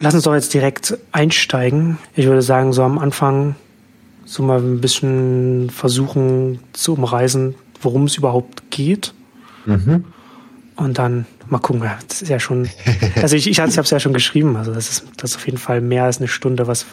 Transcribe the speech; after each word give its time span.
Lass 0.00 0.14
uns 0.14 0.22
doch 0.24 0.34
jetzt 0.34 0.54
direkt 0.54 0.96
einsteigen. 1.10 1.98
Ich 2.14 2.26
würde 2.26 2.42
sagen, 2.42 2.72
so 2.72 2.84
am 2.84 2.98
Anfang 2.98 3.56
so 4.24 4.44
mal 4.44 4.60
ein 4.60 4.80
bisschen 4.80 5.70
versuchen 5.70 6.60
zu 6.72 6.94
umreißen, 6.94 7.56
worum 7.82 8.04
es 8.04 8.16
überhaupt 8.16 8.70
geht. 8.70 9.12
Mhm. 9.66 10.04
Und 10.76 10.98
dann 10.98 11.26
mal 11.48 11.58
gucken. 11.58 11.82
Das 12.08 12.22
ist 12.22 12.28
ja 12.28 12.38
schon. 12.38 12.68
Also 13.20 13.34
ich, 13.34 13.48
ich, 13.48 13.58
ich 13.58 13.60
habe 13.60 13.70
es 13.80 13.90
ja 13.90 13.98
schon 13.98 14.12
geschrieben. 14.12 14.56
Also 14.56 14.72
das 14.72 14.88
ist, 14.88 15.04
das 15.16 15.32
ist 15.32 15.36
auf 15.36 15.46
jeden 15.46 15.58
Fall 15.58 15.80
mehr 15.80 16.04
als 16.04 16.18
eine 16.18 16.28
Stunde, 16.28 16.68
was, 16.68 16.86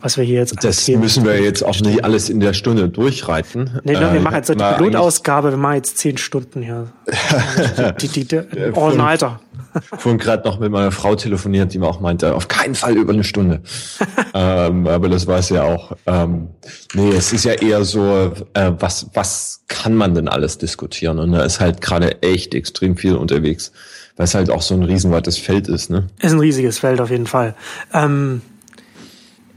was 0.00 0.16
wir 0.16 0.22
hier 0.22 0.38
jetzt 0.38 0.62
Das 0.62 0.86
müssen 0.86 1.24
wir 1.24 1.42
jetzt 1.42 1.64
auch 1.64 1.80
nicht 1.80 2.04
alles 2.04 2.30
in 2.30 2.38
der 2.38 2.52
Stunde 2.52 2.88
durchreiten. 2.88 3.80
Nee, 3.82 3.94
wir 3.94 4.02
äh, 4.02 4.20
machen 4.20 4.36
jetzt 4.36 4.46
so 4.46 4.54
die 4.54 4.62
Pilotausgabe, 4.76 5.50
wir 5.50 5.56
machen 5.56 5.76
jetzt 5.76 5.98
zehn 5.98 6.16
Stunden 6.16 6.62
hier. 6.62 6.92
die, 8.00 8.06
die, 8.06 8.24
die, 8.24 8.40
die 8.46 8.76
All-Nighter 8.76 9.40
vorhin 9.80 10.18
gerade 10.18 10.46
noch 10.48 10.58
mit 10.58 10.70
meiner 10.70 10.92
Frau 10.92 11.14
telefoniert, 11.14 11.72
die 11.72 11.78
mir 11.78 11.86
auch 11.86 12.00
meinte, 12.00 12.34
auf 12.34 12.48
keinen 12.48 12.74
Fall 12.74 12.96
über 12.96 13.12
eine 13.12 13.24
Stunde. 13.24 13.60
ähm, 14.34 14.86
aber 14.86 15.08
das 15.08 15.26
weiß 15.26 15.50
ja 15.50 15.64
auch. 15.64 15.92
Ähm, 16.06 16.48
nee, 16.94 17.10
es 17.10 17.32
ist 17.32 17.44
ja 17.44 17.52
eher 17.52 17.84
so, 17.84 18.32
äh, 18.54 18.72
was, 18.78 19.08
was 19.14 19.64
kann 19.68 19.94
man 19.94 20.14
denn 20.14 20.28
alles 20.28 20.58
diskutieren? 20.58 21.18
Und 21.18 21.32
da 21.32 21.42
ist 21.44 21.60
halt 21.60 21.80
gerade 21.80 22.22
echt 22.22 22.54
extrem 22.54 22.96
viel 22.96 23.16
unterwegs, 23.16 23.72
weil 24.16 24.24
es 24.24 24.34
halt 24.34 24.50
auch 24.50 24.62
so 24.62 24.74
ein 24.74 24.82
riesenweites 24.82 25.38
Feld 25.38 25.68
ist. 25.68 25.90
Ne? 25.90 26.08
Ist 26.20 26.32
ein 26.32 26.40
riesiges 26.40 26.78
Feld 26.78 27.00
auf 27.00 27.10
jeden 27.10 27.26
Fall. 27.26 27.54
Ähm, 27.92 28.42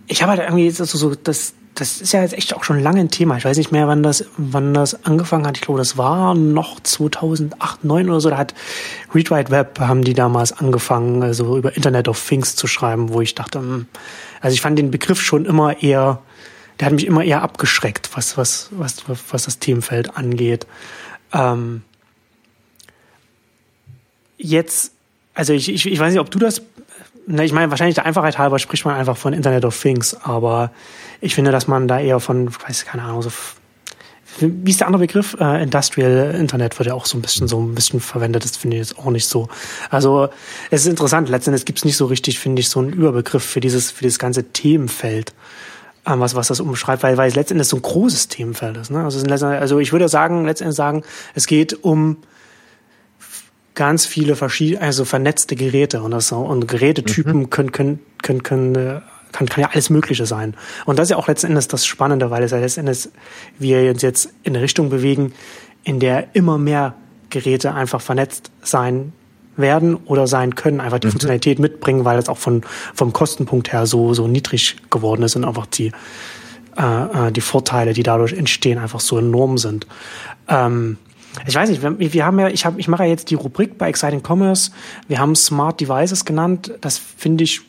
ich 0.08 0.22
habe 0.22 0.32
halt 0.32 0.42
irgendwie 0.42 0.70
so, 0.70 0.86
so 0.86 1.16
das 1.16 1.54
das 1.76 2.02
ist 2.02 2.14
ja 2.14 2.22
jetzt 2.22 2.34
echt 2.34 2.56
auch 2.56 2.64
schon 2.64 2.80
lange 2.80 3.02
ein 3.02 3.10
Thema. 3.10 3.38
Ich 3.38 3.46
weiß 3.46 3.58
nicht 3.58 3.72
mehr, 3.72 3.88
wann 3.88 4.02
das, 4.02 4.26
wann 4.38 4.74
das 4.74 5.04
angefangen 5.06 5.46
hat. 5.46 5.58
Ich 5.58 5.62
glaube, 5.62 5.78
das 5.78 5.98
war 5.98 6.34
noch 6.34 6.80
2008, 6.80 7.82
2009 7.82 8.10
oder 8.10 8.22
so. 8.22 8.30
Da 8.30 8.38
hat 8.38 8.56
Read 9.14 9.30
Write 9.30 9.52
Web 9.52 9.80
haben 9.80 10.04
die 10.04 10.14
damals 10.14 10.54
angefangen, 10.54 11.22
also 11.22 11.58
über 11.58 11.76
Internet 11.76 12.08
of 12.08 12.26
Things 12.26 12.56
zu 12.56 12.68
schreiben, 12.68 13.10
wo 13.10 13.22
ich 13.22 13.36
dachte, 13.36 13.60
hm, 13.60 13.88
also 14.42 14.54
ich 14.54 14.62
fand 14.62 14.80
den 14.80 14.90
Begriff 14.90 15.22
schon 15.22 15.46
immer 15.46 15.84
eher, 15.84 16.22
der 16.80 16.88
hat 16.88 16.94
mich 16.94 17.06
immer 17.06 17.24
eher 17.24 17.42
abgeschreckt, 17.42 18.10
was, 18.16 18.38
was, 18.38 18.70
was, 18.72 19.04
was 19.08 19.44
das 19.44 19.60
Themenfeld 19.60 20.16
angeht. 20.16 20.66
Ähm, 21.34 21.82
jetzt, 24.38 24.94
also 25.34 25.52
ich, 25.52 25.70
ich, 25.70 25.86
ich 25.86 26.00
weiß 26.00 26.14
nicht, 26.14 26.22
ob 26.22 26.32
du 26.32 26.40
das 26.40 26.62
na, 27.28 27.44
ich 27.44 27.54
meine, 27.54 27.70
wahrscheinlich 27.72 27.96
der 27.96 28.06
Einfachheit 28.06 28.38
halber 28.38 28.60
spricht 28.60 28.86
man 28.86 28.96
einfach 28.96 29.18
von 29.18 29.34
Internet 29.34 29.66
of 29.66 29.80
Things, 29.80 30.16
aber 30.24 30.72
ich 31.22 31.36
finde, 31.36 31.52
dass 31.52 31.68
man 31.68 31.88
da 31.88 32.00
eher 32.00 32.20
von, 32.20 32.54
weiß 32.54 32.86
keine 32.86 33.04
Ahnung, 33.04 33.22
so 33.22 33.32
wie 34.40 34.72
ist 34.72 34.82
der 34.82 34.88
andere 34.88 35.04
Begriff? 35.04 35.36
Äh, 35.40 35.64
Industrial 35.64 36.36
Internet 36.36 36.78
wird 36.78 36.88
ja 36.88 36.94
auch 36.94 37.06
so 37.06 37.18
ein 37.18 37.22
bisschen 37.22 37.48
so 37.48 37.60
ein 37.62 37.74
bisschen 37.74 38.02
verwendet. 38.02 38.44
Das 38.44 38.58
finde 38.58 38.76
ich 38.78 38.82
jetzt 38.82 39.00
auch 39.00 39.10
nicht 39.10 39.28
so. 39.28 39.48
Also 39.90 40.28
es 40.72 40.82
ist 40.82 40.88
interessant. 40.88 41.30
Letztendlich 41.30 41.66
gibt 41.66 41.80
es 41.80 41.86
nicht 41.86 41.96
so 41.96 42.06
richtig, 42.06 42.40
finde 42.40 42.60
ich, 42.60 42.70
so 42.70 42.80
einen 42.80 42.92
Überbegriff 42.92 43.44
für 43.44 43.62
dieses 43.62 43.92
für 43.92 44.04
dieses 44.04 44.20
ganze 44.20 44.44
Themenfeld, 44.44 45.34
ähm, 46.06 46.20
was 46.20 46.36
was 46.36 46.50
das 46.50 46.60
umschreibt, 46.60 47.04
weil 47.04 47.16
weil 47.18 47.30
es 47.30 47.36
letztendlich 47.36 47.70
so 47.70 47.78
ein 47.78 47.82
großes 47.82 48.28
Themenfeld 48.28 48.76
ist. 48.76 48.92
Ne? 48.92 49.04
Also, 49.04 49.26
also 49.26 49.80
ich 49.80 49.94
würde 49.94 50.10
sagen, 50.10 50.46
letztendlich 50.46 50.76
sagen, 50.76 51.04
es 51.34 51.48
geht 51.48 51.86
um 51.86 52.18
ganz 53.76 54.06
viele 54.06 54.36
verschiedene, 54.36 54.82
also 54.82 55.06
vernetzte 55.06 55.56
Geräte 55.56 56.02
und 56.02 56.12
das 56.12 56.32
und 56.32 56.68
Gerätetypen 56.68 57.40
mhm. 57.42 57.50
können 57.50 57.72
können 57.72 58.00
können 58.22 58.44
können 58.44 58.76
äh, 58.76 59.02
kann, 59.32 59.48
kann 59.48 59.64
ja 59.64 59.70
alles 59.72 59.90
Mögliche 59.90 60.26
sein. 60.26 60.56
Und 60.86 60.98
das 60.98 61.08
ist 61.08 61.12
ja 61.12 61.18
auch 61.18 61.28
letzten 61.28 61.48
Endes 61.48 61.68
das 61.68 61.86
Spannende, 61.86 62.32
weil 62.32 62.44
es 62.44 62.52
ja 62.52 62.58
letzten 62.58 62.82
Endes 62.82 63.12
wir 63.60 63.92
uns 63.92 64.02
jetzt 64.02 64.30
in 64.44 64.56
eine 64.56 64.64
Richtung 64.64 64.90
bewegen, 64.90 65.34
in 65.84 66.00
der 66.00 66.36
immer 66.36 66.58
mehr 66.58 66.96
Geräte 67.30 67.74
einfach 67.74 68.02
vernetzt 68.02 68.50
sein 68.62 69.12
werden 69.58 69.96
oder 69.96 70.28
sein 70.28 70.56
können, 70.56 70.80
einfach 70.80 71.00
die 71.00 71.08
mhm. 71.08 71.12
Funktionalität 71.12 71.60
mitbringen, 71.60 72.06
weil 72.06 72.18
es 72.18 72.30
auch 72.30 72.38
von 72.38 72.62
vom 72.94 73.14
Kostenpunkt 73.14 73.74
her 73.74 73.86
so 73.86 74.14
so 74.14 74.28
niedrig 74.28 74.78
geworden 74.90 75.24
ist 75.24 75.36
und 75.36 75.44
einfach 75.44 75.66
die 75.66 75.92
äh, 76.78 77.28
äh 77.28 77.32
die 77.32 77.42
Vorteile, 77.42 77.94
die 77.94 78.04
dadurch 78.04 78.34
entstehen, 78.34 78.78
einfach 78.78 79.02
so 79.02 79.18
enorm 79.18 79.58
sind. 79.58 79.86
Ähm, 80.48 80.98
ich 81.48 81.56
weiß 81.56 81.70
nicht, 81.70 81.82
wir, 81.82 82.14
wir 82.14 82.26
haben 82.26 82.40
ja, 82.40 82.48
ich 82.48 82.66
habe, 82.66 82.80
ich 82.80 82.88
mache 82.88 83.04
ja 83.04 83.10
jetzt 83.10 83.30
die 83.30 83.36
Rubrik 83.36 83.78
bei 83.78 83.90
Exciting 83.90 84.22
Commerce. 84.26 84.72
Wir 85.08 85.20
haben 85.20 85.36
Smart 85.36 85.80
Devices 85.80 86.26
genannt. 86.26 86.72
Das 86.82 86.98
finde 86.98 87.44
ich 87.44 87.62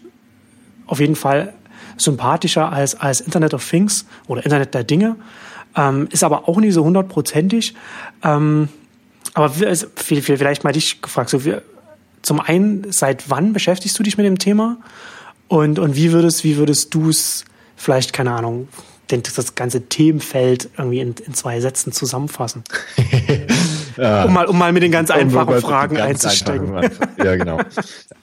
auf 0.87 1.01
jeden 1.01 1.17
Fall 1.17 1.53
sympathischer 1.97 2.71
als 2.71 2.95
als 2.95 3.21
Internet 3.21 3.55
of 3.55 3.69
Things 3.69 4.07
oder 4.27 4.45
Internet 4.45 4.75
der 4.75 4.85
Dinge. 4.85 5.17
Ähm, 5.75 6.09
ist 6.11 6.25
aber 6.25 6.49
auch 6.49 6.59
nicht 6.59 6.75
so 6.75 6.85
hundertprozentig. 6.85 7.75
Ähm, 8.23 8.69
aber 9.35 9.51
vielleicht 9.51 10.65
mal 10.65 10.73
dich 10.73 11.03
gefragt. 11.03 11.31
So, 11.31 11.45
wir, 11.45 11.63
zum 12.23 12.41
einen, 12.41 12.91
seit 12.91 13.29
wann 13.29 13.53
beschäftigst 13.53 13.99
du 13.99 14.03
dich 14.03 14.17
mit 14.17 14.27
dem 14.27 14.39
Thema? 14.39 14.79
Und, 15.49 15.79
und 15.79 15.95
wie 15.95 16.13
würdest, 16.13 16.43
wie 16.43 16.57
würdest 16.57 16.95
du 16.95 17.11
es 17.11 17.45
vielleicht, 17.77 18.13
keine 18.13 18.33
Ahnung, 18.33 18.69
den, 19.11 19.23
das 19.23 19.55
ganze 19.55 19.83
Themenfeld 19.83 20.71
irgendwie 20.77 21.01
in, 21.01 21.15
in 21.27 21.35
zwei 21.35 21.61
Sätzen 21.61 21.93
zusammenfassen. 21.93 22.65
ja. 23.97 24.25
um, 24.25 24.33
mal, 24.33 24.47
um 24.47 24.59
mal 24.59 24.73
mit 24.73 24.83
den 24.83 24.93
ganz 24.93 25.11
einfachen 25.11 25.55
um 25.55 25.61
Fragen 25.61 25.97
ganz 25.97 26.25
einzusteigen. 26.25 26.75
Einfachen, 26.75 27.09
ja, 27.25 27.37
genau. 27.37 27.59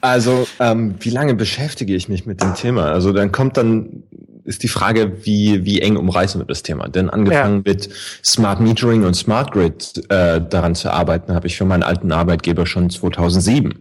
Also, 0.02 0.48
ähm, 0.60 0.96
wie 1.00 1.10
lange 1.10 1.36
beschäftige 1.36 1.96
ich 1.96 2.10
mich 2.10 2.26
mit 2.26 2.42
dem 2.42 2.56
Thema? 2.56 2.92
Also 2.92 3.12
dann 3.12 3.32
kommt 3.32 3.58
dann 3.58 4.04
ist 4.46 4.62
die 4.62 4.68
Frage, 4.68 5.26
wie, 5.26 5.64
wie 5.64 5.80
eng 5.80 5.96
umreißen 5.96 6.42
wir 6.42 6.46
das 6.46 6.64
Thema? 6.64 6.90
Denn 6.90 7.10
angefangen 7.10 7.64
ja. 7.66 7.72
mit 7.74 7.90
Smart 8.26 8.60
Metering 8.60 9.06
und 9.06 9.14
Smart 9.14 9.54
Grid 9.54 10.04
äh, 10.10 10.42
daran 10.42 10.76
zu 10.76 10.92
arbeiten, 10.92 11.34
habe 11.34 11.48
ich 11.48 11.56
für 11.56 11.64
meinen 11.64 11.84
alten 11.84 12.12
Arbeitgeber 12.12 12.66
schon 12.66 12.90
2007 12.90 13.74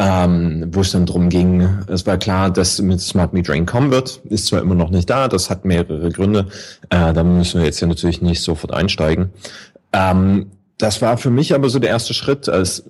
ähm, 0.00 0.70
wo 0.72 0.80
es 0.80 0.92
dann 0.92 1.04
drum 1.04 1.28
ging, 1.28 1.68
es 1.88 2.06
war 2.06 2.16
klar, 2.16 2.50
dass 2.50 2.80
mit 2.80 3.02
Smart 3.02 3.34
Metering 3.34 3.66
kommen 3.66 3.90
wird, 3.90 4.22
ist 4.30 4.46
zwar 4.46 4.62
immer 4.62 4.74
noch 4.74 4.88
nicht 4.88 5.10
da, 5.10 5.28
das 5.28 5.50
hat 5.50 5.66
mehrere 5.66 6.10
Gründe, 6.10 6.46
äh, 6.88 7.12
da 7.12 7.22
müssen 7.22 7.60
wir 7.60 7.66
jetzt 7.66 7.80
ja 7.80 7.86
natürlich 7.86 8.22
nicht 8.22 8.40
sofort 8.40 8.72
einsteigen. 8.72 9.28
Ähm, 9.92 10.46
das 10.80 11.02
war 11.02 11.18
für 11.18 11.30
mich 11.30 11.54
aber 11.54 11.68
so 11.68 11.78
der 11.78 11.90
erste 11.90 12.14
Schritt, 12.14 12.48
als 12.48 12.84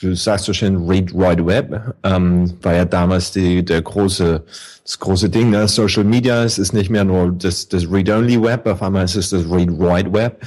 du 0.00 0.14
sagst 0.14 0.46
so 0.46 0.52
schön 0.52 0.88
Read 0.88 1.12
Wide 1.12 1.44
Web, 1.44 1.94
ähm, 2.02 2.54
war 2.62 2.74
ja 2.74 2.84
damals 2.84 3.32
die, 3.32 3.64
der 3.64 3.82
große, 3.82 4.44
das 4.84 4.98
große 4.98 5.30
Ding, 5.30 5.50
ne? 5.50 5.68
Social 5.68 6.04
Media, 6.04 6.44
es 6.44 6.58
ist 6.58 6.72
nicht 6.72 6.90
mehr 6.90 7.04
nur 7.04 7.32
das, 7.32 7.68
das 7.68 7.90
Read-Only 7.90 8.42
Web, 8.42 8.66
auf 8.66 8.82
einmal 8.82 9.04
ist 9.04 9.16
es 9.16 9.30
das 9.30 9.44
Read 9.44 9.70
Wide 9.70 10.12
Web. 10.12 10.42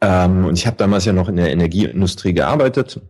Ähm, 0.00 0.46
und 0.46 0.58
ich 0.58 0.66
habe 0.66 0.76
damals 0.76 1.04
ja 1.04 1.12
noch 1.12 1.28
in 1.28 1.36
der 1.36 1.50
Energieindustrie 1.50 2.32
gearbeitet 2.32 3.00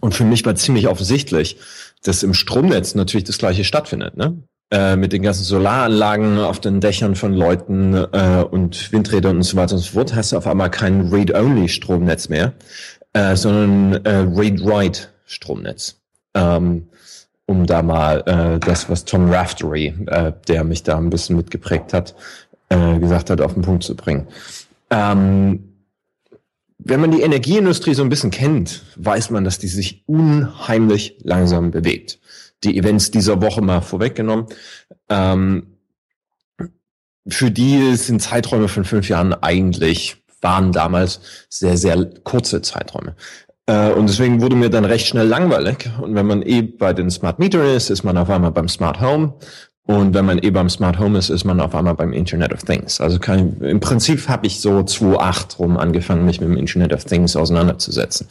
und 0.00 0.14
für 0.14 0.24
mich 0.24 0.44
war 0.44 0.54
ziemlich 0.54 0.88
offensichtlich, 0.88 1.58
dass 2.02 2.22
im 2.22 2.34
Stromnetz 2.34 2.94
natürlich 2.94 3.24
das 3.24 3.38
Gleiche 3.38 3.64
stattfindet. 3.64 4.16
Ne? 4.16 4.42
Äh, 4.72 4.96
mit 4.96 5.12
den 5.12 5.22
ganzen 5.22 5.44
Solaranlagen 5.44 6.38
auf 6.38 6.58
den 6.58 6.80
Dächern 6.80 7.14
von 7.14 7.32
Leuten 7.32 7.94
äh, 7.94 8.44
und 8.50 8.90
Windrädern 8.90 9.36
und 9.36 9.44
so 9.44 9.56
weiter 9.56 9.74
und 9.76 9.80
so 9.80 9.92
fort, 9.92 10.12
hast 10.12 10.32
du 10.32 10.36
auf 10.36 10.48
einmal 10.48 10.70
kein 10.70 11.02
Read-Only-Stromnetz 11.02 12.28
mehr, 12.28 12.52
äh, 13.12 13.36
sondern 13.36 14.04
äh, 14.04 14.26
Read-Write-Stromnetz. 14.36 16.00
Ähm, 16.34 16.88
um 17.46 17.66
da 17.66 17.82
mal 17.82 18.24
äh, 18.26 18.58
das, 18.58 18.90
was 18.90 19.04
Tom 19.04 19.30
Raftery, 19.30 19.94
äh, 20.06 20.32
der 20.48 20.64
mich 20.64 20.82
da 20.82 20.98
ein 20.98 21.10
bisschen 21.10 21.36
mitgeprägt 21.36 21.92
hat, 21.92 22.16
äh, 22.68 22.98
gesagt 22.98 23.30
hat, 23.30 23.40
auf 23.40 23.54
den 23.54 23.62
Punkt 23.62 23.84
zu 23.84 23.94
bringen. 23.94 24.26
Ähm, 24.90 25.76
wenn 26.78 27.00
man 27.00 27.12
die 27.12 27.22
Energieindustrie 27.22 27.94
so 27.94 28.02
ein 28.02 28.08
bisschen 28.08 28.32
kennt, 28.32 28.82
weiß 28.96 29.30
man, 29.30 29.44
dass 29.44 29.60
die 29.60 29.68
sich 29.68 30.02
unheimlich 30.06 31.18
langsam 31.22 31.70
bewegt. 31.70 32.18
Die 32.64 32.78
Events 32.78 33.10
dieser 33.10 33.40
Woche 33.42 33.62
mal 33.62 33.80
vorweggenommen. 33.80 34.46
Ähm, 35.08 35.78
für 37.28 37.50
die 37.50 37.96
sind 37.96 38.22
Zeiträume 38.22 38.68
von 38.68 38.84
fünf 38.84 39.08
Jahren 39.08 39.34
eigentlich, 39.34 40.22
waren 40.40 40.72
damals 40.72 41.20
sehr, 41.48 41.76
sehr 41.76 42.04
kurze 42.22 42.62
Zeiträume. 42.62 43.16
Äh, 43.66 43.90
und 43.92 44.08
deswegen 44.08 44.40
wurde 44.40 44.56
mir 44.56 44.70
dann 44.70 44.84
recht 44.84 45.06
schnell 45.08 45.26
langweilig. 45.26 45.90
Und 46.00 46.14
wenn 46.14 46.26
man 46.26 46.42
eh 46.42 46.62
bei 46.62 46.92
den 46.92 47.10
Smart 47.10 47.38
Meter 47.38 47.64
ist, 47.74 47.90
ist 47.90 48.04
man 48.04 48.16
auf 48.16 48.30
einmal 48.30 48.52
beim 48.52 48.68
Smart 48.68 49.00
Home. 49.00 49.34
Und 49.86 50.14
wenn 50.14 50.24
man 50.24 50.42
eh 50.42 50.50
beim 50.50 50.68
Smart 50.68 50.98
Home 50.98 51.18
ist, 51.18 51.30
ist 51.30 51.44
man 51.44 51.60
auf 51.60 51.74
einmal 51.74 51.94
beim 51.94 52.12
Internet 52.12 52.52
of 52.52 52.64
Things. 52.64 53.00
Also 53.00 53.20
kann, 53.20 53.60
im 53.60 53.78
Prinzip 53.78 54.28
habe 54.28 54.46
ich 54.46 54.60
so 54.60 54.82
2008 54.82 55.60
rum 55.60 55.76
angefangen, 55.76 56.24
mich 56.24 56.40
mit 56.40 56.48
dem 56.48 56.56
Internet 56.56 56.92
of 56.92 57.04
Things 57.04 57.36
auseinanderzusetzen. 57.36 58.26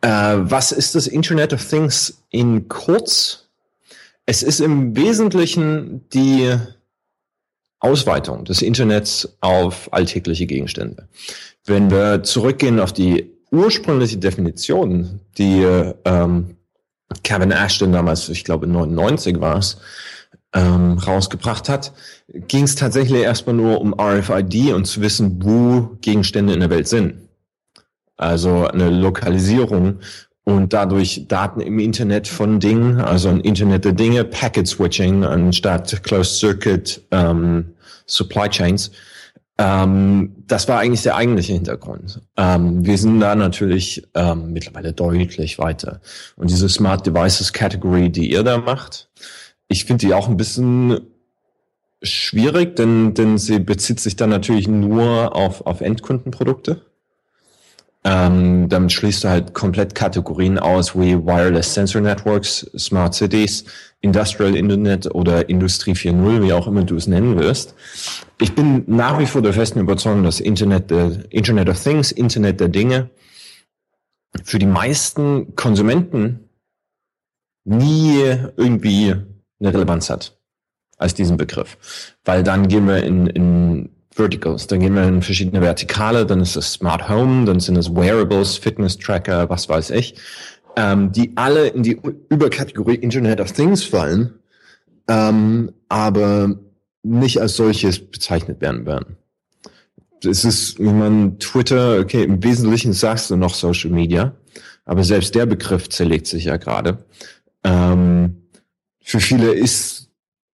Äh, 0.00 0.08
was 0.08 0.72
ist 0.72 0.94
das 0.94 1.06
Internet 1.06 1.52
of 1.52 1.66
Things 1.66 2.22
in 2.30 2.68
kurz? 2.68 3.48
Es 4.26 4.42
ist 4.42 4.60
im 4.60 4.94
Wesentlichen 4.94 6.08
die 6.10 6.54
Ausweitung 7.80 8.44
des 8.44 8.62
Internets 8.62 9.36
auf 9.40 9.92
alltägliche 9.92 10.46
Gegenstände. 10.46 11.08
Wenn 11.64 11.90
wir 11.90 12.22
zurückgehen 12.22 12.80
auf 12.80 12.92
die 12.92 13.30
ursprüngliche 13.50 14.18
Definition, 14.18 15.20
die 15.38 15.64
ähm, 16.04 16.56
Kevin 17.22 17.52
Ashton 17.52 17.92
damals, 17.92 18.28
ich 18.28 18.44
glaube 18.44 18.66
99 18.66 19.40
war 19.40 19.58
es, 19.58 19.78
ähm, 20.54 20.98
rausgebracht 20.98 21.68
hat, 21.68 21.92
ging 22.28 22.64
es 22.64 22.74
tatsächlich 22.74 23.22
erstmal 23.22 23.54
nur 23.54 23.80
um 23.80 23.94
RFID 23.98 24.72
und 24.72 24.86
zu 24.86 25.00
wissen, 25.00 25.42
wo 25.42 25.96
Gegenstände 26.00 26.52
in 26.52 26.60
der 26.60 26.70
Welt 26.70 26.88
sind. 26.88 27.27
Also 28.18 28.66
eine 28.66 28.90
Lokalisierung 28.90 30.00
und 30.44 30.72
dadurch 30.72 31.26
Daten 31.28 31.60
im 31.60 31.78
Internet 31.78 32.26
von 32.26 32.58
Dingen, 32.58 33.00
also 33.00 33.28
ein 33.28 33.40
Internet 33.40 33.84
der 33.84 33.92
Dinge, 33.92 34.24
Packet 34.24 34.66
Switching 34.66 35.24
anstatt 35.24 36.02
Closed 36.02 36.38
Circuit 36.38 37.02
ähm, 37.10 37.74
Supply 38.06 38.48
Chains. 38.48 38.90
Ähm, 39.58 40.34
das 40.46 40.66
war 40.68 40.78
eigentlich 40.78 41.02
der 41.02 41.16
eigentliche 41.16 41.52
Hintergrund. 41.52 42.20
Ähm, 42.36 42.84
wir 42.86 42.96
sind 42.96 43.20
da 43.20 43.34
natürlich 43.34 44.06
ähm, 44.14 44.52
mittlerweile 44.52 44.92
deutlich 44.92 45.58
weiter. 45.58 46.00
Und 46.36 46.50
diese 46.50 46.68
Smart 46.68 47.06
Devices 47.06 47.52
Category, 47.52 48.10
die 48.10 48.30
ihr 48.30 48.42
da 48.42 48.58
macht, 48.58 49.10
ich 49.68 49.84
finde 49.84 50.06
die 50.06 50.14
auch 50.14 50.28
ein 50.28 50.36
bisschen 50.36 51.00
schwierig, 52.02 52.76
denn, 52.76 53.14
denn 53.14 53.38
sie 53.38 53.58
bezieht 53.58 54.00
sich 54.00 54.16
dann 54.16 54.30
natürlich 54.30 54.68
nur 54.68 55.36
auf, 55.36 55.66
auf 55.66 55.80
Endkundenprodukte. 55.80 56.87
Ähm, 58.04 58.68
damit 58.68 58.92
schließt 58.92 59.24
du 59.24 59.28
halt 59.28 59.54
komplett 59.54 59.94
Kategorien 59.94 60.58
aus 60.58 60.94
wie 60.94 61.16
Wireless 61.16 61.74
Sensor 61.74 62.00
Networks, 62.00 62.70
Smart 62.78 63.14
Cities, 63.14 63.64
Industrial 64.00 64.54
Internet 64.54 65.12
oder 65.14 65.48
Industrie 65.48 65.92
4.0, 65.92 66.42
wie 66.42 66.52
auch 66.52 66.68
immer 66.68 66.84
du 66.84 66.94
es 66.94 67.08
nennen 67.08 67.38
wirst. 67.38 67.74
Ich 68.40 68.54
bin 68.54 68.84
nach 68.86 69.18
wie 69.18 69.26
vor 69.26 69.42
der 69.42 69.52
festen 69.52 69.80
Überzeugung, 69.80 70.22
dass 70.22 70.38
Internet, 70.38 70.90
der 70.90 71.24
Internet 71.30 71.68
of 71.68 71.82
Things, 71.82 72.12
Internet 72.12 72.60
der 72.60 72.68
Dinge 72.68 73.10
für 74.44 74.60
die 74.60 74.66
meisten 74.66 75.56
Konsumenten 75.56 76.48
nie 77.64 78.20
irgendwie 78.56 79.14
eine 79.60 79.74
Relevanz 79.74 80.08
hat 80.08 80.38
als 80.98 81.14
diesen 81.14 81.36
Begriff. 81.36 82.16
Weil 82.24 82.42
dann 82.42 82.68
gehen 82.68 82.86
wir 82.86 83.02
in, 83.02 83.26
in 83.26 83.90
Verticals. 84.18 84.66
Dann 84.66 84.80
gehen 84.80 84.94
wir 84.94 85.04
in 85.04 85.22
verschiedene 85.22 85.60
Vertikale, 85.60 86.26
dann 86.26 86.40
ist 86.40 86.56
es 86.56 86.74
Smart 86.74 87.08
Home, 87.08 87.44
dann 87.44 87.60
sind 87.60 87.76
es 87.76 87.94
Wearables, 87.94 88.56
Fitness 88.56 88.98
Tracker, 88.98 89.48
was 89.48 89.68
weiß 89.68 89.90
ich, 89.90 90.16
ähm, 90.76 91.12
die 91.12 91.32
alle 91.36 91.68
in 91.68 91.82
die 91.82 91.98
Überkategorie 92.28 92.96
Internet 92.96 93.40
of 93.40 93.52
Things 93.52 93.84
fallen, 93.84 94.34
ähm, 95.08 95.72
aber 95.88 96.56
nicht 97.02 97.40
als 97.40 97.56
solches 97.56 97.98
bezeichnet 97.98 98.60
werden 98.60 98.84
werden. 98.84 99.16
Es 100.24 100.44
ist, 100.44 100.78
wie 100.80 100.92
man 100.92 101.38
Twitter, 101.38 102.00
okay, 102.00 102.24
im 102.24 102.42
Wesentlichen 102.42 102.92
sagst 102.92 103.30
du 103.30 103.36
noch 103.36 103.54
Social 103.54 103.90
Media, 103.90 104.34
aber 104.84 105.04
selbst 105.04 105.34
der 105.34 105.46
Begriff 105.46 105.88
zerlegt 105.88 106.26
sich 106.26 106.44
ja 106.44 106.56
gerade. 106.56 107.04
Ähm, 107.62 108.42
für 109.00 109.20
viele 109.20 109.52
ist 109.52 110.10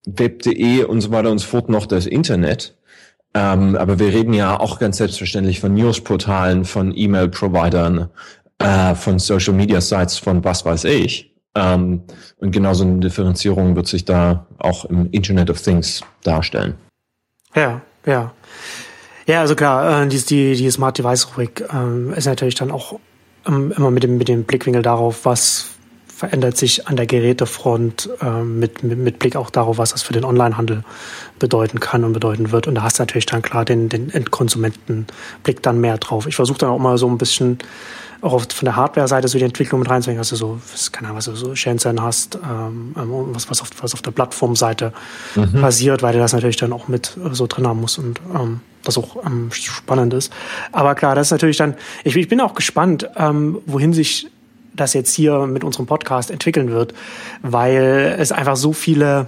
Web.de 0.05 0.83
und 0.83 1.01
so 1.01 1.11
weiter 1.11 1.31
und 1.31 1.39
so 1.39 1.47
fort 1.47 1.69
noch 1.69 1.85
das 1.85 2.05
Internet. 2.05 2.75
Ähm, 3.33 3.75
aber 3.75 3.97
wir 3.99 4.07
reden 4.07 4.33
ja 4.33 4.59
auch 4.59 4.79
ganz 4.79 4.97
selbstverständlich 4.97 5.59
von 5.59 5.73
Newsportalen, 5.73 6.65
von 6.65 6.95
E-Mail-Providern, 6.95 8.09
äh, 8.59 8.95
von 8.95 9.17
Social-Media-Sites, 9.17 10.17
von 10.17 10.43
was 10.43 10.65
weiß 10.65 10.83
ich. 10.85 11.33
Ähm, 11.55 12.03
und 12.37 12.51
genauso 12.51 12.83
eine 12.83 12.99
Differenzierung 12.99 13.75
wird 13.75 13.87
sich 13.87 14.05
da 14.05 14.47
auch 14.59 14.85
im 14.85 15.09
Internet 15.11 15.49
of 15.49 15.61
Things 15.61 16.01
darstellen. 16.23 16.75
Ja, 17.55 17.81
ja. 18.05 18.33
Ja, 19.25 19.41
also 19.41 19.55
klar, 19.55 20.03
äh, 20.03 20.07
die, 20.07 20.19
die, 20.19 20.55
die 20.55 20.71
Smart 20.71 20.97
Device 20.97 21.27
Rubrik 21.29 21.61
äh, 21.61 22.17
ist 22.17 22.25
natürlich 22.25 22.55
dann 22.55 22.71
auch 22.71 22.99
ähm, 23.47 23.73
immer 23.75 23.91
mit 23.91 24.03
dem, 24.03 24.17
mit 24.17 24.27
dem 24.27 24.43
Blickwinkel 24.43 24.81
darauf, 24.81 25.25
was 25.25 25.69
verändert 26.23 26.55
sich 26.55 26.87
an 26.87 26.95
der 26.95 27.05
Gerätefront 27.05 28.09
äh, 28.21 28.43
mit, 28.43 28.81
mit, 28.81 28.97
mit 28.97 29.19
Blick 29.19 29.35
auch 29.35 29.49
darauf, 29.49 29.77
was 29.77 29.91
das 29.91 30.03
für 30.03 30.13
den 30.13 30.23
Onlinehandel 30.23 30.85
bedeuten 31.37 31.81
kann 31.81 32.05
und 32.05 32.13
bedeuten 32.13 32.53
wird. 32.53 32.65
Und 32.65 32.75
da 32.75 32.83
hast 32.83 32.97
du 32.97 33.01
natürlich 33.01 33.25
dann 33.25 33.41
klar 33.41 33.65
den, 33.65 33.89
den 33.89 34.09
Endkonsumentenblick 34.09 35.61
dann 35.61 35.81
mehr 35.81 35.97
drauf. 35.97 36.25
Ich 36.25 36.37
versuche 36.37 36.59
dann 36.59 36.69
auch 36.69 36.79
mal 36.79 36.97
so 36.97 37.09
ein 37.09 37.17
bisschen 37.17 37.57
auch 38.21 38.31
auf, 38.31 38.47
von 38.53 38.65
der 38.65 38.77
Hardware-Seite 38.77 39.27
so 39.27 39.37
die 39.37 39.43
Entwicklung 39.43 39.81
mit 39.81 39.89
reinzubringen, 39.89 40.21
dass 40.21 40.29
du 40.29 40.37
so, 40.37 40.61
keine 40.93 41.07
Ahnung, 41.07 41.17
was 41.17 41.25
du 41.25 41.35
so 41.35 41.55
Shenzhen 41.55 42.01
hast, 42.01 42.35
ähm, 42.35 42.95
ähm, 42.97 43.09
was, 43.33 43.49
was, 43.49 43.61
auf, 43.61 43.71
was 43.81 43.93
auf 43.93 44.01
der 44.01 44.11
Plattformseite 44.11 44.93
mhm. 45.35 45.59
passiert, 45.59 46.03
weil 46.03 46.13
du 46.13 46.19
das 46.19 46.31
natürlich 46.31 46.55
dann 46.55 46.71
auch 46.71 46.87
mit 46.87 47.17
so 47.33 47.47
drin 47.47 47.67
haben 47.67 47.81
musst 47.81 47.99
und 47.99 48.21
ähm, 48.33 48.61
das 48.85 48.97
auch 48.97 49.25
ähm, 49.25 49.49
spannend 49.51 50.13
ist. 50.13 50.31
Aber 50.71 50.95
klar, 50.95 51.15
das 51.15 51.27
ist 51.27 51.31
natürlich 51.31 51.57
dann, 51.57 51.75
ich, 52.05 52.15
ich 52.15 52.29
bin 52.29 52.39
auch 52.39 52.53
gespannt, 52.53 53.09
ähm, 53.17 53.59
wohin 53.65 53.91
sich 53.91 54.29
das 54.75 54.93
jetzt 54.93 55.13
hier 55.13 55.45
mit 55.45 55.63
unserem 55.63 55.85
Podcast 55.85 56.31
entwickeln 56.31 56.71
wird, 56.71 56.93
weil 57.41 58.15
es 58.17 58.31
einfach 58.31 58.55
so 58.55 58.73
viele, 58.73 59.27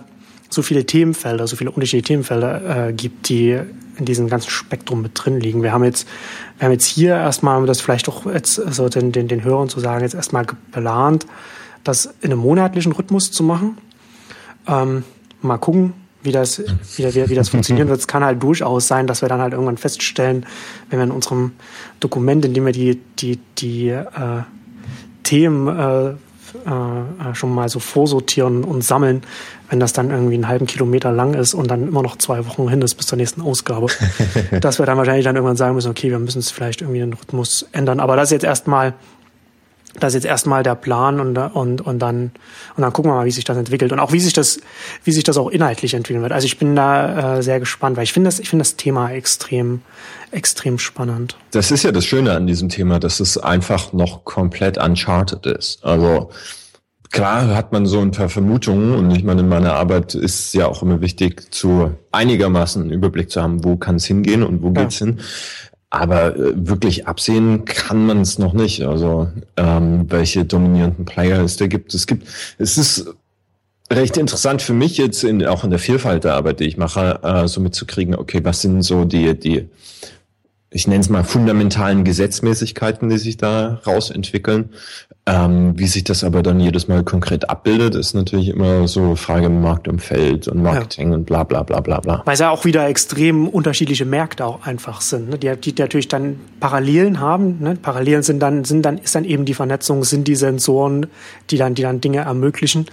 so 0.49 0.61
viele 0.61 0.85
Themenfelder, 0.85 1.47
so 1.47 1.55
viele 1.55 1.71
unterschiedliche 1.71 2.07
Themenfelder 2.07 2.87
äh, 2.87 2.93
gibt, 2.93 3.29
die 3.29 3.59
in 3.97 4.05
diesem 4.05 4.27
ganzen 4.27 4.49
Spektrum 4.49 5.01
mit 5.01 5.11
drin 5.13 5.39
liegen. 5.39 5.63
Wir 5.63 5.71
haben 5.71 5.83
jetzt, 5.83 6.07
wir 6.57 6.65
haben 6.65 6.73
jetzt 6.73 6.85
hier 6.85 7.15
erstmal, 7.15 7.57
um 7.57 7.65
das 7.65 7.81
vielleicht 7.81 8.09
auch 8.09 8.25
jetzt 8.25 8.55
so 8.55 8.89
den, 8.89 9.11
den, 9.11 9.27
den 9.27 9.43
Hörern 9.43 9.69
zu 9.69 9.79
sagen, 9.79 10.01
jetzt 10.03 10.15
erstmal 10.15 10.45
geplant, 10.45 11.25
das 11.83 12.13
in 12.21 12.31
einem 12.31 12.41
monatlichen 12.41 12.91
Rhythmus 12.91 13.31
zu 13.31 13.43
machen. 13.43 13.77
Ähm, 14.67 15.03
mal 15.41 15.57
gucken, 15.57 15.93
wie 16.23 16.31
das, 16.31 16.61
wie, 16.97 17.15
wie, 17.15 17.29
wie 17.29 17.35
das 17.35 17.49
funktionieren 17.49 17.87
wird. 17.87 17.99
Es 17.99 18.07
kann 18.07 18.23
halt 18.23 18.41
durchaus 18.41 18.87
sein, 18.87 19.07
dass 19.07 19.21
wir 19.21 19.29
dann 19.29 19.39
halt 19.39 19.53
irgendwann 19.53 19.77
feststellen, 19.77 20.45
wenn 20.89 20.99
wir 20.99 21.03
in 21.03 21.11
unserem 21.11 21.51
Dokument, 21.99 22.43
in 22.43 22.53
dem 22.53 22.65
wir 22.65 22.73
die, 22.73 22.99
die, 23.19 23.39
die 23.57 23.89
äh, 23.89 24.41
Themen 25.25 25.67
äh, 25.67 26.13
äh, 26.65 27.35
schon 27.35 27.53
mal 27.53 27.67
so 27.67 27.79
vorsortieren 27.79 28.63
und 28.63 28.83
sammeln, 28.83 29.23
wenn 29.69 29.79
das 29.79 29.91
dann 29.91 30.11
irgendwie 30.11 30.35
einen 30.35 30.47
halben 30.47 30.67
Kilometer 30.67 31.11
lang 31.11 31.33
ist 31.33 31.53
und 31.53 31.69
dann 31.69 31.87
immer 31.87 32.01
noch 32.01 32.17
zwei 32.17 32.45
Wochen 32.45 32.69
hin 32.69 32.81
ist 32.81 32.95
bis 32.95 33.07
zur 33.07 33.17
nächsten 33.17 33.41
Ausgabe, 33.41 33.87
dass 34.61 34.79
wir 34.79 34.85
dann 34.85 34.97
wahrscheinlich 34.97 35.25
dann 35.25 35.35
irgendwann 35.35 35.57
sagen 35.57 35.75
müssen, 35.75 35.91
okay, 35.91 36.11
wir 36.11 36.19
müssen 36.19 36.39
es 36.39 36.51
vielleicht 36.51 36.81
irgendwie 36.81 36.99
den 36.99 37.13
Rhythmus 37.13 37.67
ändern. 37.73 37.99
Aber 37.99 38.15
das 38.15 38.29
ist 38.29 38.31
jetzt 38.31 38.45
erstmal 38.45 38.93
das 39.99 40.13
ist 40.13 40.23
jetzt 40.23 40.29
erstmal 40.29 40.63
der 40.63 40.75
Plan 40.75 41.19
und, 41.19 41.37
und, 41.37 41.81
und 41.81 41.99
dann, 41.99 42.31
und 42.75 42.81
dann 42.81 42.93
gucken 42.93 43.11
wir 43.11 43.15
mal, 43.15 43.25
wie 43.25 43.31
sich 43.31 43.43
das 43.43 43.57
entwickelt 43.57 43.91
und 43.91 43.99
auch 43.99 44.11
wie 44.11 44.19
sich 44.19 44.33
das, 44.33 44.59
wie 45.03 45.11
sich 45.11 45.23
das 45.23 45.37
auch 45.37 45.49
inhaltlich 45.49 45.93
entwickeln 45.93 46.21
wird. 46.21 46.31
Also 46.31 46.45
ich 46.45 46.57
bin 46.57 46.75
da 46.75 47.37
äh, 47.37 47.43
sehr 47.43 47.59
gespannt, 47.59 47.97
weil 47.97 48.03
ich 48.03 48.13
finde 48.13 48.27
das, 48.27 48.39
ich 48.39 48.49
finde 48.49 48.63
das 48.63 48.75
Thema 48.75 49.11
extrem, 49.11 49.81
extrem 50.31 50.79
spannend. 50.79 51.37
Das 51.51 51.71
ist 51.71 51.83
ja 51.83 51.91
das 51.91 52.05
Schöne 52.05 52.33
an 52.33 52.47
diesem 52.47 52.69
Thema, 52.69 52.99
dass 52.99 53.19
es 53.19 53.37
einfach 53.37 53.93
noch 53.93 54.25
komplett 54.25 54.77
uncharted 54.77 55.45
ist. 55.45 55.83
Also, 55.83 56.29
Klar 57.11 57.55
hat 57.55 57.71
man 57.71 57.85
so 57.85 58.01
ein 58.01 58.11
paar 58.11 58.27
Vermutungen 58.27 58.93
und 58.93 59.11
ich 59.11 59.23
meine, 59.23 59.39
in 59.39 59.47
meiner 59.47 59.73
Arbeit 59.73 60.15
ist 60.15 60.53
ja 60.53 60.67
auch 60.67 60.81
immer 60.81 60.99
wichtig, 60.99 61.53
zu 61.53 61.91
einigermaßen 62.11 62.81
einen 62.81 62.91
Überblick 62.91 63.29
zu 63.31 63.41
haben, 63.41 63.63
wo 63.63 63.77
kann 63.77 63.95
es 63.95 64.05
hingehen 64.05 64.43
und 64.43 64.61
wo 64.61 64.67
ja. 64.67 64.81
geht's 64.81 64.97
hin. 64.97 65.21
Aber 65.95 66.35
äh, 66.35 66.53
wirklich 66.55 67.07
absehen 67.07 67.65
kann 67.65 68.05
man 68.05 68.21
es 68.21 68.37
noch 68.37 68.53
nicht. 68.53 68.83
Also 68.83 69.29
ähm, 69.55 70.05
welche 70.09 70.45
dominierenden 70.45 71.05
Player 71.05 71.41
es 71.41 71.57
da 71.57 71.67
gibt. 71.67 71.93
Es 71.93 72.05
gibt, 72.05 72.27
es 72.57 72.77
ist 72.77 73.07
recht 73.89 74.17
interessant 74.17 74.61
für 74.61 74.73
mich 74.73 74.97
jetzt 74.97 75.23
in, 75.23 75.45
auch 75.45 75.63
in 75.63 75.69
der 75.69 75.79
Vielfalt 75.79 76.23
der 76.23 76.33
Arbeit, 76.33 76.59
die 76.59 76.65
ich 76.65 76.77
mache, 76.77 77.19
äh, 77.23 77.47
so 77.47 77.61
mitzukriegen, 77.61 78.15
okay, 78.15 78.41
was 78.43 78.61
sind 78.61 78.81
so 78.81 79.05
die, 79.05 79.39
die 79.39 79.69
ich 80.75 80.87
nenne 80.87 80.99
es 80.99 81.09
mal 81.09 81.23
fundamentalen 81.23 82.03
Gesetzmäßigkeiten, 82.03 83.07
die 83.07 83.17
sich 83.17 83.37
da 83.37 83.79
rausentwickeln. 83.87 84.71
Ähm, 85.25 85.71
wie 85.79 85.87
sich 85.87 86.03
das 86.03 86.25
aber 86.25 86.43
dann 86.43 86.59
jedes 86.59 86.89
Mal 86.89 87.05
konkret 87.05 87.49
abbildet, 87.49 87.95
ist 87.95 88.13
natürlich 88.13 88.49
immer 88.49 88.85
so 88.89 89.15
Frage 89.15 89.45
im 89.45 89.61
Marktumfeld 89.61 90.49
und 90.49 90.61
Marketing 90.61 91.11
ja. 91.11 91.15
und 91.15 91.25
bla 91.25 91.45
bla 91.45 91.63
bla 91.63 91.79
bla 91.79 92.01
bla. 92.01 92.21
Weil 92.25 92.33
es 92.33 92.41
ja 92.41 92.49
auch 92.49 92.65
wieder 92.65 92.85
extrem 92.89 93.47
unterschiedliche 93.47 94.03
Märkte 94.03 94.45
auch 94.45 94.65
einfach 94.65 94.99
sind, 94.99 95.29
ne? 95.29 95.37
die, 95.37 95.55
die 95.55 95.81
natürlich 95.81 96.09
dann 96.09 96.41
Parallelen 96.59 97.21
haben. 97.21 97.57
Ne? 97.61 97.77
Parallelen 97.81 98.21
sind 98.21 98.41
dann, 98.41 98.65
sind 98.65 98.81
dann, 98.81 98.97
ist 98.97 99.15
dann 99.15 99.23
eben 99.23 99.45
die 99.45 99.53
Vernetzung, 99.53 100.03
sind 100.03 100.27
die 100.27 100.35
Sensoren, 100.35 101.07
die 101.51 101.57
dann, 101.57 101.73
die 101.73 101.83
dann 101.83 102.01
Dinge 102.01 102.19
ermöglichen. 102.19 102.87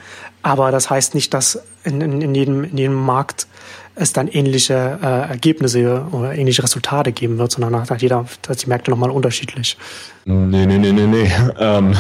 Aber 0.44 0.70
das 0.70 0.88
heißt 0.88 1.16
nicht, 1.16 1.34
dass 1.34 1.60
in, 1.82 2.00
in, 2.00 2.22
in 2.22 2.34
jedem, 2.36 2.62
in 2.62 2.78
jedem 2.78 2.94
Markt 2.94 3.48
es 3.94 4.12
dann 4.12 4.28
ähnliche 4.28 4.98
äh, 5.02 5.30
Ergebnisse 5.30 6.06
oder 6.12 6.34
ähnliche 6.34 6.62
Resultate 6.62 7.12
geben 7.12 7.38
wird, 7.38 7.52
sondern 7.52 7.72
nach 7.72 8.00
jeder, 8.00 8.24
dass 8.42 8.58
die 8.58 8.68
Märkte 8.68 8.90
nochmal 8.90 9.10
unterschiedlich. 9.10 9.76
Nee, 10.24 10.66
nee, 10.66 10.78
nee, 10.78 10.92
nee, 10.92 11.06
nee. 11.06 11.30
ähm, 11.58 11.94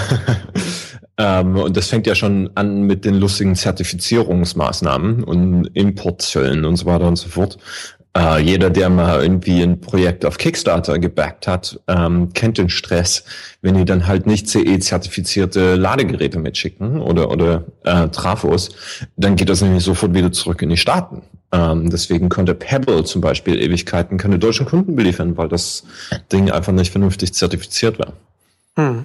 ähm, 1.18 1.56
und 1.56 1.76
das 1.76 1.88
fängt 1.88 2.06
ja 2.06 2.14
schon 2.14 2.50
an 2.54 2.82
mit 2.82 3.04
den 3.04 3.16
lustigen 3.16 3.54
Zertifizierungsmaßnahmen 3.54 5.24
und 5.24 5.66
Importzöllen 5.74 6.64
und 6.64 6.76
so 6.76 6.86
weiter 6.86 7.06
und 7.06 7.16
so 7.16 7.28
fort. 7.28 7.58
Uh, 8.14 8.36
jeder, 8.36 8.68
der 8.68 8.90
mal 8.90 9.22
irgendwie 9.22 9.62
ein 9.62 9.80
Projekt 9.80 10.26
auf 10.26 10.36
Kickstarter 10.36 10.98
gebackt 10.98 11.46
hat, 11.46 11.80
ähm, 11.88 12.30
kennt 12.34 12.58
den 12.58 12.68
Stress, 12.68 13.24
wenn 13.62 13.74
die 13.74 13.86
dann 13.86 14.06
halt 14.06 14.26
nicht 14.26 14.48
CE-zertifizierte 14.48 15.76
Ladegeräte 15.76 16.38
mitschicken 16.38 17.00
oder, 17.00 17.30
oder 17.30 17.64
äh, 17.84 18.08
Trafos, 18.08 18.68
dann 19.16 19.36
geht 19.36 19.48
das 19.48 19.62
nämlich 19.62 19.82
sofort 19.82 20.12
wieder 20.12 20.30
zurück 20.30 20.60
in 20.60 20.68
die 20.68 20.76
Staaten. 20.76 21.22
Ähm, 21.52 21.90
deswegen 21.90 22.30
konnte 22.30 22.54
Pebble 22.54 23.04
zum 23.04 23.20
Beispiel 23.20 23.60
Ewigkeiten 23.60 24.16
keine 24.16 24.38
deutschen 24.38 24.66
Kunden 24.66 24.96
beliefern, 24.96 25.36
weil 25.36 25.48
das 25.48 25.84
Ding 26.32 26.50
einfach 26.50 26.72
nicht 26.72 26.90
vernünftig 26.90 27.34
zertifiziert 27.34 27.98
war. 27.98 28.14
Hm. 28.76 29.04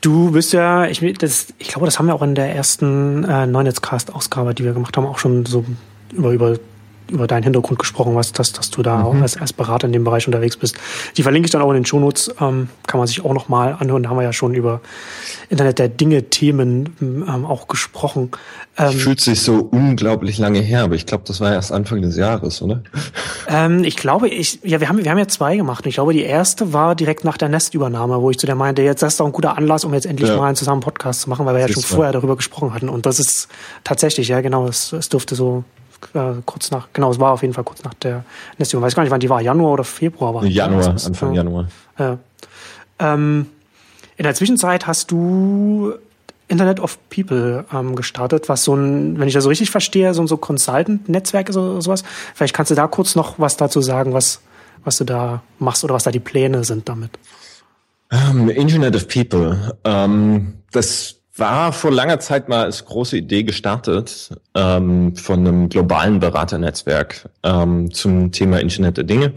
Du 0.00 0.32
bist 0.32 0.52
ja, 0.52 0.86
ich, 0.86 1.00
das, 1.18 1.54
ich 1.58 1.68
glaube, 1.68 1.86
das 1.86 1.98
haben 1.98 2.06
wir 2.06 2.14
auch 2.14 2.22
in 2.22 2.34
der 2.34 2.54
ersten 2.54 3.24
äh, 3.24 3.46
Neunetzcast-Ausgabe, 3.46 4.54
die 4.54 4.64
wir 4.64 4.72
gemacht 4.72 4.96
haben, 4.96 5.06
auch 5.06 5.18
schon 5.18 5.46
so 5.46 5.64
über, 6.12 6.32
über 6.32 6.58
über 7.10 7.26
deinen 7.26 7.42
Hintergrund 7.44 7.78
gesprochen 7.78 8.16
hast, 8.16 8.38
dass, 8.38 8.52
dass 8.52 8.70
du 8.70 8.82
da 8.82 8.96
Mhm. 8.98 9.04
auch 9.04 9.14
als, 9.22 9.36
als 9.36 9.52
Berater 9.52 9.86
in 9.86 9.92
dem 9.92 10.04
Bereich 10.04 10.26
unterwegs 10.26 10.56
bist. 10.56 10.76
Die 11.16 11.22
verlinke 11.22 11.46
ich 11.46 11.50
dann 11.52 11.62
auch 11.62 11.68
in 11.70 11.74
den 11.76 11.84
Shownotes, 11.86 12.34
ähm, 12.40 12.68
kann 12.86 12.98
man 12.98 13.06
sich 13.06 13.24
auch 13.24 13.32
nochmal 13.34 13.76
anhören. 13.78 14.02
Da 14.02 14.08
haben 14.10 14.16
wir 14.16 14.22
ja 14.24 14.32
schon 14.32 14.54
über 14.54 14.80
Internet 15.48 15.78
der 15.78 15.88
Dinge-Themen 15.88 16.96
ähm, 17.00 17.44
auch 17.46 17.68
gesprochen. 17.68 18.30
Ähm, 18.78 18.92
Fühlt 18.92 19.20
sich 19.20 19.40
so 19.42 19.68
unglaublich 19.70 20.38
lange 20.38 20.60
her, 20.60 20.82
aber 20.84 20.94
ich 20.96 21.06
glaube, 21.06 21.24
das 21.26 21.40
war 21.40 21.52
erst 21.52 21.72
Anfang 21.72 22.02
des 22.02 22.16
Jahres, 22.16 22.60
oder? 22.62 22.82
Ähm, 23.48 23.84
ich 23.84 23.96
glaube, 23.96 24.28
ich, 24.28 24.60
ja, 24.64 24.80
wir 24.80 24.88
haben, 24.88 25.02
wir 25.04 25.10
haben 25.10 25.18
ja 25.18 25.28
zwei 25.28 25.56
gemacht. 25.56 25.84
Und 25.84 25.88
ich 25.90 25.94
glaube, 25.96 26.12
die 26.12 26.22
erste 26.22 26.72
war 26.72 26.94
direkt 26.94 27.24
nach 27.24 27.36
der 27.38 27.48
Nest-Übernahme, 27.48 28.20
wo 28.20 28.30
ich 28.30 28.38
zu 28.38 28.46
der 28.46 28.54
meinte, 28.56 28.82
jetzt 28.82 29.02
das 29.02 29.14
ist 29.14 29.20
doch 29.20 29.26
ein 29.26 29.32
guter 29.32 29.56
Anlass, 29.56 29.84
um 29.84 29.94
jetzt 29.94 30.06
endlich 30.06 30.28
Ja. 30.28 30.36
mal 30.36 30.46
einen 30.46 30.56
zusammen 30.56 30.80
Podcast 30.80 31.22
zu 31.22 31.30
machen, 31.30 31.46
weil 31.46 31.54
wir 31.54 31.60
ja 31.62 31.68
schon 31.68 31.82
vorher 31.82 32.12
darüber 32.12 32.36
gesprochen 32.36 32.74
hatten. 32.74 32.88
Und 32.88 33.06
das 33.06 33.18
ist 33.20 33.48
tatsächlich, 33.84 34.28
ja, 34.28 34.40
genau, 34.40 34.66
es, 34.66 34.92
es 34.92 35.08
durfte 35.08 35.34
so 35.34 35.64
äh, 36.14 36.42
kurz 36.44 36.70
nach, 36.70 36.88
genau, 36.92 37.10
es 37.10 37.18
war 37.18 37.32
auf 37.32 37.42
jeden 37.42 37.54
Fall 37.54 37.64
kurz 37.64 37.82
nach 37.84 37.94
der. 37.94 38.24
Ich 38.58 38.74
weiß 38.74 38.94
gar 38.94 39.02
nicht, 39.02 39.12
wann 39.12 39.20
die 39.20 39.30
war, 39.30 39.40
Januar 39.40 39.72
oder 39.72 39.84
Februar 39.84 40.34
war. 40.34 40.44
Januar, 40.44 40.92
Das 40.92 41.06
Anfang 41.06 41.30
ja. 41.30 41.42
Januar. 41.42 41.68
Ja. 41.98 42.18
Ähm, 42.98 43.46
in 44.16 44.24
der 44.24 44.34
Zwischenzeit 44.34 44.86
hast 44.86 45.10
du 45.10 45.94
Internet 46.48 46.80
of 46.80 46.98
People 47.10 47.64
ähm, 47.72 47.96
gestartet, 47.96 48.48
was 48.48 48.64
so 48.64 48.74
ein, 48.74 49.18
wenn 49.18 49.28
ich 49.28 49.34
das 49.34 49.44
so 49.44 49.48
richtig 49.48 49.70
verstehe, 49.70 50.14
so 50.14 50.22
ein 50.22 50.28
so 50.28 50.36
Consultant-Netzwerk 50.36 51.48
ist 51.48 51.56
oder 51.56 51.82
sowas. 51.82 52.04
Vielleicht 52.34 52.54
kannst 52.54 52.70
du 52.70 52.74
da 52.74 52.86
kurz 52.86 53.16
noch 53.16 53.38
was 53.38 53.56
dazu 53.56 53.80
sagen, 53.80 54.12
was, 54.12 54.40
was 54.84 54.98
du 54.98 55.04
da 55.04 55.42
machst 55.58 55.84
oder 55.84 55.94
was 55.94 56.04
da 56.04 56.10
die 56.10 56.20
Pläne 56.20 56.64
sind 56.64 56.88
damit. 56.88 57.10
Ähm, 58.10 58.48
Internet 58.48 58.94
of 58.94 59.08
People. 59.08 59.76
Ähm, 59.84 60.54
das 60.70 61.16
war 61.38 61.72
vor 61.72 61.92
langer 61.92 62.18
Zeit 62.18 62.48
mal 62.48 62.64
als 62.64 62.84
große 62.84 63.16
Idee 63.16 63.42
gestartet 63.42 64.30
ähm, 64.54 65.14
von 65.16 65.40
einem 65.40 65.68
globalen 65.68 66.18
Beraternetzwerk 66.20 67.28
ähm, 67.42 67.92
zum 67.92 68.32
Thema 68.32 68.60
Internet 68.60 68.96
der 68.96 69.04
Dinge. 69.04 69.32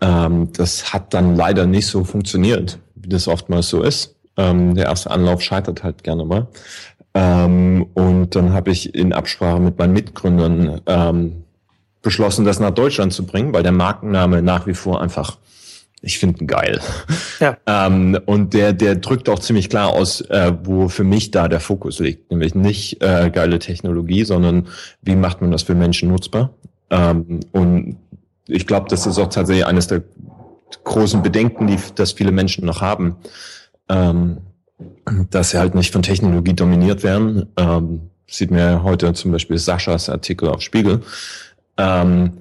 Ähm, 0.00 0.52
das 0.52 0.92
hat 0.92 1.12
dann 1.14 1.36
leider 1.36 1.66
nicht 1.66 1.86
so 1.86 2.04
funktioniert, 2.04 2.78
wie 2.94 3.08
das 3.08 3.28
oftmals 3.28 3.68
so 3.68 3.82
ist. 3.82 4.16
Ähm, 4.36 4.74
der 4.74 4.86
erste 4.86 5.10
Anlauf 5.10 5.42
scheitert 5.42 5.82
halt 5.82 6.02
gerne 6.04 6.24
mal. 6.24 6.46
Ähm, 7.14 7.86
und 7.94 8.34
dann 8.34 8.52
habe 8.52 8.70
ich 8.70 8.94
in 8.94 9.12
Absprache 9.12 9.60
mit 9.60 9.78
meinen 9.78 9.92
Mitgründern 9.92 10.80
ähm, 10.86 11.44
beschlossen, 12.02 12.44
das 12.44 12.60
nach 12.60 12.70
Deutschland 12.70 13.12
zu 13.12 13.26
bringen, 13.26 13.52
weil 13.52 13.62
der 13.62 13.72
Markenname 13.72 14.40
nach 14.40 14.66
wie 14.66 14.74
vor 14.74 15.02
einfach, 15.02 15.38
ich 16.02 16.18
finde 16.18 16.40
ihn 16.40 16.46
geil. 16.46 16.80
Ja. 17.40 17.56
Ähm, 17.66 18.18
und 18.26 18.54
der, 18.54 18.72
der 18.72 18.96
drückt 18.96 19.28
auch 19.28 19.38
ziemlich 19.38 19.68
klar 19.68 19.88
aus, 19.88 20.20
äh, 20.22 20.52
wo 20.64 20.88
für 20.88 21.04
mich 21.04 21.30
da 21.30 21.48
der 21.48 21.60
Fokus 21.60 21.98
liegt. 21.98 22.30
Nämlich 22.30 22.54
nicht 22.54 23.02
äh, 23.02 23.30
geile 23.30 23.58
Technologie, 23.58 24.24
sondern 24.24 24.68
wie 25.02 25.16
macht 25.16 25.40
man 25.40 25.50
das 25.50 25.62
für 25.62 25.74
Menschen 25.74 26.08
nutzbar. 26.08 26.50
Ähm, 26.90 27.40
und 27.52 27.96
ich 28.46 28.66
glaube, 28.66 28.86
das 28.88 29.06
ist 29.06 29.18
auch 29.18 29.28
tatsächlich 29.28 29.66
eines 29.66 29.86
der 29.86 30.02
großen 30.84 31.22
Bedenken, 31.22 31.66
die 31.66 31.78
das 31.94 32.12
viele 32.12 32.32
Menschen 32.32 32.64
noch 32.64 32.80
haben, 32.80 33.16
ähm, 33.88 34.38
dass 35.30 35.50
sie 35.50 35.58
halt 35.58 35.74
nicht 35.74 35.92
von 35.92 36.02
Technologie 36.02 36.54
dominiert 36.54 37.02
werden. 37.02 37.46
Ähm, 37.56 38.10
sieht 38.26 38.50
man 38.50 38.60
ja 38.60 38.82
heute 38.82 39.12
zum 39.14 39.32
Beispiel 39.32 39.58
Saschas 39.58 40.08
Artikel 40.08 40.48
auf 40.48 40.60
Spiegel, 40.60 41.02
ähm, 41.76 42.38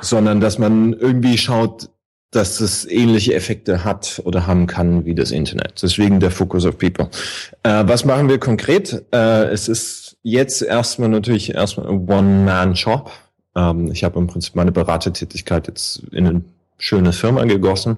sondern 0.00 0.40
dass 0.40 0.58
man 0.58 0.92
irgendwie 0.92 1.38
schaut, 1.38 1.90
dass 2.30 2.60
es 2.60 2.88
ähnliche 2.88 3.34
Effekte 3.34 3.84
hat 3.84 4.20
oder 4.24 4.46
haben 4.46 4.66
kann 4.66 5.04
wie 5.04 5.14
das 5.14 5.32
Internet. 5.32 5.82
Deswegen 5.82 6.20
der 6.20 6.30
Focus 6.30 6.64
of 6.64 6.78
People. 6.78 7.08
Äh, 7.62 7.84
was 7.86 8.04
machen 8.04 8.28
wir 8.28 8.38
konkret? 8.38 9.04
Äh, 9.12 9.46
es 9.46 9.68
ist 9.68 10.16
jetzt 10.22 10.62
erstmal 10.62 11.08
natürlich 11.08 11.54
erstmal 11.54 11.88
ein 11.88 12.08
One-Man-Shop. 12.08 13.10
Ähm, 13.56 13.90
ich 13.90 14.04
habe 14.04 14.18
im 14.18 14.28
Prinzip 14.28 14.54
meine 14.54 14.70
Beratertätigkeit 14.70 15.66
jetzt 15.66 16.02
in 16.12 16.26
eine 16.26 16.42
schöne 16.78 17.12
Firma 17.12 17.44
gegossen, 17.44 17.96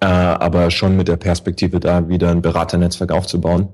äh, 0.00 0.06
aber 0.06 0.70
schon 0.70 0.96
mit 0.96 1.08
der 1.08 1.16
Perspektive 1.16 1.80
da 1.80 2.08
wieder 2.08 2.30
ein 2.30 2.42
Beraternetzwerk 2.42 3.10
aufzubauen. 3.10 3.68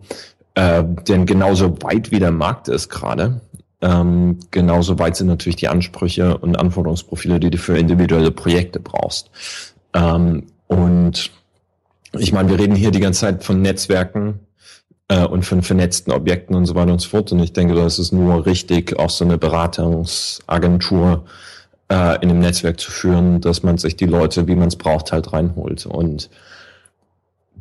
Äh, 0.55 0.85
denn 1.09 1.27
genauso 1.27 1.83
weit 1.83 2.13
wie 2.13 2.21
der 2.21 2.33
Markt 2.33 2.69
ist 2.69 2.89
gerade, 2.89 3.41
ähm, 3.81 4.39
genauso 4.51 4.99
weit 4.99 5.17
sind 5.17 5.29
natürlich 5.29 5.57
die 5.57 5.69
Ansprüche 5.69 6.39
und 6.39 6.59
Anforderungsprofile, 6.59 7.39
die 7.39 7.51
du 7.51 7.59
für 7.59 7.79
individuelle 7.79 8.31
Projekte 8.31 8.81
brauchst. 8.81 9.31
Ähm, 9.95 10.47
und 10.67 11.31
ich 12.13 12.33
meine, 12.33 12.49
wir 12.49 12.59
reden 12.59 12.75
hier 12.75 12.91
die 12.91 13.01
ganze 13.01 13.21
Zeit 13.21 13.45
von 13.45 13.63
Netzwerken 13.63 14.41
äh, 15.09 15.25
und 15.25 15.45
von 15.45 15.63
vernetzten 15.63 16.13
Objekten 16.13 16.55
und 16.55 16.67
so 16.67 16.75
weiter 16.75 16.93
und 16.93 17.01
so 17.01 17.09
fort. 17.09 17.33
Und 17.33 17.41
ich 17.41 17.53
denke, 17.53 17.75
das 17.75 17.99
ist 17.99 18.13
nur 18.13 18.47
richtig, 18.47 18.99
auch 18.99 19.11
so 19.11 19.25
eine 19.25 19.39
Beratungsagentur 19.39 21.25
äh, 21.91 22.17
in 22.23 22.31
einem 22.31 22.41
Netzwerk 22.41 22.79
zu 22.81 22.91
führen, 22.91 23.41
dass 23.41 23.63
man 23.63 23.79
sich 23.79 23.97
die 23.97 24.07
Leute, 24.07 24.47
wie 24.47 24.57
man 24.57 24.69
es 24.69 24.77
braucht, 24.77 25.13
halt 25.13 25.33
reinholt. 25.33 25.87
Und 25.87 26.31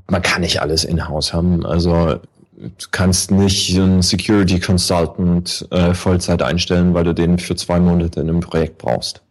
man 0.08 0.22
kann 0.22 0.42
nicht 0.42 0.62
alles 0.62 0.84
in-house 0.84 1.34
haben. 1.34 1.66
Also 1.66 2.20
du 2.58 2.88
kannst 2.92 3.32
nicht 3.32 3.78
einen 3.78 4.02
Security 4.02 4.60
Consultant 4.60 5.68
äh, 5.72 5.94
Vollzeit 5.94 6.42
einstellen, 6.42 6.94
weil 6.94 7.04
du 7.04 7.14
den 7.14 7.38
für 7.38 7.56
zwei 7.56 7.80
Monate 7.80 8.22
in 8.22 8.30
einem 8.30 8.40
Projekt 8.40 8.78
brauchst. 8.78 9.22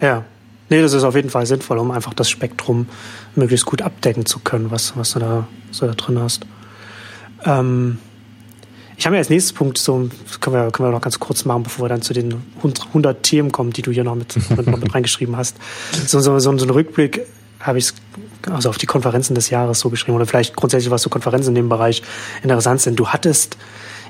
Ja. 0.00 0.24
Nee, 0.72 0.80
das 0.80 0.94
ist 0.94 1.04
auf 1.04 1.14
jeden 1.14 1.28
Fall 1.28 1.44
sinnvoll, 1.44 1.76
um 1.76 1.90
einfach 1.90 2.14
das 2.14 2.30
Spektrum 2.30 2.86
möglichst 3.34 3.66
gut 3.66 3.82
abdecken 3.82 4.24
zu 4.24 4.38
können, 4.38 4.70
was, 4.70 4.96
was, 4.96 5.12
du, 5.12 5.18
da, 5.18 5.46
was 5.68 5.80
da 5.80 5.88
drin 5.88 6.18
hast. 6.18 6.46
Ähm, 7.44 7.98
ich 8.96 9.04
habe 9.04 9.12
mir 9.12 9.18
als 9.18 9.28
nächstes 9.28 9.52
Punkt 9.52 9.76
so, 9.76 10.08
können 10.40 10.56
wir, 10.56 10.70
können 10.70 10.88
wir 10.88 10.92
noch 10.92 11.02
ganz 11.02 11.20
kurz 11.20 11.44
machen, 11.44 11.64
bevor 11.64 11.84
wir 11.84 11.88
dann 11.90 12.00
zu 12.00 12.14
den 12.14 12.42
100 12.62 13.22
Themen 13.22 13.52
kommen, 13.52 13.74
die 13.74 13.82
du 13.82 13.90
hier 13.90 14.02
noch 14.02 14.14
mit, 14.14 14.34
noch 14.66 14.78
mit 14.78 14.94
reingeschrieben 14.94 15.36
hast. 15.36 15.58
So, 16.06 16.20
so, 16.20 16.38
so, 16.38 16.56
so 16.56 16.64
ein 16.64 16.70
Rückblick 16.70 17.26
habe 17.60 17.76
ich 17.76 17.92
also 18.50 18.70
auf 18.70 18.78
die 18.78 18.86
Konferenzen 18.86 19.34
des 19.34 19.50
Jahres 19.50 19.78
so 19.78 19.90
geschrieben 19.90 20.16
oder 20.16 20.24
vielleicht 20.24 20.56
grundsätzlich, 20.56 20.90
was 20.90 21.02
so 21.02 21.10
Konferenzen 21.10 21.50
in 21.50 21.56
dem 21.56 21.68
Bereich 21.68 22.02
interessant 22.42 22.80
sind. 22.80 22.98
Du 22.98 23.08
hattest, 23.08 23.58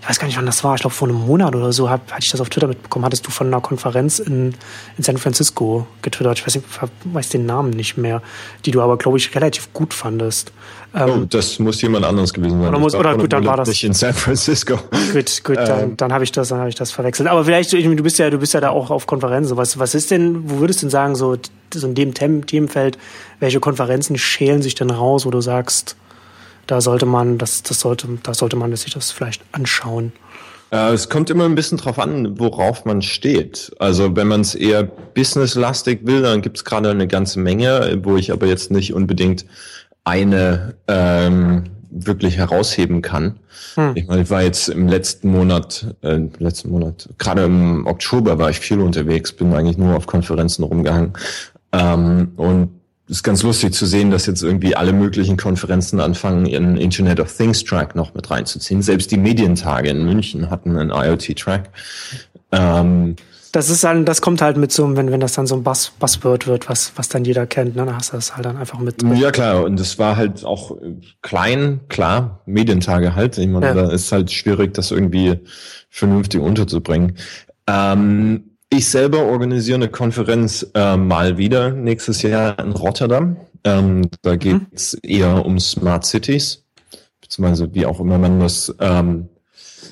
ich 0.02 0.08
weiß 0.08 0.18
gar 0.18 0.26
nicht, 0.26 0.36
wann 0.36 0.46
das 0.46 0.64
war, 0.64 0.74
ich 0.74 0.80
glaube 0.80 0.94
vor 0.94 1.08
einem 1.08 1.24
Monat 1.26 1.54
oder 1.54 1.72
so, 1.72 1.88
hab, 1.88 2.10
hatte 2.10 2.24
ich 2.24 2.30
das 2.32 2.40
auf 2.40 2.50
Twitter 2.50 2.66
mitbekommen, 2.66 3.04
hattest 3.04 3.24
du 3.24 3.30
von 3.30 3.46
einer 3.46 3.60
Konferenz 3.60 4.18
in, 4.18 4.52
in 4.96 5.04
San 5.04 5.16
Francisco 5.16 5.86
getwittert. 6.02 6.40
Ich 6.40 6.46
weiß, 6.46 6.56
nicht, 6.56 6.66
weiß 7.04 7.28
den 7.28 7.46
Namen 7.46 7.70
nicht 7.70 7.96
mehr, 7.96 8.20
die 8.64 8.72
du 8.72 8.82
aber, 8.82 8.98
glaube 8.98 9.18
ich, 9.18 9.32
relativ 9.36 9.72
gut 9.72 9.94
fandest. 9.94 10.52
Ähm, 10.92 11.08
oh, 11.08 11.24
das 11.30 11.60
muss 11.60 11.80
jemand 11.82 12.04
anderes 12.04 12.34
gewesen 12.34 12.60
sein. 12.60 12.68
Oder, 12.68 12.78
muss, 12.80 12.96
oder 12.96 13.16
gut, 13.16 13.32
dann 13.32 13.46
war 13.46 13.56
das 13.56 13.68
nicht 13.68 13.84
in 13.84 13.92
San 13.92 14.12
Francisco. 14.12 14.76
Gut, 15.12 15.44
gut, 15.44 15.56
dann, 15.56 15.80
ähm, 15.80 15.96
dann 15.96 16.12
habe 16.12 16.24
ich 16.24 16.32
das, 16.32 16.48
dann 16.48 16.58
habe 16.58 16.68
ich 16.68 16.74
das 16.74 16.90
verwechselt. 16.90 17.28
Aber 17.28 17.44
vielleicht, 17.44 17.72
du 17.72 18.02
bist 18.02 18.18
ja, 18.18 18.28
du 18.28 18.38
bist 18.38 18.54
ja 18.54 18.60
da 18.60 18.70
auch 18.70 18.90
auf 18.90 19.06
Konferenzen. 19.06 19.56
Was, 19.56 19.78
was 19.78 19.94
ist 19.94 20.10
denn, 20.10 20.50
wo 20.50 20.58
würdest 20.58 20.82
du 20.82 20.86
denn 20.86 20.90
sagen, 20.90 21.14
so, 21.14 21.36
so 21.72 21.86
in 21.86 21.94
dem 21.94 22.12
Themenfeld, 22.12 22.98
welche 23.38 23.60
Konferenzen 23.60 24.18
schälen 24.18 24.62
sich 24.62 24.74
denn 24.74 24.90
raus, 24.90 25.24
wo 25.24 25.30
du 25.30 25.40
sagst, 25.40 25.96
da 26.72 26.80
sollte 26.80 27.04
man, 27.04 27.36
das, 27.36 27.62
das 27.62 27.80
sollte, 27.80 28.08
da 28.22 28.32
sollte 28.32 28.56
man 28.56 28.74
sich 28.74 28.94
das 28.94 29.10
vielleicht 29.10 29.42
anschauen? 29.52 30.10
Äh, 30.70 30.94
es 30.94 31.10
kommt 31.10 31.28
immer 31.28 31.44
ein 31.44 31.54
bisschen 31.54 31.76
drauf 31.76 31.98
an, 31.98 32.38
worauf 32.38 32.86
man 32.86 33.02
steht. 33.02 33.72
Also 33.78 34.16
wenn 34.16 34.26
man 34.26 34.40
es 34.40 34.54
eher 34.54 34.82
businesslastig 34.82 36.00
will, 36.04 36.22
dann 36.22 36.40
gibt 36.40 36.56
es 36.56 36.64
gerade 36.64 36.88
eine 36.88 37.06
ganze 37.06 37.40
Menge, 37.40 38.00
wo 38.02 38.16
ich 38.16 38.32
aber 38.32 38.46
jetzt 38.46 38.70
nicht 38.70 38.94
unbedingt 38.94 39.44
eine 40.04 40.74
ähm, 40.88 41.64
wirklich 41.90 42.38
herausheben 42.38 43.02
kann. 43.02 43.38
Hm. 43.74 43.92
Ich 43.94 44.06
meine, 44.06 44.22
ich 44.22 44.30
war 44.30 44.42
jetzt 44.42 44.70
im 44.70 44.88
letzten 44.88 45.30
Monat, 45.30 45.94
äh, 46.00 46.20
letzten 46.38 46.70
Monat, 46.70 47.06
gerade 47.18 47.44
im 47.44 47.86
Oktober 47.86 48.38
war 48.38 48.48
ich 48.48 48.60
viel 48.60 48.80
unterwegs, 48.80 49.30
bin 49.30 49.52
eigentlich 49.52 49.76
nur 49.76 49.94
auf 49.94 50.06
Konferenzen 50.06 50.64
rumgehangen. 50.64 51.12
Ähm, 51.72 52.32
und 52.38 52.70
ist 53.12 53.22
ganz 53.22 53.42
lustig 53.42 53.74
zu 53.74 53.84
sehen, 53.84 54.10
dass 54.10 54.26
jetzt 54.26 54.42
irgendwie 54.42 54.74
alle 54.74 54.94
möglichen 54.94 55.36
Konferenzen 55.36 56.00
anfangen, 56.00 56.46
ihren 56.46 56.78
Internet 56.78 57.20
of 57.20 57.34
Things 57.36 57.62
Track 57.62 57.94
noch 57.94 58.14
mit 58.14 58.30
reinzuziehen. 58.30 58.80
Selbst 58.80 59.10
die 59.10 59.18
Medientage 59.18 59.90
in 59.90 60.04
München 60.04 60.48
hatten 60.48 60.76
einen 60.76 60.90
IoT 60.90 61.36
Track. 61.38 61.70
Ähm, 62.52 63.16
das 63.52 63.68
ist 63.68 63.84
dann, 63.84 64.06
das 64.06 64.22
kommt 64.22 64.40
halt 64.40 64.56
mit 64.56 64.72
so, 64.72 64.96
wenn, 64.96 65.12
wenn 65.12 65.20
das 65.20 65.34
dann 65.34 65.46
so 65.46 65.54
ein 65.54 65.62
Buzz, 65.62 65.92
Buzzword 65.98 66.46
wird, 66.46 66.70
was, 66.70 66.92
was 66.96 67.10
dann 67.10 67.26
jeder 67.26 67.46
kennt, 67.46 67.76
ne? 67.76 67.84
dann 67.84 67.94
hast 67.94 68.12
du 68.12 68.16
das 68.16 68.34
halt 68.34 68.46
dann 68.46 68.56
einfach 68.56 68.78
mit 68.78 69.02
drin. 69.02 69.14
Ja, 69.16 69.30
klar, 69.30 69.64
und 69.64 69.78
es 69.78 69.98
war 69.98 70.16
halt 70.16 70.42
auch 70.42 70.78
klein, 71.20 71.80
klar, 71.90 72.40
Medientage 72.46 73.14
halt. 73.14 73.36
Ich 73.36 73.46
meine, 73.46 73.66
ja. 73.66 73.74
da 73.74 73.90
ist 73.90 74.10
halt 74.10 74.32
schwierig, 74.32 74.72
das 74.72 74.90
irgendwie 74.90 75.38
vernünftig 75.90 76.40
unterzubringen. 76.40 77.18
Ähm, 77.66 78.51
ich 78.72 78.88
selber 78.88 79.26
organisiere 79.26 79.76
eine 79.76 79.88
Konferenz 79.88 80.66
äh, 80.74 80.96
mal 80.96 81.36
wieder 81.36 81.70
nächstes 81.70 82.22
Jahr 82.22 82.58
in 82.58 82.72
Rotterdam. 82.72 83.36
Ähm, 83.64 84.08
da 84.22 84.36
geht 84.36 84.62
es 84.72 84.94
mhm. 84.94 85.00
eher 85.02 85.44
um 85.44 85.60
Smart 85.60 86.06
Cities, 86.06 86.64
beziehungsweise 87.20 87.74
wie 87.74 87.84
auch 87.84 88.00
immer 88.00 88.18
man 88.18 88.40
das 88.40 88.74
ähm, 88.80 89.28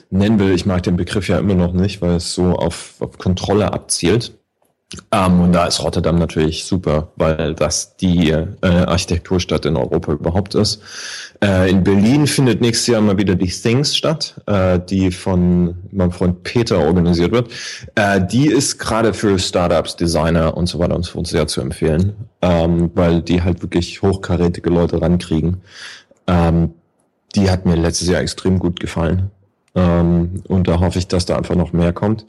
nennen 0.08 0.38
will. 0.38 0.52
Ich 0.52 0.64
mag 0.64 0.82
den 0.82 0.96
Begriff 0.96 1.28
ja 1.28 1.38
immer 1.38 1.54
noch 1.54 1.72
nicht, 1.72 2.00
weil 2.00 2.16
es 2.16 2.32
so 2.32 2.54
auf, 2.54 2.94
auf 3.00 3.18
Kontrolle 3.18 3.72
abzielt. 3.72 4.39
Ähm, 5.12 5.40
und 5.40 5.52
da 5.52 5.66
ist 5.66 5.82
Rotterdam 5.82 6.18
natürlich 6.18 6.64
super, 6.64 7.12
weil 7.16 7.54
das 7.54 7.96
die 7.96 8.30
äh, 8.30 8.46
Architekturstadt 8.62 9.64
in 9.64 9.76
Europa 9.76 10.12
überhaupt 10.12 10.56
ist. 10.56 10.82
Äh, 11.42 11.70
in 11.70 11.84
Berlin 11.84 12.26
findet 12.26 12.60
nächstes 12.60 12.88
Jahr 12.88 13.00
mal 13.00 13.16
wieder 13.16 13.36
die 13.36 13.48
Things 13.48 13.96
statt, 13.96 14.40
äh, 14.46 14.80
die 14.80 15.12
von 15.12 15.76
meinem 15.92 16.10
Freund 16.10 16.42
Peter 16.42 16.78
organisiert 16.78 17.30
wird. 17.30 17.50
Äh, 17.94 18.20
die 18.26 18.48
ist 18.48 18.78
gerade 18.78 19.14
für 19.14 19.38
Startups, 19.38 19.94
Designer 19.94 20.56
und 20.56 20.66
so 20.66 20.80
weiter 20.80 20.96
und 20.96 21.04
so 21.04 21.12
fort 21.12 21.28
sehr 21.28 21.46
zu 21.46 21.60
empfehlen, 21.60 22.14
ähm, 22.42 22.90
weil 22.94 23.22
die 23.22 23.42
halt 23.42 23.62
wirklich 23.62 24.02
hochkarätige 24.02 24.70
Leute 24.70 25.00
rankriegen. 25.00 25.62
Ähm, 26.26 26.74
die 27.36 27.48
hat 27.48 27.64
mir 27.64 27.76
letztes 27.76 28.08
Jahr 28.08 28.22
extrem 28.22 28.58
gut 28.58 28.80
gefallen. 28.80 29.30
Ähm, 29.76 30.42
und 30.48 30.66
da 30.66 30.80
hoffe 30.80 30.98
ich, 30.98 31.06
dass 31.06 31.26
da 31.26 31.36
einfach 31.36 31.54
noch 31.54 31.72
mehr 31.72 31.92
kommt. 31.92 32.26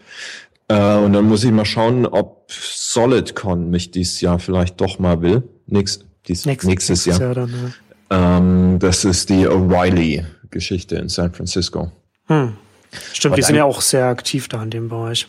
Äh, 0.71 0.95
und 0.95 1.11
dann 1.11 1.25
muss 1.25 1.43
ich 1.43 1.51
mal 1.51 1.65
schauen, 1.65 2.05
ob 2.05 2.49
SolidCon 2.49 3.69
mich 3.69 3.91
dieses 3.91 4.21
Jahr 4.21 4.39
vielleicht 4.39 4.79
doch 4.79 4.99
mal 4.99 5.21
will. 5.21 5.43
Nächst, 5.67 6.05
dies, 6.27 6.45
nächstes, 6.45 6.69
nächstes 6.69 7.05
Jahr. 7.05 7.19
Jahr 7.19 7.35
dann, 7.35 7.73
ja. 8.09 8.37
ähm, 8.37 8.79
das 8.79 9.03
ist 9.03 9.29
die 9.29 9.47
O'Reilly-Geschichte 9.47 10.95
in 10.95 11.09
San 11.09 11.33
Francisco. 11.33 11.91
Hm. 12.27 12.53
Stimmt, 13.11 13.37
die 13.37 13.41
sind 13.41 13.55
ja 13.55 13.65
auch 13.65 13.81
sehr 13.81 14.05
aktiv 14.05 14.47
da 14.47 14.63
in 14.63 14.69
dem 14.69 14.87
Bereich. 14.87 15.27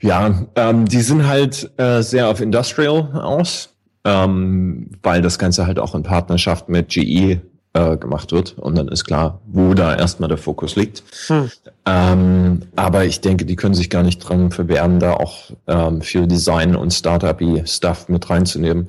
Ja, 0.00 0.46
ähm, 0.54 0.84
die 0.86 1.00
sind 1.00 1.26
halt 1.26 1.70
äh, 1.78 2.02
sehr 2.02 2.28
auf 2.28 2.42
Industrial 2.42 3.10
aus, 3.14 3.70
ähm, 4.04 4.90
weil 5.02 5.22
das 5.22 5.38
Ganze 5.38 5.66
halt 5.66 5.78
auch 5.78 5.94
in 5.94 6.02
Partnerschaft 6.02 6.68
mit 6.68 6.90
GE 6.90 7.40
äh, 7.74 7.96
gemacht 7.96 8.32
wird. 8.32 8.56
Und 8.56 8.78
dann 8.78 8.88
ist 8.88 9.04
klar, 9.04 9.40
wo 9.46 9.74
da 9.74 9.94
erstmal 9.94 10.28
der 10.28 10.38
Fokus 10.38 10.76
liegt. 10.76 11.02
Hm. 11.26 11.50
Ähm, 11.84 12.62
aber 12.76 13.04
ich 13.04 13.20
denke, 13.20 13.44
die 13.44 13.56
können 13.56 13.74
sich 13.74 13.90
gar 13.90 14.02
nicht 14.02 14.20
dran 14.20 14.50
verwehren, 14.50 15.00
da 15.00 15.14
auch 15.14 15.50
ähm, 15.66 16.00
viel 16.00 16.26
Design 16.26 16.76
und 16.76 16.92
Startup-Stuff 16.92 18.08
mit 18.08 18.30
reinzunehmen. 18.30 18.88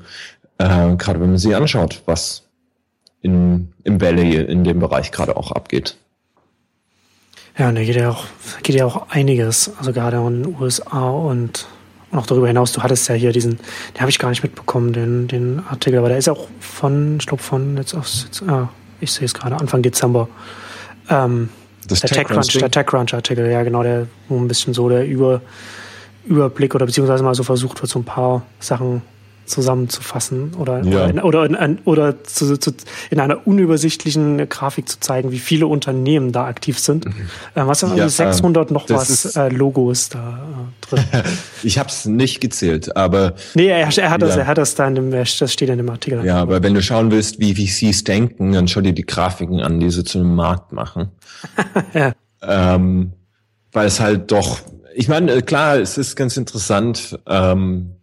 Äh, 0.57 0.95
gerade 0.95 1.19
wenn 1.19 1.31
man 1.31 1.37
sich 1.37 1.55
anschaut, 1.55 2.01
was 2.05 2.43
in, 3.21 3.73
im 3.83 3.99
Valley 3.99 4.35
in 4.35 4.63
dem 4.63 4.79
Bereich 4.79 5.11
gerade 5.11 5.35
auch 5.35 5.51
abgeht. 5.51 5.97
Ja, 7.57 7.69
und 7.69 7.75
da 7.75 7.83
geht 7.83 7.95
ja 7.95 8.11
auch, 8.11 8.25
geht 8.63 8.75
ja 8.75 8.85
auch 8.85 9.09
einiges, 9.09 9.71
also 9.77 9.93
gerade 9.93 10.17
in 10.17 10.43
den 10.43 10.55
USA 10.59 11.09
und 11.09 11.67
auch 12.17 12.27
darüber 12.27 12.47
hinaus, 12.47 12.71
du 12.71 12.81
hattest 12.83 13.07
ja 13.09 13.15
hier 13.15 13.31
diesen, 13.31 13.57
den 13.93 14.01
habe 14.01 14.09
ich 14.09 14.19
gar 14.19 14.29
nicht 14.29 14.43
mitbekommen, 14.43 14.93
den, 14.93 15.27
den 15.27 15.61
Artikel, 15.69 15.99
aber 15.99 16.09
der 16.09 16.17
ist 16.17 16.29
auch 16.29 16.47
von, 16.59 17.17
ich 17.19 17.25
glaube 17.25 17.43
von 17.43 17.77
jetzt 17.77 17.93
auf, 17.93 18.07
jetzt, 18.07 18.43
ah, 18.47 18.69
ich 18.99 19.11
sehe 19.11 19.25
es 19.25 19.33
gerade, 19.33 19.55
Anfang 19.57 19.81
Dezember. 19.81 20.27
Ähm, 21.09 21.49
das 21.87 22.01
der 22.01 22.09
TechCrunch, 22.09 22.57
der 22.57 22.71
TechCrunch-Artikel, 22.71 23.49
ja 23.49 23.63
genau, 23.63 23.83
der 23.83 24.07
wo 24.27 24.37
ein 24.37 24.47
bisschen 24.47 24.73
so 24.73 24.89
der 24.89 25.05
Über, 25.05 25.41
Überblick 26.25 26.73
oder 26.73 26.85
beziehungsweise 26.85 27.23
mal 27.23 27.35
so 27.35 27.43
versucht 27.43 27.81
wird, 27.81 27.91
so 27.91 27.99
ein 27.99 28.05
paar 28.05 28.41
Sachen 28.59 29.01
zusammenzufassen 29.45 30.53
oder, 30.55 30.83
ja. 30.83 31.09
oder, 31.09 31.25
oder, 31.25 31.45
in, 31.45 31.79
oder 31.85 32.23
zu, 32.23 32.57
zu, 32.57 32.71
in 33.09 33.19
einer 33.19 33.47
unübersichtlichen 33.47 34.49
Grafik 34.49 34.89
zu 34.89 34.99
zeigen, 34.99 35.31
wie 35.31 35.39
viele 35.39 35.67
Unternehmen 35.67 36.31
da 36.31 36.45
aktiv 36.45 36.79
sind. 36.79 37.05
Mhm. 37.05 37.11
Äh, 37.55 37.67
was 37.67 37.79
sind 37.79 37.95
ja, 37.95 38.09
600 38.09 38.69
ähm, 38.69 38.73
noch 38.73 38.89
was 38.89 39.35
äh, 39.35 39.49
Logos 39.49 40.09
da 40.09 40.39
äh, 40.39 40.85
drin? 40.87 41.03
ich 41.63 41.77
habe 41.77 41.89
es 41.89 42.05
nicht 42.05 42.41
gezählt, 42.41 42.95
aber 42.95 43.35
nee, 43.53 43.67
er, 43.67 43.79
er 43.79 43.85
hat 43.87 43.97
ja. 43.97 44.27
das, 44.27 44.37
er 44.37 44.47
hat 44.47 44.57
das 44.57 44.75
da 44.75 44.87
in 44.87 44.95
dem, 44.95 45.11
das 45.11 45.29
steht 45.29 45.69
in 45.69 45.77
dem 45.77 45.89
Artikel. 45.89 46.25
Ja, 46.25 46.37
aber 46.37 46.63
wenn 46.63 46.73
du 46.73 46.81
schauen 46.81 47.11
willst, 47.11 47.39
wie 47.39 47.55
VCs 47.55 48.03
denken, 48.03 48.53
dann 48.53 48.67
schau 48.67 48.81
dir 48.81 48.93
die 48.93 49.05
Grafiken 49.05 49.61
an, 49.61 49.79
die 49.79 49.89
sie 49.89 50.03
zu 50.03 50.19
einem 50.19 50.35
Markt 50.35 50.71
machen. 50.71 51.09
ja. 51.93 52.13
Ähm, 52.41 53.13
weil 53.71 53.87
es 53.87 53.99
halt 53.99 54.31
doch, 54.31 54.59
ich 54.95 55.09
meine, 55.09 55.41
klar, 55.41 55.77
es 55.77 55.97
ist 55.97 56.15
ganz 56.15 56.37
interessant. 56.37 57.19
Ähm, 57.27 57.94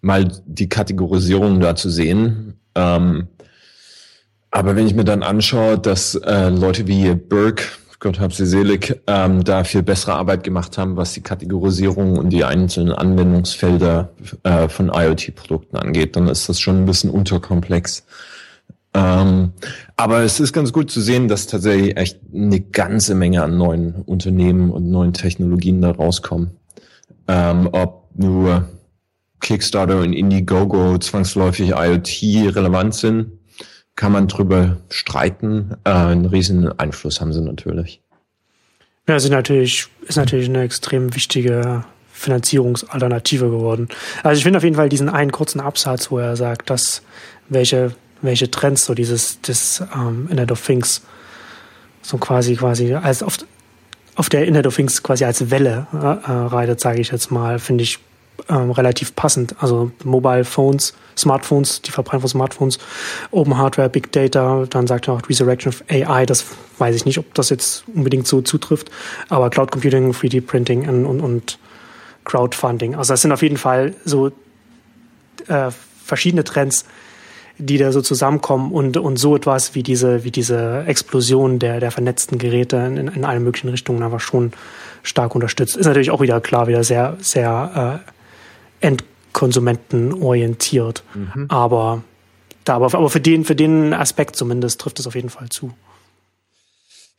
mal 0.00 0.30
die 0.46 0.68
Kategorisierung 0.68 1.60
da 1.60 1.76
zu 1.76 1.90
sehen. 1.90 2.54
Ähm, 2.74 3.28
aber 4.50 4.76
wenn 4.76 4.86
ich 4.86 4.94
mir 4.94 5.04
dann 5.04 5.22
anschaue, 5.22 5.78
dass 5.78 6.14
äh, 6.14 6.48
Leute 6.48 6.86
wie 6.86 7.14
Burke, 7.14 7.64
Gott 7.98 8.20
hab 8.20 8.32
sie 8.32 8.46
selig, 8.46 9.00
ähm, 9.06 9.42
da 9.42 9.64
viel 9.64 9.82
bessere 9.82 10.14
Arbeit 10.14 10.44
gemacht 10.44 10.78
haben, 10.78 10.96
was 10.96 11.12
die 11.14 11.22
Kategorisierung 11.22 12.16
und 12.18 12.30
die 12.30 12.44
einzelnen 12.44 12.92
Anwendungsfelder 12.92 14.10
äh, 14.44 14.68
von 14.68 14.90
IoT-Produkten 14.94 15.76
angeht, 15.76 16.16
dann 16.16 16.28
ist 16.28 16.48
das 16.48 16.60
schon 16.60 16.76
ein 16.76 16.86
bisschen 16.86 17.10
unterkomplex. 17.10 18.04
Ähm, 18.94 19.52
aber 19.96 20.22
es 20.22 20.40
ist 20.40 20.52
ganz 20.52 20.72
gut 20.72 20.90
zu 20.90 21.00
sehen, 21.00 21.28
dass 21.28 21.46
tatsächlich 21.46 21.96
echt 21.96 22.20
eine 22.34 22.60
ganze 22.60 23.14
Menge 23.14 23.42
an 23.42 23.58
neuen 23.58 23.94
Unternehmen 24.06 24.70
und 24.70 24.90
neuen 24.90 25.12
Technologien 25.12 25.82
da 25.82 25.90
rauskommen. 25.90 26.52
Ähm, 27.28 27.68
ob 27.72 28.08
nur 28.14 28.68
Kickstarter 29.40 29.98
und 29.98 30.12
Indiegogo 30.12 30.98
zwangsläufig 30.98 31.70
IoT 31.70 32.54
relevant 32.54 32.94
sind, 32.94 33.32
kann 33.94 34.12
man 34.12 34.28
drüber 34.28 34.78
streiten. 34.90 35.76
Äh, 35.84 35.90
einen 35.90 36.26
riesen 36.26 36.78
Einfluss 36.78 37.20
haben 37.20 37.32
sie 37.32 37.40
natürlich. 37.40 38.00
Ja, 39.08 39.18
sind 39.20 39.32
natürlich, 39.32 39.88
ist 40.06 40.16
natürlich 40.16 40.48
eine 40.48 40.62
extrem 40.62 41.14
wichtige 41.14 41.84
Finanzierungsalternative 42.12 43.50
geworden. 43.50 43.88
Also 44.22 44.38
ich 44.38 44.42
finde 44.42 44.56
auf 44.58 44.64
jeden 44.64 44.76
Fall 44.76 44.88
diesen 44.88 45.08
einen 45.08 45.32
kurzen 45.32 45.60
Absatz, 45.60 46.10
wo 46.10 46.18
er 46.18 46.36
sagt, 46.36 46.70
dass 46.70 47.02
welche, 47.48 47.94
welche 48.22 48.50
Trends 48.50 48.86
so 48.86 48.94
dieses, 48.94 49.40
das 49.42 49.82
ähm, 49.94 50.26
Internet 50.30 50.52
of 50.52 50.64
Things 50.64 51.02
so 52.02 52.18
quasi, 52.18 52.56
quasi 52.56 52.94
als 52.94 53.22
auf, 53.22 53.38
auf 54.14 54.28
der 54.28 54.46
Internet 54.46 54.66
of 54.66 54.76
Things 54.76 55.02
quasi 55.02 55.24
als 55.24 55.50
Welle 55.50 55.86
äh, 55.92 55.96
äh 55.96 56.46
reitet, 56.46 56.80
sage 56.80 57.00
ich 57.00 57.10
jetzt 57.10 57.30
mal, 57.30 57.58
finde 57.58 57.84
ich 57.84 57.98
ähm, 58.48 58.70
relativ 58.70 59.14
passend. 59.16 59.54
Also 59.60 59.90
Mobile 60.04 60.44
Phones, 60.44 60.94
Smartphones, 61.16 61.82
die 61.82 61.90
Verbreitung 61.90 62.22
von 62.22 62.30
Smartphones, 62.30 62.78
Open 63.30 63.56
Hardware, 63.56 63.88
Big 63.88 64.12
Data, 64.12 64.66
dann 64.68 64.86
sagt 64.86 65.08
er 65.08 65.14
auch 65.14 65.28
Resurrection 65.28 65.72
of 65.72 65.82
AI, 65.88 66.26
das 66.26 66.44
weiß 66.78 66.94
ich 66.94 67.04
nicht, 67.04 67.18
ob 67.18 67.32
das 67.34 67.50
jetzt 67.50 67.84
unbedingt 67.94 68.26
so 68.26 68.42
zutrifft, 68.42 68.90
aber 69.28 69.50
Cloud 69.50 69.72
Computing, 69.72 70.12
3D 70.12 70.42
Printing 70.42 70.88
und, 70.88 71.06
und, 71.06 71.20
und 71.20 71.58
Crowdfunding. 72.24 72.94
Also 72.94 73.14
das 73.14 73.22
sind 73.22 73.32
auf 73.32 73.42
jeden 73.42 73.56
Fall 73.56 73.94
so 74.04 74.28
äh, 75.48 75.70
verschiedene 76.04 76.44
Trends, 76.44 76.84
die 77.58 77.78
da 77.78 77.90
so 77.90 78.02
zusammenkommen 78.02 78.70
und, 78.72 78.96
und 78.98 79.16
so 79.16 79.34
etwas 79.34 79.74
wie 79.74 79.82
diese, 79.82 80.24
wie 80.24 80.30
diese 80.30 80.84
Explosion 80.86 81.58
der, 81.58 81.80
der 81.80 81.90
vernetzten 81.90 82.38
Geräte 82.38 82.76
in, 82.76 83.08
in 83.08 83.24
allen 83.24 83.42
möglichen 83.42 83.70
Richtungen 83.70 84.02
einfach 84.02 84.20
schon 84.20 84.52
stark 85.02 85.34
unterstützt. 85.34 85.76
Ist 85.76 85.86
natürlich 85.86 86.10
auch 86.10 86.20
wieder 86.20 86.40
klar, 86.40 86.66
wieder 86.66 86.84
sehr, 86.84 87.16
sehr 87.20 88.02
äh, 88.04 88.10
endkonsumentenorientiert. 88.80 91.02
Mhm. 91.14 91.46
Aber, 91.48 92.02
da, 92.64 92.76
aber, 92.76 92.86
aber 92.86 93.10
für, 93.10 93.20
den, 93.20 93.44
für 93.44 93.56
den 93.56 93.92
Aspekt 93.94 94.36
zumindest 94.36 94.80
trifft 94.80 95.00
es 95.00 95.06
auf 95.06 95.14
jeden 95.14 95.30
Fall 95.30 95.48
zu. 95.48 95.72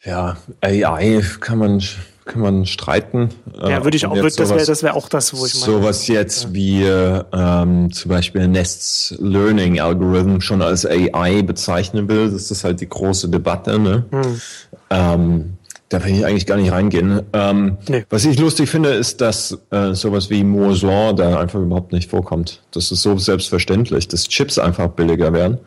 Ja, 0.04 0.38
AI 0.62 1.24
kann 1.39 1.58
man, 1.58 1.82
kann 2.24 2.41
man 2.41 2.65
streiten. 2.65 3.30
Ja, 3.62 3.84
würde 3.84 3.98
ich 3.98 4.06
auch, 4.06 4.15
würd, 4.15 4.39
das 4.39 4.50
wäre 4.50 4.65
das 4.65 4.84
wär 4.84 4.96
auch 4.96 5.10
das, 5.10 5.34
wo 5.34 5.46
ich 5.46 5.60
meine. 5.60 5.65
Sowas 5.65 6.08
jetzt 6.08 6.46
ja. 6.46 6.54
wie 6.54 6.84
ähm, 6.84 7.91
zum 7.91 8.10
Beispiel 8.10 8.48
Nests 8.48 9.15
Learning 9.20 9.82
Algorithm 9.82 10.39
schon 10.39 10.62
als 10.62 10.86
AI 10.86 11.41
bezeichnen 11.41 12.08
will, 12.08 12.32
das 12.32 12.52
ist 12.52 12.63
halt 12.63 12.80
die 12.80 12.88
große 12.88 13.28
Debatte. 13.30 13.80
Ne? 13.80 14.06
Hm. 14.12 14.41
Ähm, 14.89 15.57
da 15.89 16.04
will 16.04 16.13
ich 16.13 16.26
eigentlich 16.26 16.45
gar 16.45 16.58
nicht 16.58 16.71
reingehen. 16.71 17.21
Ähm, 17.34 17.78
nee. 17.88 18.06
Was 18.10 18.26
ich 18.26 18.39
lustig 18.39 18.69
finde, 18.69 18.89
ist, 18.89 19.21
dass 19.21 19.58
äh, 19.71 19.93
sowas 19.93 20.30
wie 20.30 20.43
Moore's 20.43 20.82
Law 20.82 21.13
da 21.13 21.39
einfach 21.39 21.60
überhaupt 21.60 21.93
nicht 21.93 22.10
vorkommt. 22.10 22.62
Das 22.71 22.91
ist 22.91 23.02
so 23.02 23.17
selbstverständlich, 23.17 24.08
dass 24.08 24.28
Chips 24.28 24.60
einfach 24.60 24.89
billiger 24.89 25.32
werden, 25.32 25.60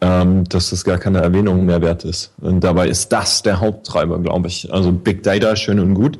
ähm, 0.00 0.44
dass 0.44 0.70
das 0.70 0.84
gar 0.84 0.98
keine 0.98 1.20
Erwähnung 1.20 1.66
mehr 1.66 1.82
wert 1.82 2.04
ist. 2.04 2.32
Und 2.40 2.64
dabei 2.64 2.88
ist 2.88 3.10
das 3.10 3.42
der 3.42 3.60
Haupttreiber, 3.60 4.18
glaube 4.18 4.48
ich. 4.48 4.72
Also 4.72 4.92
Big 4.92 5.22
Data, 5.22 5.54
schön 5.56 5.78
und 5.78 5.94
gut. 5.94 6.18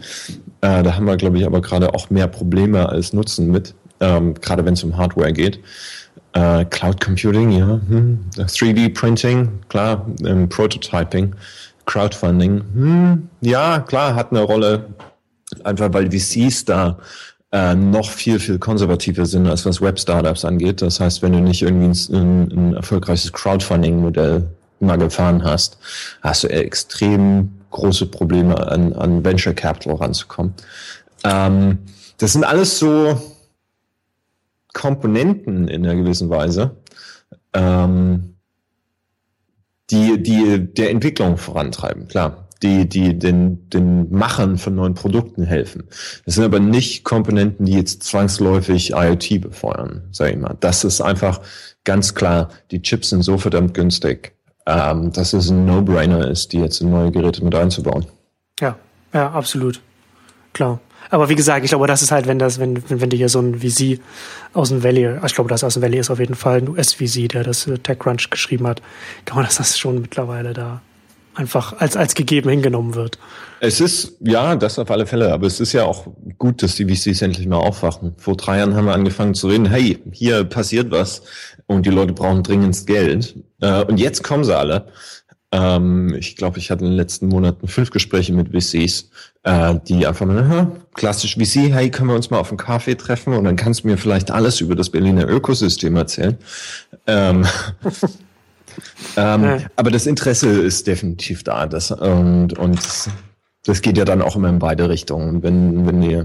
Äh, 0.61 0.83
da 0.83 0.95
haben 0.95 1.07
wir, 1.07 1.17
glaube 1.17 1.39
ich, 1.39 1.47
aber 1.47 1.63
gerade 1.63 1.95
auch 1.95 2.11
mehr 2.11 2.27
Probleme 2.27 2.91
als 2.91 3.15
Nutzen 3.15 3.51
mit, 3.51 3.75
ähm, 4.01 4.35
gerade 4.35 4.67
wenn 4.67 4.75
es 4.75 4.85
um 4.85 4.99
Hardware 4.99 5.33
geht. 5.33 5.61
Äh, 6.35 6.67
Cloud 6.67 7.01
Computing, 7.01 7.51
ja, 7.51 7.81
hm. 7.89 8.21
3D 8.37 8.95
Printing, 8.95 9.49
klar, 9.69 10.07
ähm, 10.25 10.49
Prototyping. 10.49 11.35
Crowdfunding, 11.87 12.63
hm, 12.75 13.29
ja, 13.41 13.81
klar, 13.81 14.15
hat 14.15 14.31
eine 14.31 14.43
Rolle, 14.43 14.87
einfach 15.65 15.93
weil 15.93 16.11
VCs 16.11 16.65
da 16.65 16.99
äh, 17.53 17.75
noch 17.75 18.11
viel, 18.11 18.39
viel 18.39 18.59
konservativer 18.59 19.27
sind, 19.27 19.47
als 19.47 19.67
was 19.67 19.81
Web-Startups 19.81 20.45
angeht. 20.45 20.83
Das 20.83 21.01
heißt, 21.01 21.23
wenn 21.23 21.33
du 21.33 21.41
nicht 21.41 21.63
irgendwie 21.63 21.87
ein, 22.15 22.51
ein 22.53 22.75
erfolgreiches 22.75 23.33
Crowdfunding-Modell 23.33 24.49
mal 24.81 24.97
gefahren 24.97 25.45
hast, 25.45 25.79
hast 26.23 26.45
du 26.45 26.49
extrem 26.49 27.51
große 27.71 28.07
Probleme 28.07 28.57
an, 28.69 28.93
an 28.95 29.25
Venture 29.25 29.55
Capital 29.55 29.95
ranzukommen. 29.95 30.55
Ähm, 31.25 31.79
das 32.19 32.33
sind 32.33 32.45
alles 32.45 32.79
so 32.79 33.21
Komponenten 34.73 35.69
in 35.69 35.85
einer 35.85 35.97
gewissen 35.97 36.31
Weise. 36.31 36.77
Ähm, 37.53 38.30
die, 39.91 40.23
die 40.23 40.73
der 40.73 40.91
Entwicklung 40.91 41.37
vorantreiben, 41.37 42.09
klar. 42.09 42.49
die, 42.63 42.89
die 42.89 43.19
den, 43.19 43.69
den 43.71 44.11
Machern 44.11 44.59
von 44.59 44.75
neuen 44.75 44.95
Produkten 44.95 45.45
helfen. 45.45 45.85
Das 46.25 46.35
sind 46.35 46.45
aber 46.45 46.61
nicht 46.61 47.05
Komponenten, 47.05 47.67
die 47.67 47.73
jetzt 47.73 48.03
zwangsläufig 48.03 48.93
IoT 48.93 49.41
befeuern, 49.41 50.03
sage 50.13 50.33
ich 50.33 50.39
mal. 50.39 50.57
Das 50.61 50.85
ist 50.85 51.01
einfach 51.01 51.41
ganz 51.85 52.15
klar, 52.15 52.51
die 52.71 52.83
Chips 52.83 53.11
sind 53.11 53.23
so 53.23 53.39
verdammt 53.39 53.75
günstig, 53.75 54.33
ähm, 54.67 55.13
dass 55.13 55.33
es 55.33 55.51
ein 55.51 55.65
No-Brainer 55.65 56.29
ist, 56.29 56.53
die 56.53 56.59
jetzt 56.59 56.81
in 56.81 56.91
neue 56.91 57.11
Geräte 57.11 57.43
mit 57.43 57.55
einzubauen. 57.55 58.07
Ja, 58.61 58.77
ja, 59.13 59.31
absolut. 59.31 59.81
Klar. 60.53 60.81
Aber 61.09 61.29
wie 61.29 61.35
gesagt, 61.35 61.65
ich 61.65 61.71
glaube, 61.71 61.87
das 61.87 62.03
ist 62.03 62.11
halt, 62.13 62.27
wenn 62.27 62.39
das, 62.39 62.61
wenn, 62.61 62.89
wenn, 62.89 63.01
wenn 63.01 63.11
du 63.11 63.17
hier 63.17 63.29
so 63.29 63.41
ein 63.41 63.61
VC 63.61 64.01
aus 64.53 64.69
dem 64.69 64.83
Valley, 64.83 65.19
ich 65.25 65.35
glaube, 65.35 65.49
das 65.49 65.65
aus 65.65 65.75
dem 65.75 65.83
Valley 65.83 65.99
ist 65.99 66.11
auf 66.11 66.21
jeden 66.21 66.35
Fall 66.35 66.59
ein 66.59 66.69
US-VC, 66.69 67.29
der 67.29 67.45
das 67.45 67.69
TechCrunch 67.83 68.31
geschrieben 68.31 68.67
hat, 68.67 68.83
kann 69.25 69.37
man 69.37 69.47
das 69.47 69.79
schon 69.79 70.01
mittlerweile 70.03 70.53
da 70.53 70.83
einfach 71.35 71.79
als, 71.79 71.97
als 71.97 72.15
gegeben 72.15 72.51
hingenommen 72.51 72.95
wird. 72.95 73.19
Es 73.61 73.81
ist, 73.81 74.17
ja, 74.21 74.57
das 74.57 74.79
auf 74.79 74.91
alle 74.91 75.07
Fälle, 75.07 75.33
aber 75.33 75.47
es 75.47 75.61
ist 75.61 75.73
ja 75.73 75.85
auch 75.85 76.07
gut, 76.39 76.63
dass 76.63 76.77
die 76.77 76.85
VCs 76.85 77.23
endlich 77.23 77.47
mal 77.47 77.57
aufwachen. 77.57 78.15
Vor 78.17 78.37
drei 78.37 78.59
Jahren 78.59 78.75
haben 78.75 78.87
wir 78.87 78.95
angefangen 78.95 79.35
zu 79.35 79.49
reden, 79.49 79.67
hey, 79.67 79.99
hier 80.13 80.45
passiert 80.45 80.91
was 80.91 81.23
und 81.67 81.87
die 81.87 81.91
Leute 81.91 82.13
brauchen 82.13 82.43
dringend 82.43 82.87
Geld. 82.87 83.37
Äh, 83.61 83.85
und 83.85 83.99
jetzt 83.99 84.23
kommen 84.23 84.45
sie 84.45 84.57
alle. 84.57 84.87
Ähm, 85.53 86.15
ich 86.15 86.37
glaube, 86.37 86.59
ich 86.59 86.71
hatte 86.71 86.85
in 86.85 86.93
den 86.93 86.97
letzten 86.97 87.27
Monaten 87.27 87.67
fünf 87.67 87.91
Gespräche 87.91 88.33
mit 88.33 88.51
VCs, 88.51 89.11
äh, 89.43 89.75
die 89.89 90.07
einfach 90.07 90.27
mal, 90.27 90.71
klassisch 90.95 91.37
VC, 91.37 91.73
hey, 91.73 91.91
können 91.91 92.09
wir 92.09 92.15
uns 92.15 92.31
mal 92.31 92.39
auf 92.39 92.51
einen 92.51 92.59
Kaffee 92.59 92.95
treffen 92.95 93.35
und 93.35 93.45
dann 93.45 93.57
kannst 93.57 93.83
du 93.83 93.89
mir 93.89 93.99
vielleicht 93.99 94.31
alles 94.31 94.61
über 94.61 94.77
das 94.77 94.91
Berliner 94.91 95.29
Ökosystem 95.29 95.97
erzählen. 95.97 96.39
Ähm, 97.07 97.45
ähm, 99.17 99.45
ja. 99.45 99.59
Aber 99.75 99.91
das 99.91 100.07
Interesse 100.07 100.49
ist 100.49 100.87
definitiv 100.87 101.43
da. 101.43 101.67
Das, 101.67 101.91
und, 101.91 102.57
und 102.57 102.81
das 103.65 103.83
geht 103.83 103.99
ja 103.99 104.05
dann 104.05 104.23
auch 104.23 104.37
immer 104.37 104.49
in 104.49 104.61
beide 104.61 104.89
Richtungen. 104.89 105.43
Wenn, 105.43 105.87
wenn 105.87 106.01
die 106.01 106.25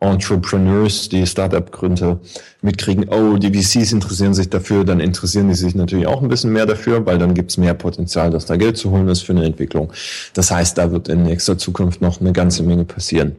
Entrepreneurs, 0.00 1.10
die 1.10 1.26
Startup-Gründer 1.26 2.20
mitkriegen, 2.62 3.08
oh, 3.10 3.36
die 3.36 3.52
VCs 3.52 3.92
interessieren 3.92 4.32
sich 4.32 4.48
dafür, 4.48 4.84
dann 4.84 4.98
interessieren 4.98 5.48
die 5.48 5.54
sich 5.54 5.74
natürlich 5.74 6.06
auch 6.06 6.22
ein 6.22 6.28
bisschen 6.28 6.52
mehr 6.52 6.64
dafür, 6.64 7.04
weil 7.04 7.18
dann 7.18 7.34
gibt's 7.34 7.58
mehr 7.58 7.74
Potenzial, 7.74 8.30
dass 8.30 8.46
da 8.46 8.56
Geld 8.56 8.78
zu 8.78 8.90
holen 8.90 9.08
ist 9.08 9.20
für 9.20 9.32
eine 9.32 9.44
Entwicklung. 9.44 9.92
Das 10.32 10.50
heißt, 10.50 10.78
da 10.78 10.90
wird 10.90 11.08
in 11.08 11.22
nächster 11.22 11.58
Zukunft 11.58 12.00
noch 12.00 12.20
eine 12.20 12.32
ganze 12.32 12.62
Menge 12.62 12.86
passieren. 12.86 13.36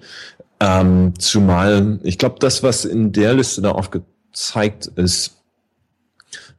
Ähm, 0.60 1.14
zumal, 1.18 2.00
ich 2.04 2.20
glaube, 2.20 2.36
das, 2.40 2.62
was 2.62 2.86
in 2.86 3.12
der 3.12 3.34
Liste 3.34 3.64
da 3.64 3.72
aufgezeigt 3.72 4.86
ist, 4.96 5.38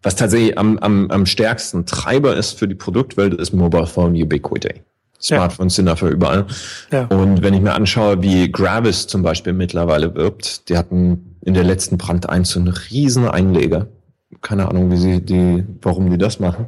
was 0.02 0.16
tatsächlich 0.16 0.58
am, 0.58 0.78
am, 0.78 1.12
am 1.12 1.26
stärksten 1.26 1.86
Treiber 1.86 2.36
ist 2.36 2.58
für 2.58 2.66
die 2.66 2.74
Produktwelt, 2.74 3.34
ist 3.34 3.52
Mobile 3.52 3.86
Phone 3.86 4.20
Ubiquity. 4.20 4.82
Smartphones 5.22 5.74
ja. 5.74 5.76
sind 5.76 5.86
dafür 5.86 6.10
überall. 6.10 6.46
Ja. 6.90 7.06
Und 7.06 7.42
wenn 7.42 7.54
ich 7.54 7.60
mir 7.60 7.74
anschaue, 7.74 8.22
wie 8.22 8.50
Gravis 8.50 9.06
zum 9.06 9.22
Beispiel 9.22 9.52
mittlerweile 9.52 10.14
wirbt, 10.14 10.68
die 10.68 10.76
hatten 10.76 11.36
in 11.44 11.54
der 11.54 11.64
letzten 11.64 11.98
Brand 11.98 12.28
1 12.28 12.50
so 12.50 12.60
einen 12.60 12.68
riesen 12.68 13.28
Einleger. 13.28 13.86
Keine 14.40 14.68
Ahnung, 14.68 14.90
wie 14.90 14.96
sie 14.96 15.20
die, 15.20 15.64
warum 15.82 16.10
die 16.10 16.18
das 16.18 16.40
machen. 16.40 16.66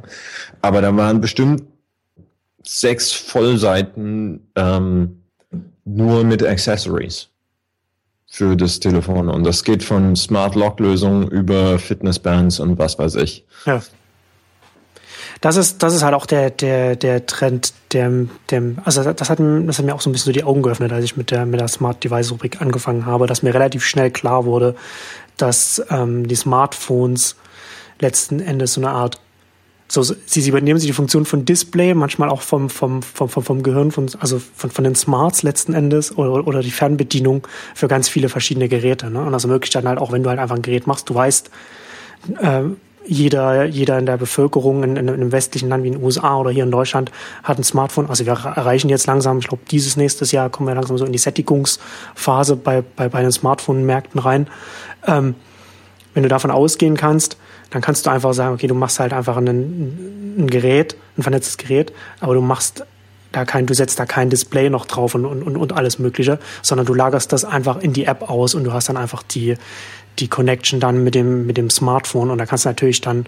Aber 0.61 0.81
da 0.81 0.95
waren 0.95 1.19
bestimmt 1.19 1.63
sechs 2.63 3.11
Vollseiten 3.11 4.47
ähm, 4.55 5.21
nur 5.83 6.23
mit 6.23 6.43
Accessories 6.43 7.29
für 8.25 8.55
das 8.55 8.79
Telefon. 8.79 9.29
Und 9.29 9.45
das 9.45 9.63
geht 9.63 9.83
von 9.83 10.15
Smart 10.15 10.55
Lock 10.55 10.79
Lösungen 10.79 11.27
über 11.27 11.79
Fitnessbands 11.79 12.59
und 12.59 12.77
was 12.77 12.97
weiß 12.97 13.15
ich. 13.15 13.45
Ja. 13.65 13.81
Das 15.45 15.57
ist, 15.57 15.83
das 15.83 15.93
ist 15.93 16.01
halt 16.01 16.15
auch 16.15 16.25
der, 16.25 16.49
der, 16.49 16.95
der 16.95 17.27
Trend, 17.27 17.71
der, 17.91 18.11
der, 18.49 18.63
also 18.83 19.03
das 19.03 19.29
hat, 19.29 19.39
das 19.39 19.77
hat 19.77 19.85
mir 19.85 19.93
auch 19.93 20.01
so 20.01 20.09
ein 20.09 20.11
bisschen 20.11 20.25
so 20.25 20.31
die 20.31 20.43
Augen 20.43 20.63
geöffnet, 20.63 20.91
als 20.91 21.05
ich 21.05 21.17
mit 21.17 21.29
der, 21.29 21.45
mit 21.45 21.59
der 21.59 21.67
Smart 21.67 22.03
Device 22.03 22.31
Rubrik 22.31 22.61
angefangen 22.61 23.05
habe, 23.05 23.27
dass 23.27 23.43
mir 23.43 23.53
relativ 23.53 23.85
schnell 23.85 24.09
klar 24.09 24.45
wurde, 24.45 24.73
dass 25.37 25.85
ähm, 25.91 26.27
die 26.27 26.33
Smartphones 26.33 27.35
letzten 27.99 28.39
Endes 28.39 28.73
so 28.73 28.81
eine 28.81 28.89
Art 28.89 29.19
so, 29.87 30.01
sie, 30.01 30.15
sie 30.25 30.49
übernehmen 30.49 30.79
sie 30.79 30.87
die 30.87 30.93
Funktion 30.93 31.25
von 31.25 31.45
Display, 31.45 31.93
manchmal 31.93 32.29
auch 32.29 32.41
vom, 32.41 32.71
vom, 32.71 33.03
vom, 33.03 33.29
vom, 33.29 33.43
vom 33.43 33.61
Gehirn, 33.61 33.91
von, 33.91 34.09
also 34.19 34.41
von, 34.55 34.71
von 34.71 34.83
den 34.83 34.95
Smarts 34.95 35.43
letzten 35.43 35.75
Endes 35.75 36.17
oder, 36.17 36.47
oder 36.47 36.61
die 36.61 36.71
Fernbedienung 36.71 37.47
für 37.75 37.87
ganz 37.87 38.09
viele 38.09 38.29
verschiedene 38.29 38.67
Geräte. 38.67 39.11
Ne? 39.11 39.21
Und 39.23 39.31
das 39.31 39.43
ermöglicht 39.43 39.75
dann 39.75 39.87
halt 39.87 39.99
auch, 39.99 40.11
wenn 40.11 40.23
du 40.23 40.29
halt 40.31 40.39
einfach 40.39 40.55
ein 40.55 40.63
Gerät 40.63 40.87
machst, 40.87 41.07
du 41.07 41.13
weißt, 41.13 41.51
äh, 42.41 42.61
jeder, 43.07 43.65
jeder 43.65 43.99
in 43.99 44.05
der 44.05 44.17
Bevölkerung 44.17 44.83
in, 44.83 44.95
in, 44.95 45.07
in 45.07 45.13
einem 45.13 45.31
westlichen 45.31 45.69
Land 45.69 45.83
wie 45.83 45.87
in 45.87 45.93
den 45.95 46.03
USA 46.03 46.37
oder 46.37 46.51
hier 46.51 46.63
in 46.63 46.71
Deutschland 46.71 47.11
hat 47.43 47.57
ein 47.57 47.63
Smartphone. 47.63 48.09
Also 48.09 48.25
wir 48.25 48.33
erreichen 48.33 48.89
jetzt 48.89 49.07
langsam, 49.07 49.39
ich 49.39 49.47
glaube, 49.47 49.63
dieses 49.69 49.97
nächstes 49.97 50.31
Jahr 50.31 50.49
kommen 50.49 50.67
wir 50.67 50.75
langsam 50.75 50.97
so 50.97 51.05
in 51.05 51.11
die 51.11 51.17
Sättigungsphase 51.17 52.55
bei, 52.55 52.83
bei, 52.95 53.09
bei 53.09 53.21
den 53.21 53.31
Smartphone-Märkten 53.31 54.19
rein. 54.19 54.47
Ähm, 55.07 55.35
wenn 56.13 56.23
du 56.23 56.29
davon 56.29 56.51
ausgehen 56.51 56.95
kannst, 56.95 57.37
dann 57.69 57.81
kannst 57.81 58.05
du 58.05 58.09
einfach 58.09 58.33
sagen, 58.33 58.55
okay, 58.55 58.67
du 58.67 58.75
machst 58.75 58.99
halt 58.99 59.13
einfach 59.13 59.37
ein, 59.37 59.47
ein 60.37 60.47
Gerät, 60.47 60.95
ein 61.17 61.23
vernetztes 61.23 61.57
Gerät, 61.57 61.91
aber 62.19 62.33
du 62.33 62.41
machst 62.41 62.85
da 63.31 63.43
kein, 63.43 63.65
du 63.65 63.73
setzt 63.73 63.99
da 63.99 64.05
kein 64.05 64.29
Display 64.29 64.69
noch 64.69 64.85
drauf 64.85 65.13
und, 65.13 65.25
und, 65.25 65.57
und 65.57 65.73
alles 65.73 65.99
Mögliche, 65.99 66.39
sondern 66.61 66.87
du 66.87 66.93
lagerst 66.93 67.33
das 67.33 67.43
einfach 67.43 67.81
in 67.81 67.91
die 67.91 68.05
App 68.05 68.29
aus 68.29 68.55
und 68.55 68.63
du 68.63 68.71
hast 68.71 68.87
dann 68.87 68.95
einfach 68.95 69.23
die, 69.23 69.57
die 70.19 70.27
Connection 70.27 70.79
dann 70.79 71.03
mit 71.03 71.15
dem, 71.15 71.45
mit 71.45 71.57
dem 71.57 71.69
Smartphone 71.69 72.31
und 72.31 72.37
da 72.37 72.45
kannst 72.45 72.65
du 72.65 72.69
natürlich 72.69 73.01
dann 73.01 73.25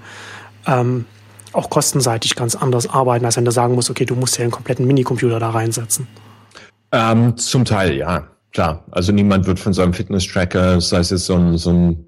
ähm, 0.65 1.05
auch 1.53 1.69
kostenseitig 1.69 2.35
ganz 2.35 2.55
anders 2.55 2.89
arbeiten, 2.89 3.25
als 3.25 3.37
wenn 3.37 3.45
du 3.45 3.51
sagen 3.51 3.75
musst, 3.75 3.89
okay, 3.89 4.05
du 4.05 4.15
musst 4.15 4.37
ja 4.37 4.43
einen 4.43 4.51
kompletten 4.51 4.85
Minicomputer 4.85 5.39
da 5.39 5.49
reinsetzen. 5.49 6.07
Ähm, 6.91 7.35
zum 7.37 7.65
Teil, 7.65 7.95
ja, 7.95 8.27
klar. 8.53 8.83
Also 8.91 9.11
niemand 9.11 9.47
wird 9.47 9.59
von 9.59 9.73
seinem 9.73 9.93
Fitness-Tracker, 9.93 10.79
sei 10.81 10.99
es 10.99 11.09
jetzt 11.09 11.25
so 11.25 11.35
ein, 11.35 11.57
so 11.57 11.71
ein 11.71 12.07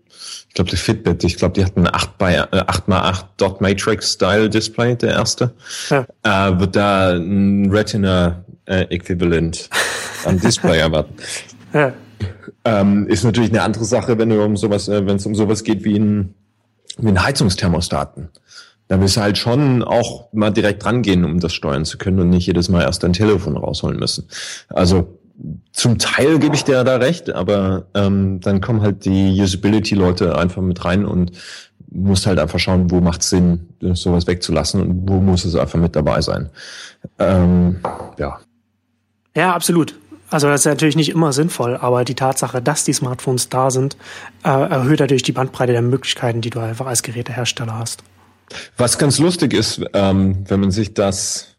ich 0.49 0.55
glaube, 0.55 0.71
die 0.71 0.77
Fitbit, 0.77 1.23
ich 1.23 1.37
glaube, 1.37 1.53
die 1.53 1.63
hatten 1.63 1.85
ein 1.85 1.93
8 1.93 2.17
by, 2.17 2.25
äh, 2.25 2.63
8x8 2.63 3.25
Dot 3.37 3.61
Matrix 3.61 4.13
Style 4.13 4.49
Display, 4.49 4.95
der 4.95 5.11
erste. 5.11 5.53
Ja. 5.89 6.05
Äh, 6.23 6.59
wird 6.59 6.75
da 6.75 7.11
ein 7.11 7.69
Retina 7.71 8.43
äh, 8.65 8.81
Äquivalent 8.89 9.69
am 10.25 10.39
Display 10.39 10.79
erwarten. 10.79 11.15
Ja. 11.73 11.93
Ähm, 12.65 13.07
ist 13.07 13.23
natürlich 13.23 13.49
eine 13.51 13.61
andere 13.61 13.85
Sache, 13.85 14.17
wenn 14.17 14.29
du 14.29 14.43
um 14.43 14.57
sowas, 14.57 14.87
äh, 14.87 15.05
wenn 15.05 15.17
es 15.17 15.25
um 15.25 15.35
sowas 15.35 15.63
geht 15.63 15.83
wie 15.83 15.97
ein, 15.97 16.33
wie 16.97 17.09
ein 17.09 17.23
Heizungsthermostaten. 17.23 18.29
Da 18.87 18.99
wirst 18.99 19.17
du 19.17 19.21
halt 19.21 19.37
schon 19.37 19.83
auch 19.83 20.33
mal 20.33 20.49
direkt 20.49 20.83
rangehen, 20.85 21.23
um 21.23 21.39
das 21.39 21.53
steuern 21.53 21.85
zu 21.85 21.97
können 21.97 22.19
und 22.19 22.29
nicht 22.29 22.47
jedes 22.47 22.69
Mal 22.69 22.81
erst 22.81 23.03
dein 23.03 23.13
Telefon 23.13 23.55
rausholen 23.55 23.99
müssen. 23.99 24.27
Also 24.67 25.19
zum 25.71 25.99
Teil 25.99 26.39
gebe 26.39 26.55
ich 26.55 26.63
dir 26.63 26.83
da 26.83 26.97
recht, 26.97 27.29
aber 27.29 27.85
ähm, 27.93 28.41
dann 28.41 28.61
kommen 28.61 28.81
halt 28.81 29.05
die 29.05 29.39
Usability-Leute 29.39 30.37
einfach 30.37 30.61
mit 30.61 30.83
rein 30.83 31.05
und 31.05 31.31
musst 31.91 32.27
halt 32.27 32.39
einfach 32.39 32.59
schauen, 32.59 32.91
wo 32.91 32.99
macht 32.99 33.23
Sinn, 33.23 33.69
sowas 33.79 34.27
wegzulassen 34.27 34.81
und 34.81 35.09
wo 35.09 35.19
muss 35.19 35.45
es 35.45 35.55
einfach 35.55 35.79
mit 35.79 35.95
dabei 35.95 36.21
sein. 36.21 36.49
Ähm, 37.17 37.79
ja. 38.17 38.39
Ja, 39.35 39.53
absolut. 39.53 39.95
Also 40.29 40.47
das 40.47 40.61
ist 40.61 40.65
natürlich 40.65 40.95
nicht 40.95 41.09
immer 41.09 41.33
sinnvoll, 41.33 41.75
aber 41.75 42.05
die 42.05 42.15
Tatsache, 42.15 42.61
dass 42.61 42.83
die 42.83 42.93
Smartphones 42.93 43.49
da 43.49 43.71
sind, 43.71 43.97
äh, 44.43 44.49
erhöht 44.49 44.99
natürlich 44.99 45.23
die 45.23 45.31
Bandbreite 45.31 45.71
der 45.71 45.81
Möglichkeiten, 45.81 46.41
die 46.41 46.49
du 46.49 46.59
einfach 46.59 46.85
als 46.85 47.01
Gerätehersteller 47.01 47.77
hast. 47.77 48.03
Was 48.77 48.97
ganz 48.97 49.19
lustig 49.19 49.53
ist, 49.53 49.81
ähm, 49.93 50.43
wenn 50.47 50.59
man 50.59 50.71
sich 50.71 50.93
das 50.93 51.49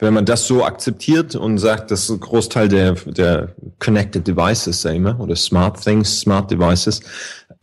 wenn 0.00 0.14
man 0.14 0.24
das 0.24 0.46
so 0.46 0.64
akzeptiert 0.64 1.36
und 1.36 1.58
sagt, 1.58 1.90
dass 1.90 2.08
ein 2.08 2.20
Großteil 2.20 2.68
der, 2.68 2.92
der 2.92 3.54
Connected 3.78 4.26
Devices, 4.26 4.80
sag 4.80 4.94
ich 4.94 5.00
mal, 5.00 5.16
oder 5.16 5.36
Smart 5.36 5.82
Things, 5.82 6.20
Smart 6.20 6.50
Devices, 6.50 7.00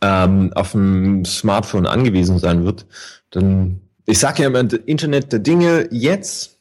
ähm, 0.00 0.52
auf 0.54 0.72
dem 0.72 1.24
Smartphone 1.24 1.86
angewiesen 1.86 2.38
sein 2.38 2.64
wird, 2.64 2.86
dann, 3.30 3.80
ich 4.06 4.20
sage 4.20 4.42
ja 4.42 4.48
immer, 4.48 4.60
Internet 4.86 5.32
der 5.32 5.40
Dinge 5.40 5.88
jetzt 5.90 6.57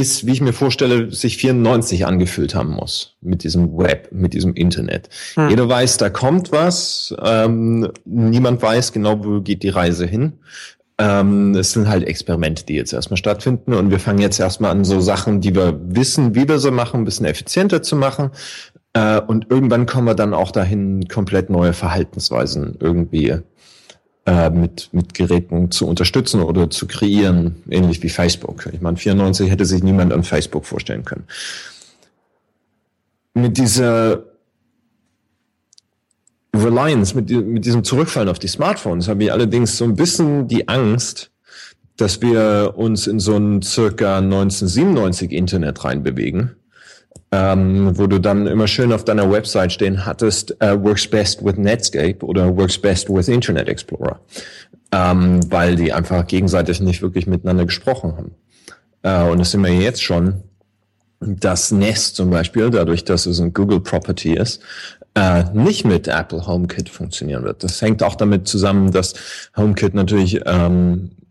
ist, 0.00 0.26
wie 0.26 0.32
ich 0.32 0.40
mir 0.40 0.52
vorstelle, 0.52 1.10
sich 1.12 1.36
94 1.36 2.06
angefühlt 2.06 2.54
haben 2.54 2.72
muss 2.72 3.16
mit 3.20 3.44
diesem 3.44 3.76
Web, 3.76 4.08
mit 4.12 4.34
diesem 4.34 4.54
Internet. 4.54 5.08
Hm. 5.34 5.50
Jeder 5.50 5.68
weiß, 5.68 5.96
da 5.98 6.10
kommt 6.10 6.52
was, 6.52 7.14
ähm, 7.22 7.90
niemand 8.04 8.62
weiß 8.62 8.92
genau, 8.92 9.24
wo 9.24 9.40
geht 9.40 9.62
die 9.62 9.68
Reise 9.68 10.06
hin. 10.06 10.34
Ähm, 10.98 11.54
es 11.54 11.72
sind 11.72 11.88
halt 11.88 12.04
Experimente, 12.04 12.64
die 12.64 12.74
jetzt 12.74 12.92
erstmal 12.92 13.18
stattfinden 13.18 13.74
und 13.74 13.90
wir 13.90 14.00
fangen 14.00 14.18
jetzt 14.18 14.40
erstmal 14.40 14.70
an, 14.70 14.84
so 14.84 15.00
Sachen, 15.00 15.40
die 15.40 15.54
wir 15.54 15.78
wissen, 15.82 16.34
wie 16.34 16.48
wir 16.48 16.58
sie 16.58 16.70
machen, 16.70 17.00
ein 17.00 17.04
bisschen 17.04 17.26
effizienter 17.26 17.82
zu 17.82 17.96
machen. 17.96 18.30
Äh, 18.94 19.20
und 19.20 19.50
irgendwann 19.50 19.84
kommen 19.84 20.06
wir 20.06 20.14
dann 20.14 20.32
auch 20.32 20.52
dahin, 20.52 21.06
komplett 21.06 21.50
neue 21.50 21.74
Verhaltensweisen 21.74 22.78
irgendwie 22.80 23.36
äh, 24.26 24.50
mit, 24.50 24.88
mit 24.92 25.14
Geräten 25.14 25.70
zu 25.70 25.86
unterstützen 25.86 26.42
oder 26.42 26.68
zu 26.68 26.86
kreieren, 26.86 27.62
ähnlich 27.70 28.02
wie 28.02 28.08
Facebook. 28.08 28.68
Ich 28.72 28.80
meine, 28.80 28.96
94 28.96 29.48
hätte 29.48 29.64
sich 29.64 29.82
niemand 29.82 30.12
an 30.12 30.24
Facebook 30.24 30.66
vorstellen 30.66 31.04
können. 31.04 31.24
Mit 33.34 33.56
dieser 33.56 34.24
Reliance, 36.54 37.14
mit, 37.14 37.30
mit 37.30 37.64
diesem 37.64 37.84
Zurückfallen 37.84 38.28
auf 38.28 38.38
die 38.38 38.48
Smartphones, 38.48 39.08
habe 39.08 39.24
ich 39.24 39.32
allerdings 39.32 39.76
so 39.76 39.84
ein 39.84 39.94
bisschen 39.94 40.48
die 40.48 40.68
Angst, 40.68 41.30
dass 41.96 42.20
wir 42.20 42.74
uns 42.76 43.06
in 43.06 43.20
so 43.20 43.36
ein 43.36 43.62
circa 43.62 44.18
1997 44.18 45.32
Internet 45.32 45.84
reinbewegen, 45.84 46.56
ähm, 47.36 47.98
wo 47.98 48.06
du 48.06 48.18
dann 48.18 48.46
immer 48.46 48.66
schön 48.66 48.92
auf 48.94 49.04
deiner 49.04 49.30
Website 49.30 49.70
stehen 49.70 50.06
hattest, 50.06 50.52
uh, 50.62 50.82
works 50.82 51.06
best 51.06 51.44
with 51.44 51.58
Netscape 51.58 52.24
oder 52.24 52.56
works 52.56 52.78
best 52.78 53.10
with 53.10 53.28
Internet 53.28 53.68
Explorer, 53.68 54.18
ähm, 54.92 55.40
weil 55.50 55.76
die 55.76 55.92
einfach 55.92 56.26
gegenseitig 56.26 56.80
nicht 56.80 57.02
wirklich 57.02 57.26
miteinander 57.26 57.66
gesprochen 57.66 58.16
haben. 58.16 58.34
Äh, 59.02 59.30
und 59.30 59.38
das 59.38 59.50
sind 59.50 59.62
wir 59.62 59.72
jetzt 59.72 60.02
schon, 60.02 60.44
dass 61.20 61.72
Nest 61.72 62.16
zum 62.16 62.30
Beispiel, 62.30 62.70
dadurch, 62.70 63.04
dass 63.04 63.26
es 63.26 63.38
ein 63.38 63.52
Google 63.52 63.80
Property 63.80 64.34
ist, 64.34 64.62
äh, 65.14 65.44
nicht 65.52 65.84
mit 65.84 66.08
Apple 66.08 66.46
HomeKit 66.46 66.88
funktionieren 66.88 67.44
wird. 67.44 67.62
Das 67.62 67.82
hängt 67.82 68.02
auch 68.02 68.14
damit 68.14 68.48
zusammen, 68.48 68.92
dass 68.92 69.14
HomeKit 69.56 69.92
natürlich, 69.92 70.40
ähm, 70.46 71.10
äh, 71.20 71.25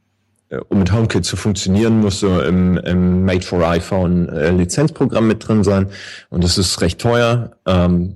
um 0.69 0.79
mit 0.79 0.91
HomeKit 0.91 1.25
zu 1.25 1.38
funktionieren, 1.38 1.99
muss 1.99 2.19
so 2.19 2.41
im, 2.41 2.77
im 2.77 3.25
Made 3.25 3.41
for 3.41 3.67
iPhone 3.67 4.29
äh, 4.29 4.51
Lizenzprogramm 4.51 5.27
mit 5.27 5.47
drin 5.47 5.63
sein 5.63 5.88
und 6.29 6.43
das 6.43 6.58
ist 6.58 6.81
recht 6.81 6.99
teuer. 6.99 7.51
Ähm, 7.65 8.15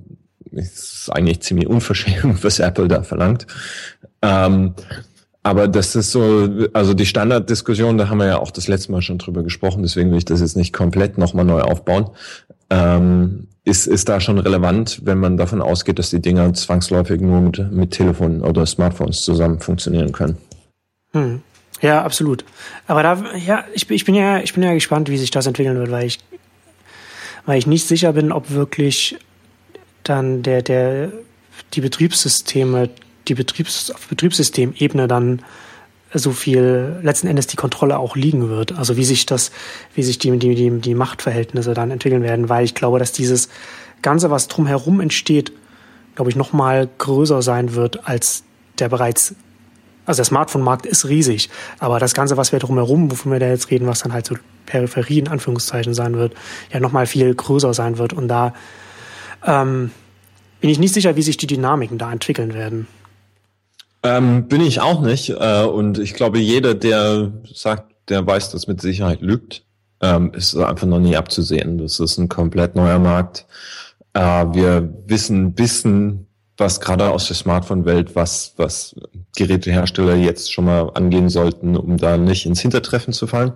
ist 0.52 1.08
eigentlich 1.12 1.40
ziemlich 1.40 1.68
unverschämt, 1.68 2.42
was 2.44 2.58
Apple 2.58 2.88
da 2.88 3.02
verlangt. 3.02 3.46
Ähm, 4.22 4.74
aber 5.42 5.68
das 5.68 5.96
ist 5.96 6.12
so, 6.12 6.48
also 6.74 6.92
die 6.92 7.06
Standarddiskussion, 7.06 7.96
da 7.96 8.08
haben 8.08 8.18
wir 8.18 8.26
ja 8.26 8.38
auch 8.38 8.50
das 8.50 8.68
letzte 8.68 8.92
Mal 8.92 9.00
schon 9.00 9.18
drüber 9.18 9.42
gesprochen, 9.42 9.82
deswegen 9.82 10.10
will 10.10 10.18
ich 10.18 10.26
das 10.26 10.40
jetzt 10.40 10.56
nicht 10.56 10.72
komplett 10.72 11.16
nochmal 11.16 11.46
neu 11.46 11.62
aufbauen. 11.62 12.10
Ähm, 12.68 13.48
ist, 13.64 13.86
ist 13.86 14.08
da 14.08 14.20
schon 14.20 14.38
relevant, 14.38 15.00
wenn 15.04 15.18
man 15.18 15.36
davon 15.36 15.62
ausgeht, 15.62 15.98
dass 15.98 16.10
die 16.10 16.20
Dinger 16.20 16.52
zwangsläufig 16.54 17.20
nur 17.20 17.40
mit, 17.40 17.72
mit 17.72 17.90
Telefonen 17.92 18.42
oder 18.42 18.66
Smartphones 18.66 19.22
zusammen 19.22 19.60
funktionieren 19.60 20.12
können. 20.12 20.36
Hm. 21.12 21.42
Ja, 21.80 22.02
absolut. 22.02 22.44
Aber 22.86 23.02
da, 23.02 23.24
ja, 23.36 23.64
ich, 23.72 23.90
ich 23.90 24.04
bin 24.04 24.14
ja, 24.14 24.40
ich 24.40 24.52
bin 24.52 24.62
ja 24.62 24.74
gespannt, 24.74 25.08
wie 25.08 25.16
sich 25.16 25.30
das 25.30 25.46
entwickeln 25.46 25.78
wird, 25.78 25.90
weil 25.90 26.06
ich, 26.06 26.18
weil 27.46 27.58
ich 27.58 27.66
nicht 27.66 27.86
sicher 27.86 28.12
bin, 28.12 28.32
ob 28.32 28.50
wirklich 28.50 29.16
dann 30.02 30.42
der, 30.42 30.62
der, 30.62 31.10
die 31.74 31.80
Betriebssysteme 31.80 32.90
die 33.28 33.34
Betriebs 33.34 33.90
auf 33.90 34.08
Betriebssystemebene 34.08 35.08
dann 35.08 35.42
so 36.12 36.32
viel 36.32 36.98
letzten 37.02 37.28
Endes 37.28 37.46
die 37.46 37.56
Kontrolle 37.56 37.98
auch 37.98 38.16
liegen 38.16 38.48
wird. 38.48 38.72
Also 38.72 38.96
wie 38.96 39.04
sich 39.04 39.26
das, 39.26 39.52
wie 39.94 40.02
sich 40.02 40.18
die, 40.18 40.36
die, 40.36 40.54
die, 40.56 40.70
die 40.80 40.94
Machtverhältnisse 40.94 41.72
dann 41.72 41.92
entwickeln 41.92 42.22
werden, 42.22 42.48
weil 42.48 42.64
ich 42.64 42.74
glaube, 42.74 42.98
dass 42.98 43.12
dieses 43.12 43.48
Ganze, 44.02 44.30
was 44.30 44.48
drumherum 44.48 45.00
entsteht, 45.00 45.52
glaube 46.16 46.30
ich, 46.30 46.36
noch 46.36 46.52
mal 46.52 46.88
größer 46.98 47.42
sein 47.42 47.74
wird 47.74 48.08
als 48.08 48.42
der 48.80 48.88
bereits, 48.88 49.36
also 50.10 50.18
der 50.18 50.26
Smartphone-Markt 50.26 50.86
ist 50.86 51.08
riesig, 51.08 51.48
aber 51.78 51.98
das 51.98 52.14
Ganze, 52.14 52.36
was 52.36 52.52
wir 52.52 52.58
drumherum, 52.58 53.10
wovon 53.10 53.32
wir 53.32 53.38
da 53.38 53.48
jetzt 53.48 53.70
reden, 53.70 53.86
was 53.86 54.00
dann 54.00 54.12
halt 54.12 54.26
so 54.26 54.34
Peripherie 54.66 55.20
in 55.20 55.28
Anführungszeichen 55.28 55.94
sein 55.94 56.16
wird, 56.16 56.34
ja 56.72 56.80
noch 56.80 56.92
mal 56.92 57.06
viel 57.06 57.34
größer 57.34 57.72
sein 57.74 57.98
wird 57.98 58.12
und 58.12 58.28
da 58.28 58.52
ähm, 59.46 59.90
bin 60.60 60.70
ich 60.70 60.78
nicht 60.78 60.92
sicher, 60.92 61.16
wie 61.16 61.22
sich 61.22 61.36
die 61.36 61.46
Dynamiken 61.46 61.98
da 61.98 62.12
entwickeln 62.12 62.54
werden. 62.54 62.86
Ähm, 64.02 64.48
bin 64.48 64.60
ich 64.60 64.80
auch 64.80 65.00
nicht. 65.00 65.30
Äh, 65.30 65.64
und 65.64 65.98
ich 65.98 66.14
glaube, 66.14 66.38
jeder, 66.38 66.74
der 66.74 67.32
sagt, 67.52 67.92
der 68.08 68.26
weiß 68.26 68.50
das 68.50 68.66
mit 68.66 68.80
Sicherheit 68.80 69.20
lügt, 69.20 69.64
ähm, 70.00 70.32
ist 70.34 70.56
einfach 70.56 70.86
noch 70.86 71.00
nie 71.00 71.16
abzusehen. 71.16 71.78
Das 71.78 72.00
ist 72.00 72.18
ein 72.18 72.28
komplett 72.28 72.76
neuer 72.76 72.98
Markt. 72.98 73.46
Äh, 74.14 74.20
wir 74.20 74.92
wissen 75.06 75.52
bisschen, 75.52 76.26
was 76.60 76.80
gerade 76.80 77.10
aus 77.10 77.26
der 77.26 77.36
Smartphone-Welt, 77.36 78.14
was, 78.14 78.54
was 78.56 78.94
Gerätehersteller 79.36 80.14
jetzt 80.14 80.52
schon 80.52 80.66
mal 80.66 80.90
angehen 80.94 81.28
sollten, 81.28 81.76
um 81.76 81.96
da 81.96 82.16
nicht 82.16 82.46
ins 82.46 82.60
Hintertreffen 82.60 83.12
zu 83.12 83.26
fallen. 83.26 83.52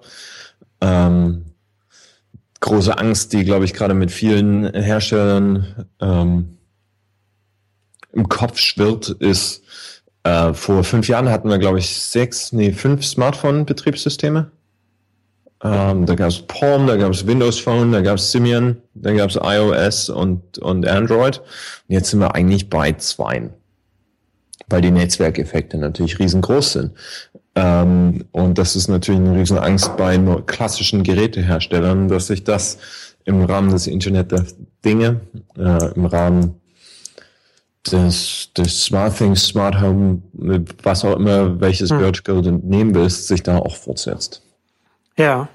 Ähm, 0.80 1.44
große 2.60 2.96
Angst, 2.98 3.32
die, 3.32 3.44
glaube 3.44 3.66
ich, 3.66 3.74
gerade 3.74 3.94
mit 3.94 4.10
vielen 4.10 4.72
Herstellern 4.72 5.86
ähm, 6.00 6.58
im 8.12 8.28
Kopf 8.28 8.58
schwirrt, 8.58 9.10
ist, 9.10 9.62
äh, 10.24 10.54
vor 10.54 10.82
fünf 10.82 11.06
Jahren 11.06 11.28
hatten 11.28 11.50
wir, 11.50 11.58
glaube 11.58 11.78
ich, 11.78 11.90
sechs, 12.02 12.52
nee, 12.52 12.72
fünf 12.72 13.04
Smartphone-Betriebssysteme. 13.04 14.50
Ähm, 15.64 16.04
da 16.04 16.14
gab 16.14 16.28
es 16.28 16.42
Palm, 16.42 16.86
da 16.86 16.96
gab 16.96 17.10
es 17.10 17.26
Windows 17.26 17.58
Phone, 17.58 17.90
da 17.90 18.02
gab 18.02 18.16
es 18.18 18.30
Symbian, 18.30 18.76
da 18.92 19.14
gab 19.14 19.30
es 19.30 19.36
iOS 19.36 20.10
und, 20.10 20.58
und 20.58 20.86
Android. 20.86 21.38
Und 21.38 21.94
jetzt 21.94 22.10
sind 22.10 22.20
wir 22.20 22.34
eigentlich 22.34 22.68
bei 22.68 22.92
zwei, 22.92 23.50
weil 24.68 24.82
die 24.82 24.90
Netzwerkeffekte 24.90 25.78
natürlich 25.78 26.18
riesengroß 26.18 26.72
sind. 26.72 26.92
Ähm, 27.54 28.26
und 28.32 28.58
das 28.58 28.76
ist 28.76 28.88
natürlich 28.88 29.20
eine 29.20 29.38
riesen 29.38 29.58
Angst 29.58 29.96
bei 29.96 30.18
klassischen 30.44 31.02
Geräteherstellern, 31.02 32.08
dass 32.08 32.26
sich 32.26 32.44
das 32.44 32.78
im 33.24 33.42
Rahmen 33.42 33.70
des 33.70 33.86
Internet 33.86 34.32
der 34.32 34.44
Dinge, 34.84 35.20
äh, 35.56 35.94
im 35.94 36.04
Rahmen 36.04 36.60
des, 37.90 38.50
des 38.54 38.84
Smart 38.84 39.16
Things, 39.16 39.46
Smart 39.46 39.80
Home, 39.80 40.20
was 40.82 41.06
auch 41.06 41.16
immer, 41.16 41.58
welches 41.58 41.90
hm. 41.90 42.00
Vertical 42.00 42.42
du 42.42 42.50
nehmen 42.50 42.94
willst, 42.94 43.28
sich 43.28 43.42
da 43.42 43.58
auch 43.58 43.76
fortsetzt. 43.76 44.42
Ja. 45.16 45.48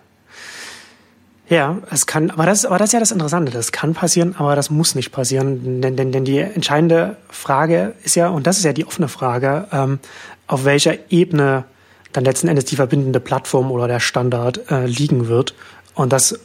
Ja, 1.50 1.80
es 1.90 2.06
kann, 2.06 2.30
aber 2.30 2.46
das, 2.46 2.66
aber 2.66 2.78
das 2.78 2.90
ist 2.90 2.94
ja 2.94 3.00
das 3.00 3.12
Interessante. 3.12 3.52
Das 3.52 3.72
kann 3.72 3.96
passieren, 3.96 4.36
aber 4.38 4.56
das 4.56 4.70
muss 4.70 4.94
nicht 4.94 5.12
passieren. 5.12 5.82
Denn, 5.82 5.96
denn, 5.96 6.12
denn 6.12 6.24
die 6.24 6.38
entscheidende 6.38 7.18
Frage 7.28 7.94
ist 8.04 8.16
ja, 8.16 8.30
und 8.30 8.46
das 8.46 8.58
ist 8.58 8.66
ja 8.66 8.74
die 8.74 8.86
offene 8.86 9.08
Frage, 9.08 9.68
ähm, 9.72 10.00
auf 10.46 10.64
welcher 10.64 10.94
Ebene 11.12 11.66
dann 12.14 12.24
letzten 12.24 12.48
Endes 12.48 12.66
die 12.66 12.76
verbindende 12.76 13.20
Plattform 13.20 13.72
oder 13.72 13.88
der 13.88 14.00
Standard 14.00 14.70
äh, 14.70 14.86
liegen 14.86 15.28
wird. 15.28 15.56
Und 15.96 16.14
das, 16.14 16.40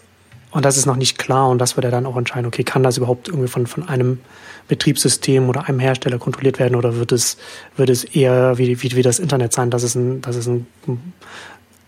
und 0.50 0.64
das 0.64 0.76
ist 0.78 0.86
noch 0.86 0.96
nicht 0.96 1.18
klar 1.18 1.48
und 1.48 1.58
das 1.58 1.76
wird 1.76 1.84
ja 1.84 1.90
dann 1.90 2.06
auch 2.06 2.16
entscheiden, 2.16 2.46
okay, 2.46 2.64
kann 2.64 2.82
das 2.82 2.96
überhaupt 2.96 3.28
irgendwie 3.28 3.48
von, 3.48 3.66
von 3.66 3.86
einem 3.88 4.20
Betriebssystem 4.68 5.48
oder 5.48 5.68
einem 5.68 5.80
Hersteller 5.80 6.18
kontrolliert 6.18 6.58
werden 6.58 6.76
oder 6.76 6.96
wird 6.96 7.12
es, 7.12 7.36
wird 7.76 7.90
es 7.90 8.04
eher 8.04 8.56
wie, 8.56 8.82
wie, 8.82 8.96
wie 8.96 9.02
das 9.02 9.18
Internet 9.18 9.52
sein, 9.52 9.70
dass 9.70 9.82
es, 9.82 9.94
ein, 9.94 10.22
dass 10.22 10.36
es 10.36 10.46
ein, 10.46 10.66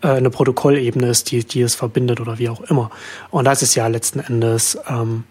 äh, 0.07 0.11
eine 0.11 0.31
Protokollebene 0.31 1.09
ist, 1.09 1.31
die, 1.33 1.45
die 1.45 1.63
es 1.63 1.75
verbindet 1.75 2.21
oder 2.21 2.39
wie 2.39 2.49
auch 2.49 2.61
immer. 2.63 2.91
Und 3.31 3.45
das 3.45 3.63
ist 3.63 3.75
ja 3.75 3.87
letzten 3.89 4.21
Endes, 4.21 4.79
ähm, 4.89 5.25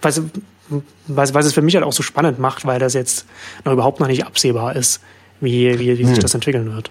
was, 0.00 0.20
was, 1.06 1.32
was 1.32 1.46
es 1.46 1.54
für 1.54 1.62
mich 1.62 1.76
halt 1.76 1.84
auch 1.84 1.92
so 1.92 2.02
spannend 2.02 2.40
macht, 2.40 2.66
weil 2.66 2.80
das 2.80 2.94
jetzt 2.94 3.26
noch 3.64 3.72
überhaupt 3.72 4.00
noch 4.00 4.08
nicht 4.08 4.26
absehbar 4.26 4.74
ist, 4.74 5.00
wie, 5.40 5.78
wie, 5.78 5.98
wie 5.98 6.04
sich 6.04 6.16
hm. 6.16 6.22
das 6.22 6.34
entwickeln 6.34 6.74
wird. 6.74 6.90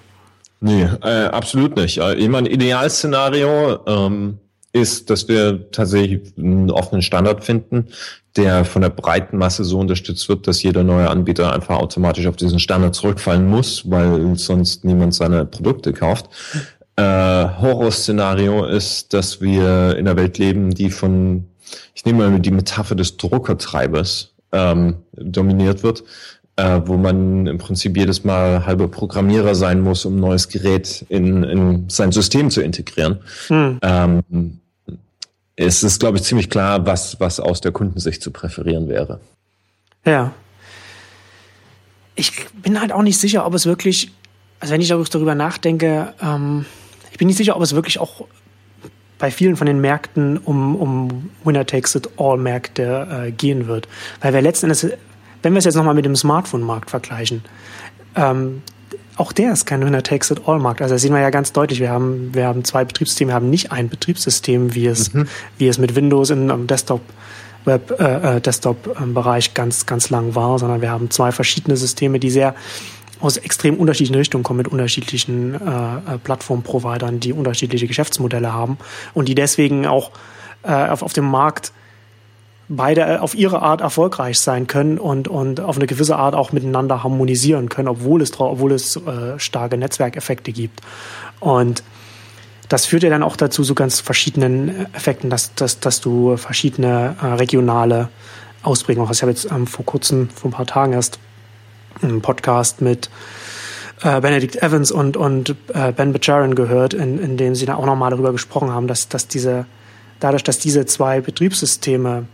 Nee, 0.62 0.84
äh, 1.04 1.26
absolut 1.26 1.76
nicht. 1.76 1.98
Äh, 1.98 2.16
ich 2.16 2.30
meine, 2.30 2.48
Idealszenario 2.48 3.80
ähm, 3.86 4.40
ist, 4.74 5.10
dass 5.10 5.28
wir 5.28 5.72
tatsächlich 5.72 6.34
einen 6.38 6.72
offenen 6.72 7.02
Standard 7.02 7.44
finden, 7.44 7.88
der 8.38 8.64
von 8.64 8.82
der 8.82 8.90
breiten 8.90 9.38
Masse 9.38 9.64
so 9.64 9.80
unterstützt 9.80 10.30
wird, 10.30 10.48
dass 10.48 10.64
jeder 10.64 10.84
neue 10.84 11.10
Anbieter 11.10 11.54
einfach 11.54 11.78
automatisch 11.78 12.28
auf 12.28 12.38
diesen 12.38 12.60
Standard 12.60 12.96
zurückfallen 12.96 13.48
muss, 13.48 13.90
weil 13.90 14.36
sonst 14.38 14.86
niemand 14.86 15.14
seine 15.14 15.46
Produkte 15.46 15.92
kauft. 15.92 16.30
Äh, 16.96 17.04
Horrorszenario 17.04 18.66
ist, 18.66 19.14
dass 19.14 19.42
wir 19.42 19.98
in 19.98 20.08
einer 20.08 20.16
Welt 20.16 20.38
leben, 20.38 20.72
die 20.72 20.90
von, 20.90 21.46
ich 21.94 22.06
nehme 22.06 22.30
mal 22.30 22.40
die 22.40 22.52
Metapher 22.52 22.96
des 22.96 23.18
Druckertreibers 23.18 24.34
ähm, 24.54 24.98
dominiert 25.14 25.84
wird, 25.84 26.04
äh, 26.56 26.82
wo 26.86 26.98
man 26.98 27.48
im 27.48 27.58
Prinzip 27.58 27.98
jedes 27.98 28.24
Mal 28.24 28.66
halber 28.66 28.88
Programmierer 28.88 29.56
sein 29.56 29.82
muss, 29.82 30.06
um 30.06 30.18
ein 30.18 30.20
neues 30.20 30.48
Gerät 30.48 31.06
in, 31.10 31.44
in 31.44 31.90
sein 31.90 32.12
System 32.12 32.50
zu 32.50 32.62
integrieren. 32.62 33.20
Hm. 33.48 33.80
Ähm, 33.82 34.61
es 35.56 35.84
ist, 35.84 36.00
glaube 36.00 36.18
ich, 36.18 36.24
ziemlich 36.24 36.50
klar, 36.50 36.86
was, 36.86 37.20
was 37.20 37.40
aus 37.40 37.62
der 37.62 37.72
Kundensicht 37.72 38.22
zu 38.22 38.32
präferieren 38.32 38.88
wäre. 38.88 39.20
Ja. 40.06 40.34
Ich 42.16 42.32
bin 42.54 42.80
halt 42.80 42.92
auch 42.92 43.04
nicht 43.04 43.20
sicher, 43.20 43.46
ob 43.46 43.54
es 43.54 43.66
wirklich, 43.66 44.12
also 44.60 44.74
wenn 44.74 44.82
ich 44.82 44.90
darüber 44.90 45.36
nachdenke, 45.36 46.14
ähm, 46.22 46.66
ich 47.12 47.18
bin 47.18 47.28
nicht 47.28 47.38
sicher, 47.38 47.56
ob 47.56 47.62
es 47.62 47.74
wirklich 47.76 48.00
auch 48.00 48.26
bei 49.18 49.30
vielen 49.30 49.56
von 49.56 49.68
den 49.68 49.80
Märkten 49.80 50.38
um, 50.40 50.76
um 50.76 51.30
Winner 51.44 51.66
Takes 51.66 51.96
It 51.96 52.10
All 52.18 52.38
Märkte 52.38 53.26
äh, 53.28 53.32
gehen 53.32 53.68
wird. 53.68 53.88
Weil 54.20 54.34
wir 54.34 54.42
letzten 54.42 54.66
Endes, 54.66 54.88
wenn 55.44 55.54
wir 55.54 55.60
es 55.60 55.66
jetzt 55.66 55.76
nochmal 55.76 55.94
mit 55.94 56.06
dem 56.06 56.16
Smartphone-Markt 56.16 56.90
vergleichen, 56.90 57.44
ähm, 58.16 58.64
auch 59.22 59.32
der 59.32 59.54
ist 59.54 59.66
kein 59.66 59.86
Winner 59.86 60.02
Takes 60.02 60.32
It 60.32 60.42
All 60.48 60.58
Markt. 60.58 60.82
Also 60.82 60.96
das 60.96 61.04
sehen 61.04 61.14
wir 61.14 61.22
ja 61.22 61.30
ganz 61.30 61.54
deutlich. 61.54 61.80
Wir 61.80 61.92
haben, 61.92 62.34
wir 62.34 62.48
haben 62.48 62.64
zwei 62.64 62.84
Betriebssysteme, 62.86 63.30
wir 63.30 63.36
haben 63.36 63.52
nicht 63.52 63.72
ein 63.72 63.88
Betriebssystem, 63.88 64.74
wie 64.74 64.88
es, 64.88 65.14
mhm. 65.14 65.28
wie 65.60 65.68
es 65.68 65.78
mit 65.78 65.96
Windows 65.96 66.32
in 66.32 66.50
einem 66.50 66.66
Desktop 66.66 67.02
Web 67.64 68.00
äh, 68.00 68.38
äh 68.38 68.42
Desktop 68.42 68.98
Bereich 69.14 69.54
ganz 69.54 69.86
ganz 69.86 70.10
lang 70.10 70.34
war, 70.34 70.58
sondern 70.58 70.82
wir 70.82 70.90
haben 70.90 71.12
zwei 71.12 71.32
verschiedene 71.32 71.78
Systeme, 71.78 72.20
die 72.20 72.32
sehr 72.32 72.56
aus 73.20 73.38
extrem 73.38 73.76
unterschiedlichen 73.76 74.16
Richtungen 74.16 74.44
kommen 74.44 74.58
mit 74.58 74.68
unterschiedlichen 74.68 75.54
äh, 75.54 76.16
äh 76.16 76.18
Plattformprovidern, 76.18 77.20
die 77.20 77.32
unterschiedliche 77.32 77.86
Geschäftsmodelle 77.86 78.52
haben 78.52 78.80
und 79.14 79.28
die 79.28 79.36
deswegen 79.36 79.86
auch 79.86 80.10
äh, 80.64 80.72
auf, 80.72 81.04
auf 81.04 81.14
dem 81.14 81.26
Markt 81.26 81.72
beide 82.76 83.22
auf 83.22 83.36
ihre 83.36 83.62
Art 83.62 83.82
erfolgreich 83.82 84.40
sein 84.40 84.66
können 84.68 84.98
und, 84.98 85.28
und 85.28 85.60
auf 85.60 85.76
eine 85.76 85.88
gewisse 85.88 86.16
Art 86.16 86.36
auch 86.36 86.52
miteinander 86.52 87.04
harmonisieren 87.04 87.70
können, 87.70 87.88
obwohl 87.88 88.22
es, 88.22 88.40
obwohl 88.40 88.72
es 88.72 88.96
äh, 88.96 89.38
starke 89.38 89.78
Netzwerkeffekte 89.78 90.52
gibt. 90.52 90.82
Und 91.40 91.84
das 92.70 92.86
führt 92.86 93.04
ja 93.04 93.10
dann 93.10 93.24
auch 93.24 93.36
dazu 93.36 93.64
so 93.64 93.76
ganz 93.76 94.00
verschiedenen 94.00 94.88
Effekten, 94.94 95.30
dass, 95.30 95.54
dass, 95.56 95.82
dass 95.82 96.00
du 96.00 96.38
verschiedene 96.38 97.18
äh, 97.22 97.26
regionale 97.26 98.08
Ausprägungen 98.64 99.10
hast. 99.10 99.18
Ich 99.18 99.24
habe 99.24 99.32
jetzt 99.32 99.52
ähm, 99.52 99.68
vor 99.68 99.86
kurzem, 99.86 100.30
vor 100.30 100.50
ein 100.50 100.54
paar 100.54 100.66
Tagen 100.66 100.94
erst 100.94 101.20
einen 102.02 102.22
Podcast 102.22 102.82
mit 102.82 103.10
äh, 104.02 104.22
Benedict 104.22 104.64
Evans 104.64 104.92
und, 104.92 105.18
und 105.18 105.56
äh, 105.74 105.92
Ben 105.92 106.14
Bajarin 106.14 106.56
gehört, 106.56 106.94
in, 106.94 107.20
in 107.20 107.36
dem 107.36 107.56
sie 107.56 107.66
dann 107.66 107.76
auch 107.76 107.86
nochmal 107.86 108.12
darüber 108.12 108.32
gesprochen 108.32 108.72
haben, 108.72 108.88
dass, 108.88 109.10
dass 109.10 109.28
diese, 109.28 109.66
dadurch, 110.22 110.44
dass 110.44 110.58
diese 110.58 110.86
zwei 110.86 111.20
Betriebssysteme 111.20 112.28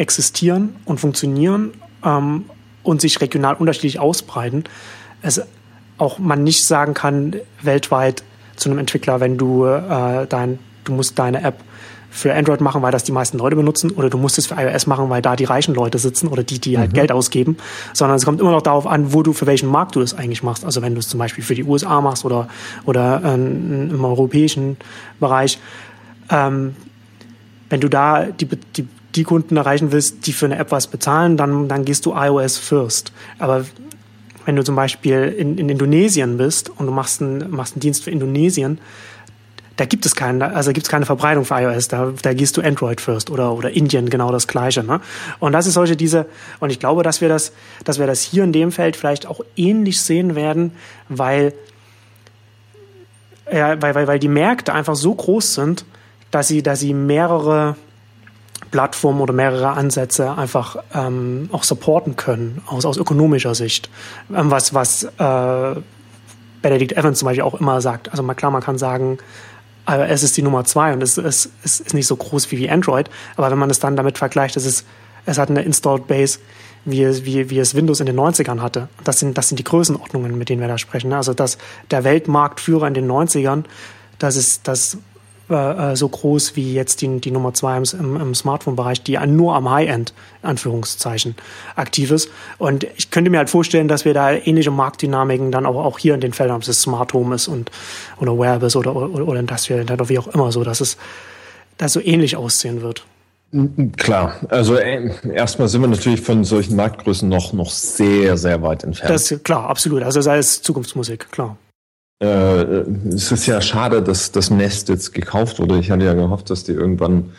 existieren 0.00 0.76
und 0.86 0.98
funktionieren 0.98 1.72
ähm, 2.04 2.46
und 2.82 3.00
sich 3.02 3.20
regional 3.20 3.54
unterschiedlich 3.54 4.00
ausbreiten, 4.00 4.64
es 5.22 5.42
auch 5.98 6.18
man 6.18 6.42
nicht 6.42 6.66
sagen 6.66 6.94
kann, 6.94 7.36
weltweit 7.60 8.24
zu 8.56 8.70
einem 8.70 8.78
Entwickler, 8.78 9.20
wenn 9.20 9.36
du 9.36 9.66
äh, 9.66 10.26
dein, 10.26 10.58
du 10.84 10.92
musst 10.92 11.18
deine 11.18 11.42
App 11.42 11.62
für 12.10 12.34
Android 12.34 12.60
machen, 12.60 12.82
weil 12.82 12.90
das 12.90 13.04
die 13.04 13.12
meisten 13.12 13.38
Leute 13.38 13.54
benutzen, 13.54 13.90
oder 13.92 14.10
du 14.10 14.18
musst 14.18 14.38
es 14.38 14.46
für 14.46 14.54
iOS 14.54 14.86
machen, 14.86 15.10
weil 15.10 15.22
da 15.22 15.36
die 15.36 15.44
reichen 15.44 15.74
Leute 15.74 15.98
sitzen 15.98 16.26
oder 16.26 16.42
die, 16.42 16.58
die 16.58 16.78
halt 16.78 16.90
mhm. 16.90 16.94
Geld 16.94 17.12
ausgeben, 17.12 17.58
sondern 17.92 18.16
es 18.16 18.24
kommt 18.24 18.40
immer 18.40 18.50
noch 18.50 18.62
darauf 18.62 18.86
an, 18.86 19.12
wo 19.12 19.22
du 19.22 19.32
für 19.32 19.46
welchen 19.46 19.68
Markt 19.68 19.94
du 19.94 20.00
das 20.00 20.14
eigentlich 20.14 20.42
machst. 20.42 20.64
Also 20.64 20.82
wenn 20.82 20.94
du 20.94 21.00
es 21.00 21.08
zum 21.08 21.18
Beispiel 21.18 21.44
für 21.44 21.54
die 21.54 21.62
USA 21.62 22.00
machst 22.00 22.24
oder 22.24 22.48
oder 22.86 23.22
äh, 23.22 23.34
im 23.34 24.04
europäischen 24.04 24.78
Bereich, 25.20 25.58
ähm, 26.30 26.74
wenn 27.68 27.80
du 27.80 27.88
da 27.88 28.24
die, 28.24 28.46
die 28.46 28.88
die 29.14 29.24
Kunden 29.24 29.56
erreichen 29.56 29.92
willst, 29.92 30.26
die 30.26 30.32
für 30.32 30.46
eine 30.46 30.56
App 30.56 30.70
was 30.70 30.86
bezahlen, 30.86 31.36
dann 31.36 31.68
dann 31.68 31.84
gehst 31.84 32.06
du 32.06 32.14
iOS 32.14 32.58
first. 32.58 33.12
Aber 33.38 33.64
wenn 34.46 34.56
du 34.56 34.64
zum 34.64 34.76
Beispiel 34.76 35.34
in, 35.36 35.58
in 35.58 35.68
Indonesien 35.68 36.36
bist 36.36 36.70
und 36.70 36.86
du 36.86 36.92
machst 36.92 37.20
einen, 37.20 37.50
machst 37.50 37.74
einen 37.74 37.80
Dienst 37.80 38.04
für 38.04 38.10
Indonesien, 38.10 38.80
da 39.76 39.86
gibt 39.86 40.04
es 40.04 40.14
keine, 40.14 40.54
also 40.54 40.72
gibt 40.72 40.86
es 40.86 40.90
keine 40.90 41.06
Verbreitung 41.06 41.46
für 41.46 41.54
iOS, 41.54 41.88
da, 41.88 42.12
da 42.20 42.34
gehst 42.34 42.56
du 42.58 42.60
Android 42.60 43.00
first 43.00 43.30
oder, 43.30 43.54
oder 43.54 43.70
Indien 43.70 44.10
genau 44.10 44.30
das 44.30 44.46
gleiche. 44.46 44.84
Ne? 44.84 45.00
Und 45.38 45.52
das 45.52 45.66
ist 45.66 45.74
solche 45.74 45.96
diese, 45.96 46.26
und 46.58 46.70
ich 46.70 46.78
glaube, 46.78 47.02
dass 47.02 47.22
wir 47.22 47.30
das, 47.30 47.52
dass 47.84 47.98
wir 47.98 48.06
das 48.06 48.20
hier 48.20 48.44
in 48.44 48.52
dem 48.52 48.72
Feld 48.72 48.94
vielleicht 48.94 49.26
auch 49.26 49.40
ähnlich 49.56 50.02
sehen 50.02 50.34
werden, 50.34 50.72
weil, 51.08 51.54
ja, 53.50 53.80
weil, 53.80 53.94
weil, 53.94 54.06
weil 54.06 54.18
die 54.18 54.28
Märkte 54.28 54.74
einfach 54.74 54.96
so 54.96 55.14
groß 55.14 55.54
sind, 55.54 55.86
dass 56.30 56.48
sie, 56.48 56.62
dass 56.62 56.80
sie 56.80 56.92
mehrere 56.92 57.76
Plattformen 58.70 59.20
oder 59.20 59.32
mehrere 59.32 59.70
Ansätze 59.70 60.36
einfach 60.36 60.76
ähm, 60.94 61.48
auch 61.52 61.64
supporten 61.64 62.16
können, 62.16 62.62
aus, 62.66 62.84
aus 62.84 62.96
ökonomischer 62.96 63.54
Sicht. 63.54 63.90
Ähm, 64.34 64.50
was 64.50 64.74
was 64.74 65.04
äh, 65.04 65.80
Benedict 66.62 66.92
Evans 66.92 67.18
zum 67.18 67.26
Beispiel 67.26 67.42
auch 67.42 67.54
immer 67.54 67.80
sagt. 67.80 68.10
Also 68.10 68.22
mal 68.22 68.34
klar, 68.34 68.50
man 68.50 68.62
kann 68.62 68.78
sagen, 68.78 69.18
iOS 69.88 70.22
ist 70.22 70.36
die 70.36 70.42
Nummer 70.42 70.64
zwei 70.64 70.92
und 70.92 71.02
es, 71.02 71.16
es, 71.16 71.50
es 71.64 71.80
ist 71.80 71.94
nicht 71.94 72.06
so 72.06 72.16
groß 72.16 72.50
wie, 72.50 72.58
wie 72.58 72.70
Android, 72.70 73.10
aber 73.36 73.50
wenn 73.50 73.58
man 73.58 73.70
es 73.70 73.80
dann 73.80 73.96
damit 73.96 74.18
vergleicht, 74.18 74.56
es, 74.56 74.66
ist, 74.66 74.86
es 75.26 75.38
hat 75.38 75.50
eine 75.50 75.62
Installed 75.62 76.06
Base, 76.06 76.38
wie, 76.84 77.24
wie, 77.24 77.50
wie 77.50 77.58
es 77.58 77.74
Windows 77.74 78.00
in 78.00 78.06
den 78.06 78.18
90ern 78.18 78.60
hatte. 78.60 78.88
Das 79.04 79.18
sind, 79.18 79.36
das 79.36 79.48
sind 79.48 79.58
die 79.58 79.64
Größenordnungen, 79.64 80.36
mit 80.36 80.48
denen 80.48 80.60
wir 80.60 80.68
da 80.68 80.78
sprechen. 80.78 81.12
Also 81.12 81.34
dass 81.34 81.58
der 81.90 82.04
Weltmarktführer 82.04 82.86
in 82.86 82.94
den 82.94 83.10
90ern, 83.10 83.64
das 84.18 84.36
ist 84.36 84.66
das 84.68 84.98
äh, 85.50 85.96
so 85.96 86.08
groß 86.08 86.56
wie 86.56 86.72
jetzt 86.74 87.00
die, 87.00 87.20
die 87.20 87.30
Nummer 87.30 87.52
zwei 87.54 87.76
im, 87.76 88.16
im 88.16 88.34
Smartphone-Bereich, 88.34 89.02
die 89.02 89.18
nur 89.26 89.54
am 89.54 89.70
High-End, 89.70 90.14
Anführungszeichen, 90.42 91.34
aktiv 91.76 92.10
ist. 92.10 92.30
Und 92.58 92.86
ich 92.96 93.10
könnte 93.10 93.30
mir 93.30 93.38
halt 93.38 93.50
vorstellen, 93.50 93.88
dass 93.88 94.04
wir 94.04 94.14
da 94.14 94.32
ähnliche 94.32 94.70
Marktdynamiken 94.70 95.50
dann 95.50 95.66
auch, 95.66 95.84
auch 95.84 95.98
hier 95.98 96.14
in 96.14 96.20
den 96.20 96.32
Feldern, 96.32 96.56
ob 96.56 96.62
es 96.62 96.80
Smart 96.80 97.12
Home 97.12 97.34
ist 97.34 97.48
und, 97.48 97.70
oder 98.18 98.38
Wearables 98.38 98.76
oder, 98.76 98.94
oder, 98.94 99.26
oder 99.26 99.40
Industrial 99.40 99.82
oder 99.82 100.08
wie 100.08 100.18
auch 100.18 100.28
immer 100.28 100.52
so, 100.52 100.64
dass 100.64 100.80
es 100.80 100.96
das 101.78 101.92
so 101.92 102.00
ähnlich 102.00 102.36
aussehen 102.36 102.82
wird. 102.82 103.04
Klar, 103.96 104.36
also 104.48 104.76
äh, 104.76 105.10
erstmal 105.34 105.66
sind 105.66 105.80
wir 105.80 105.88
natürlich 105.88 106.20
von 106.20 106.44
solchen 106.44 106.76
Marktgrößen 106.76 107.28
noch, 107.28 107.52
noch 107.52 107.70
sehr, 107.70 108.36
sehr 108.36 108.62
weit 108.62 108.84
entfernt. 108.84 109.10
Das 109.10 109.34
klar, 109.42 109.68
absolut. 109.68 110.04
Also 110.04 110.20
sei 110.20 110.38
es 110.38 110.62
Zukunftsmusik, 110.62 111.32
klar. 111.32 111.56
Äh, 112.20 112.26
es 113.14 113.32
ist 113.32 113.46
ja 113.46 113.60
schade, 113.60 114.02
dass 114.02 114.30
das 114.30 114.50
Nest 114.50 114.88
jetzt 114.88 115.12
gekauft 115.12 115.58
wurde. 115.58 115.78
Ich 115.78 115.90
hatte 115.90 116.04
ja 116.04 116.14
gehofft, 116.14 116.50
dass 116.50 116.64
die 116.64 116.72
irgendwann 116.72 117.32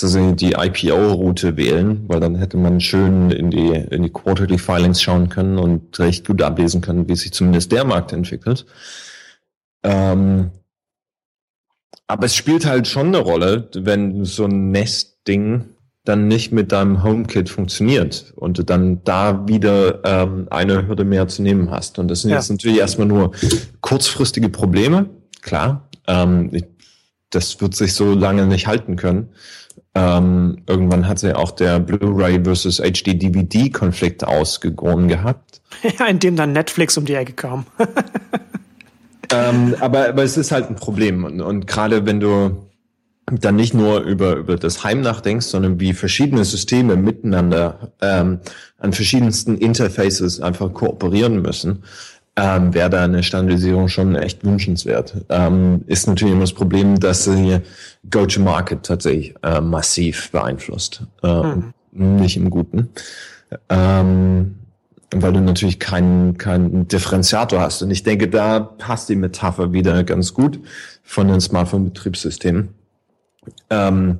die 0.00 0.52
IPO-Route 0.52 1.56
wählen, 1.56 2.04
weil 2.08 2.20
dann 2.20 2.36
hätte 2.36 2.56
man 2.56 2.80
schön 2.80 3.32
in 3.32 3.50
die, 3.50 3.70
in 3.70 4.04
die 4.04 4.10
Quarterly 4.10 4.56
Filings 4.56 5.02
schauen 5.02 5.28
können 5.28 5.58
und 5.58 5.98
recht 5.98 6.24
gut 6.24 6.40
ablesen 6.40 6.80
können, 6.82 7.08
wie 7.08 7.16
sich 7.16 7.32
zumindest 7.32 7.72
der 7.72 7.82
Markt 7.82 8.12
entwickelt. 8.12 8.64
Ähm, 9.82 10.52
aber 12.06 12.26
es 12.26 12.36
spielt 12.36 12.64
halt 12.64 12.86
schon 12.86 13.08
eine 13.08 13.18
Rolle, 13.18 13.68
wenn 13.74 14.24
so 14.24 14.44
ein 14.44 14.70
Nest-Ding 14.70 15.64
dann 16.08 16.26
nicht 16.26 16.52
mit 16.52 16.72
deinem 16.72 17.02
HomeKit 17.02 17.50
funktioniert 17.50 18.32
und 18.36 18.58
du 18.58 18.62
dann 18.62 19.04
da 19.04 19.46
wieder 19.46 20.00
ähm, 20.04 20.46
eine 20.50 20.88
Hürde 20.88 21.04
mehr 21.04 21.28
zu 21.28 21.42
nehmen 21.42 21.70
hast. 21.70 21.98
Und 21.98 22.08
das 22.08 22.22
sind 22.22 22.30
ja. 22.30 22.36
jetzt 22.36 22.50
natürlich 22.50 22.78
erstmal 22.78 23.06
nur 23.06 23.32
kurzfristige 23.82 24.48
Probleme, 24.48 25.10
klar. 25.42 25.88
Ähm, 26.06 26.48
ich, 26.52 26.64
das 27.30 27.60
wird 27.60 27.76
sich 27.76 27.92
so 27.92 28.14
lange 28.14 28.46
nicht 28.46 28.66
halten 28.66 28.96
können. 28.96 29.28
Ähm, 29.94 30.62
irgendwann 30.66 31.06
hat 31.06 31.18
sich 31.18 31.34
auch 31.34 31.50
der 31.50 31.78
Blu-ray 31.78 32.42
versus 32.44 32.78
HD-DVD-Konflikt 32.78 34.24
ausgegoren 34.24 35.08
gehabt. 35.08 35.60
Ja, 35.98 36.06
in 36.08 36.20
dem 36.20 36.36
dann 36.36 36.52
Netflix 36.52 36.96
um 36.96 37.04
die 37.04 37.14
Ecke 37.14 37.34
kam. 37.34 37.66
ähm, 39.32 39.74
aber, 39.80 40.08
aber 40.08 40.22
es 40.22 40.38
ist 40.38 40.52
halt 40.52 40.70
ein 40.70 40.76
Problem. 40.76 41.24
Und, 41.24 41.40
und 41.42 41.66
gerade 41.66 42.06
wenn 42.06 42.20
du 42.20 42.67
dann 43.30 43.56
nicht 43.56 43.74
nur 43.74 44.00
über, 44.00 44.36
über 44.36 44.56
das 44.56 44.84
Heim 44.84 45.00
nachdenkst, 45.00 45.46
sondern 45.46 45.80
wie 45.80 45.92
verschiedene 45.92 46.44
Systeme 46.44 46.96
miteinander 46.96 47.92
ähm, 48.00 48.40
an 48.78 48.92
verschiedensten 48.92 49.56
Interfaces 49.58 50.40
einfach 50.40 50.72
kooperieren 50.72 51.42
müssen, 51.42 51.82
ähm, 52.36 52.72
wäre 52.72 52.90
da 52.90 53.02
eine 53.02 53.22
Standardisierung 53.22 53.88
schon 53.88 54.14
echt 54.14 54.44
wünschenswert. 54.44 55.24
Ähm, 55.28 55.82
ist 55.86 56.06
natürlich 56.06 56.32
immer 56.32 56.42
das 56.42 56.52
Problem, 56.52 57.00
dass 57.00 57.24
sie 57.24 57.58
Go-to-Market 58.08 58.84
tatsächlich 58.84 59.34
äh, 59.42 59.60
massiv 59.60 60.30
beeinflusst. 60.30 61.02
Äh, 61.22 61.42
mhm. 61.42 61.72
Nicht 61.92 62.36
im 62.36 62.50
Guten. 62.50 62.90
Ähm, 63.68 64.54
weil 65.10 65.32
du 65.32 65.40
natürlich 65.40 65.80
keinen 65.80 66.36
keinen 66.36 66.86
Differenziator 66.86 67.60
hast. 67.60 67.82
Und 67.82 67.90
ich 67.90 68.02
denke, 68.02 68.28
da 68.28 68.60
passt 68.60 69.08
die 69.08 69.16
Metapher 69.16 69.72
wieder 69.72 70.04
ganz 70.04 70.34
gut 70.34 70.60
von 71.02 71.28
den 71.28 71.40
Smartphone-Betriebssystemen. 71.40 72.68
Ähm, 73.70 74.18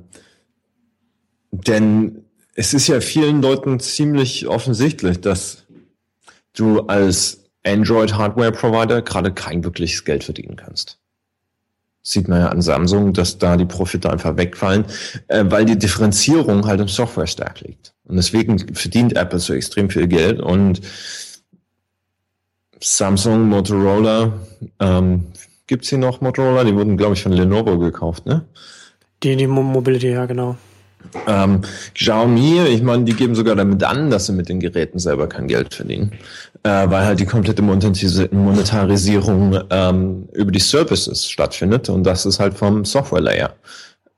denn 1.50 2.24
es 2.54 2.74
ist 2.74 2.88
ja 2.88 3.00
vielen 3.00 3.42
Leuten 3.42 3.80
ziemlich 3.80 4.46
offensichtlich, 4.46 5.20
dass 5.20 5.64
du 6.54 6.80
als 6.80 7.44
Android-Hardware-Provider 7.64 9.02
gerade 9.02 9.32
kein 9.32 9.64
wirkliches 9.64 10.04
Geld 10.04 10.24
verdienen 10.24 10.56
kannst. 10.56 10.98
Sieht 12.02 12.28
man 12.28 12.40
ja 12.40 12.48
an 12.48 12.62
Samsung, 12.62 13.12
dass 13.12 13.38
da 13.38 13.56
die 13.56 13.66
Profite 13.66 14.10
einfach 14.10 14.36
wegfallen, 14.36 14.86
äh, 15.28 15.44
weil 15.48 15.64
die 15.64 15.78
Differenzierung 15.78 16.66
halt 16.66 16.80
im 16.80 16.88
Software-Stack 16.88 17.60
liegt. 17.60 17.94
Und 18.04 18.16
deswegen 18.16 18.58
verdient 18.74 19.16
Apple 19.16 19.38
so 19.38 19.52
extrem 19.52 19.90
viel 19.90 20.08
Geld 20.08 20.40
und 20.40 20.80
Samsung, 22.80 23.48
Motorola, 23.48 24.32
ähm, 24.78 25.26
gibt's 25.66 25.88
hier 25.88 25.98
noch 25.98 26.20
Motorola? 26.20 26.64
Die 26.64 26.74
wurden, 26.74 26.96
glaube 26.96 27.14
ich, 27.14 27.22
von 27.22 27.32
Lenovo 27.32 27.78
gekauft, 27.78 28.26
ne? 28.26 28.46
Die, 29.22 29.36
die 29.36 29.46
Mobility, 29.46 30.10
ja, 30.10 30.26
genau. 30.26 30.56
Ähm, 31.26 31.62
Xiaomi, 31.94 32.60
ich 32.68 32.82
meine, 32.82 33.04
die 33.04 33.14
geben 33.14 33.34
sogar 33.34 33.56
damit 33.56 33.82
an, 33.84 34.10
dass 34.10 34.26
sie 34.26 34.32
mit 34.32 34.48
den 34.48 34.60
Geräten 34.60 34.98
selber 34.98 35.28
kein 35.28 35.46
Geld 35.46 35.74
verdienen, 35.74 36.12
äh, 36.64 36.90
weil 36.90 37.04
halt 37.04 37.20
die 37.20 37.26
komplette 37.26 37.62
Monetarisierung 37.62 39.60
ähm, 39.70 40.28
über 40.32 40.50
die 40.50 40.58
Services 40.58 41.28
stattfindet 41.28 41.88
und 41.88 42.04
das 42.04 42.26
ist 42.26 42.40
halt 42.40 42.54
vom 42.54 42.84
Software 42.84 43.20
Layer 43.20 43.54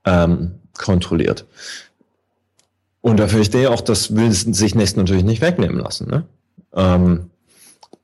ähm, 0.04 0.52
kontrolliert. 0.78 1.46
Und 3.02 3.18
da 3.18 3.28
verstehe 3.28 3.62
ich 3.62 3.68
auch, 3.68 3.80
das 3.80 4.14
will 4.14 4.30
sich 4.32 4.74
Nest 4.74 4.96
natürlich 4.96 5.24
nicht 5.24 5.42
wegnehmen 5.42 5.78
lassen. 5.78 6.08
Ne? 6.10 6.24
Ähm, 6.74 7.30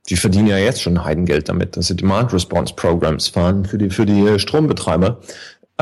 die 0.08 0.16
verdienen 0.16 0.46
ja 0.46 0.58
jetzt 0.58 0.82
schon 0.82 1.04
Heidengeld 1.04 1.48
damit, 1.48 1.76
dass 1.76 1.88
sie 1.88 1.96
Demand 1.96 2.32
Response 2.32 2.74
Programs 2.74 3.28
fahren 3.28 3.64
für 3.64 3.78
die, 3.78 3.90
für 3.90 4.06
die 4.06 4.38
Strombetreiber. 4.38 5.18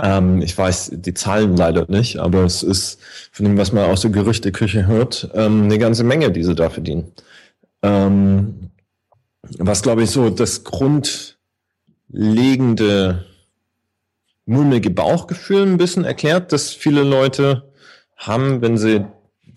Ähm, 0.03 0.43
ich 0.43 0.57
weiß 0.57 0.93
die 0.95 1.15
Zahlen 1.15 1.57
leider 1.57 1.87
nicht, 1.89 2.19
aber 2.19 2.45
es 2.45 2.63
ist 2.63 3.01
von 3.33 3.47
dem, 3.47 3.57
was 3.57 3.73
man 3.73 3.85
aus 3.85 4.03
der 4.03 4.11
Gerüchteküche 4.11 4.87
hört, 4.87 5.31
ähm, 5.35 5.65
eine 5.65 5.79
ganze 5.79 6.05
Menge, 6.05 6.31
die 6.33 6.43
sie 6.43 6.55
da 6.55 6.71
verdienen. 6.71 7.13
Ähm, 7.83 8.71
was, 9.59 9.83
glaube 9.83 10.03
ich, 10.03 10.11
so 10.11 10.31
das 10.31 10.65
grundlegende 10.65 13.25
mulmige 14.47 14.91
Bauchgefühl 14.91 15.63
ein 15.63 15.79
bisschen 15.79 16.05
erklärt, 16.05 16.53
dass 16.53 16.71
viele 16.71 17.03
Leute 17.03 17.73
haben, 18.17 18.63
wenn 18.63 18.77
sie 18.77 19.05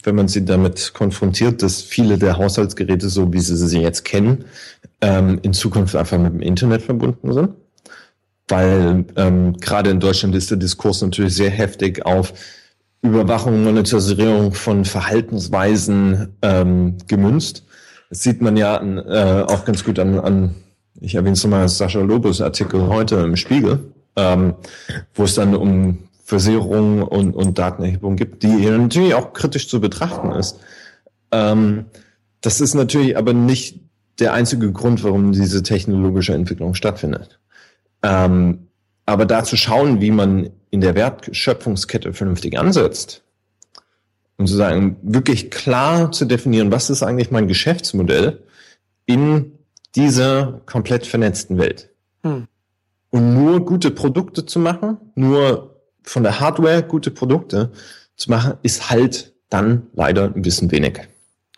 wenn 0.03 0.16
man 0.16 0.28
sie 0.30 0.45
damit 0.45 0.93
konfrontiert, 0.93 1.61
dass 1.61 1.82
viele 1.82 2.18
der 2.18 2.38
Haushaltsgeräte, 2.38 3.09
so 3.09 3.34
wie 3.34 3.39
sie 3.39 3.57
sie 3.57 3.82
jetzt 3.82 4.05
kennen, 4.05 4.45
ähm, 5.01 5.39
in 5.41 5.53
Zukunft 5.53 5.95
einfach 5.95 6.18
mit 6.18 6.34
dem 6.34 6.41
Internet 6.41 6.84
verbunden 6.84 7.34
sind. 7.34 7.49
Weil 8.48 9.06
ähm, 9.16 9.58
gerade 9.58 9.89
in 9.89 10.00
Deutschland 10.00 10.36
ist 10.36 10.50
der 10.50 10.58
Diskurs 10.58 11.02
natürlich 11.02 11.36
sehr 11.36 11.50
heftig 11.50 12.06
auf 12.06 12.34
Überwachung, 13.02 13.64
Monetarisierung 13.64 14.54
von 14.54 14.86
Verhaltensweisen 14.86 16.36
ähm, 16.41 16.98
gemünzt. 17.08 17.66
Das 18.10 18.24
sieht 18.24 18.41
man 18.41 18.56
ja 18.56 18.78
an, 18.78 18.98
äh, 18.98 19.43
auch 19.48 19.66
ganz 19.66 19.84
gut 19.84 20.00
an, 20.00 20.20
an 20.20 20.56
ich 21.00 21.16
erwähne 21.16 21.34
es 21.34 21.43
nochmal, 21.43 21.70
Sascha 21.70 22.00
Lobos 22.00 22.41
Artikel 22.41 22.88
heute 22.88 23.18
im 23.18 23.36
Spiegel, 23.36 23.91
ähm, 24.16 24.56
wo 25.14 25.24
es 25.26 25.36
dann 25.36 25.56
um 25.56 26.00
Versicherung 26.24 27.04
und, 27.04 27.34
und 27.36 27.58
Datenerhebung 27.58 28.16
gibt, 28.16 28.43
die 28.43 28.48
natürlich 28.48 29.14
auch 29.14 29.34
kritisch 29.34 29.70
zu 29.70 29.80
betrachten 29.80 30.32
ist. 30.32 30.60
Ähm, 31.32 31.86
das 32.41 32.62
ist 32.62 32.74
natürlich 32.74 33.18
aber 33.18 33.34
nicht 33.34 33.80
der 34.20 34.34
einzige 34.34 34.72
Grund, 34.72 35.04
warum 35.04 35.32
diese 35.32 35.62
technologische 35.62 36.34
Entwicklung 36.34 36.74
stattfindet. 36.74 37.39
Ähm, 38.08 38.70
aber 39.05 39.26
da 39.26 39.43
zu 39.43 39.58
schauen, 39.58 39.99
wie 39.99 40.12
man 40.12 40.49
in 40.70 40.82
der 40.82 40.95
Wertschöpfungskette 40.95 42.14
vernünftig 42.14 42.58
ansetzt 42.58 43.22
und 44.38 44.47
zu 44.47 44.55
sagen, 44.55 44.97
wirklich 45.01 45.51
klar 45.51 46.12
zu 46.12 46.26
definieren, 46.26 46.72
was 46.72 46.89
ist 46.89 47.03
eigentlich 47.03 47.32
mein 47.32 47.47
Geschäftsmodell 47.47 48.43
in 49.05 49.58
dieser 49.95 50.62
komplett 50.66 51.05
vernetzten 51.05 51.58
Welt. 51.58 51.89
Hm. 52.24 52.47
Und 53.10 53.34
nur 53.34 53.66
gute 53.66 53.91
Produkte 53.91 54.45
zu 54.45 54.60
machen, 54.60 54.97
nur 55.16 55.82
von 56.03 56.24
der 56.24 56.39
Hardware 56.39 56.84
gute 56.84 57.12
Produkte 57.12 57.72
zu 58.16 58.30
machen, 58.30 58.53
ist 58.62 58.89
halt 58.89 59.34
dann 59.49 59.88
leider 59.93 60.26
ein 60.26 60.41
bisschen 60.41 60.72
wenig. 60.72 60.99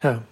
Ja. 0.01 0.23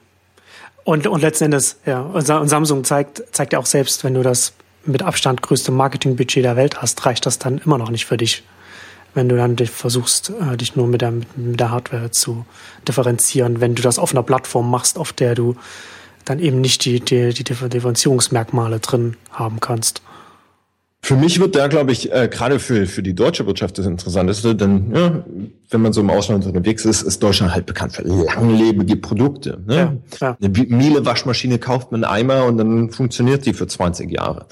Und, 0.84 1.06
und 1.06 1.22
letzten 1.22 1.46
Endes, 1.46 1.80
ja, 1.86 2.02
und 2.02 2.26
Samsung 2.26 2.84
zeigt, 2.84 3.24
zeigt 3.32 3.54
ja 3.54 3.60
auch 3.60 3.66
selbst, 3.66 4.04
wenn 4.04 4.14
du 4.14 4.24
das 4.24 4.54
mit 4.88 5.04
Abstand 5.04 5.42
größte 5.42 5.72
Marketingbudget 5.72 6.44
der 6.44 6.56
Welt 6.56 6.82
hast, 6.82 7.06
reicht 7.06 7.26
das 7.26 7.40
dann 7.40 7.60
immer 7.60 7.78
noch 7.78 7.90
nicht 7.90 8.06
für 8.06 8.18
dich, 8.18 8.44
wenn 9.14 9.30
du 9.30 9.36
dann 9.36 9.58
versuchst, 9.58 10.32
äh, 10.42 10.58
dich 10.58 10.76
nur 10.76 10.88
mit 10.88 11.02
der, 11.02 11.12
mit 11.12 11.60
der 11.60 11.72
Hardware 11.72 12.12
zu 12.12 12.46
differenzieren, 12.88 13.62
wenn 13.62 13.76
du 13.76 13.82
das 13.82 14.00
auf 14.00 14.12
einer 14.12 14.24
Plattform 14.24 14.70
machst, 14.70 14.98
auf 14.98 15.14
der 15.14 15.36
du 15.36 15.56
dann 16.26 16.40
eben 16.40 16.62
nicht 16.62 16.86
die, 16.86 17.00
die, 17.00 17.34
die 17.34 17.44
Differenzierungsmerkmale 17.44 18.80
drin 18.80 19.16
haben 19.32 19.60
kannst. 19.60 20.02
Für 21.08 21.16
mich 21.16 21.40
wird 21.40 21.56
da, 21.56 21.68
glaube 21.68 21.94
ich, 21.94 22.12
äh, 22.12 22.28
gerade 22.28 22.60
für, 22.60 22.86
für 22.86 23.02
die 23.02 23.16
deutsche 23.16 23.48
Wirtschaft 23.48 23.78
das 23.78 23.86
Interessanteste, 23.86 24.56
denn 24.56 24.94
ja, 24.94 25.24
wenn 25.70 25.82
man 25.82 25.94
so 25.94 26.02
im 26.02 26.10
Ausland 26.10 26.46
unterwegs 26.46 26.84
ist, 26.84 27.02
ist 27.02 27.24
Deutschland 27.24 27.54
halt 27.54 27.66
bekannt 27.66 27.94
für 27.94 28.02
langlebige 28.02 28.98
Produkte. 28.98 29.58
Ne? 29.66 29.76
Ja, 29.76 29.96
ja. 30.20 30.38
Eine 30.38 30.50
Miele-Waschmaschine 30.50 31.60
kauft 31.60 31.94
man 31.94 32.04
einmal 32.04 32.42
und 32.42 32.58
dann 32.58 32.90
funktioniert 32.90 33.46
die 33.46 33.54
für 33.54 33.68
20 33.68 34.12
Jahre. 34.12 34.48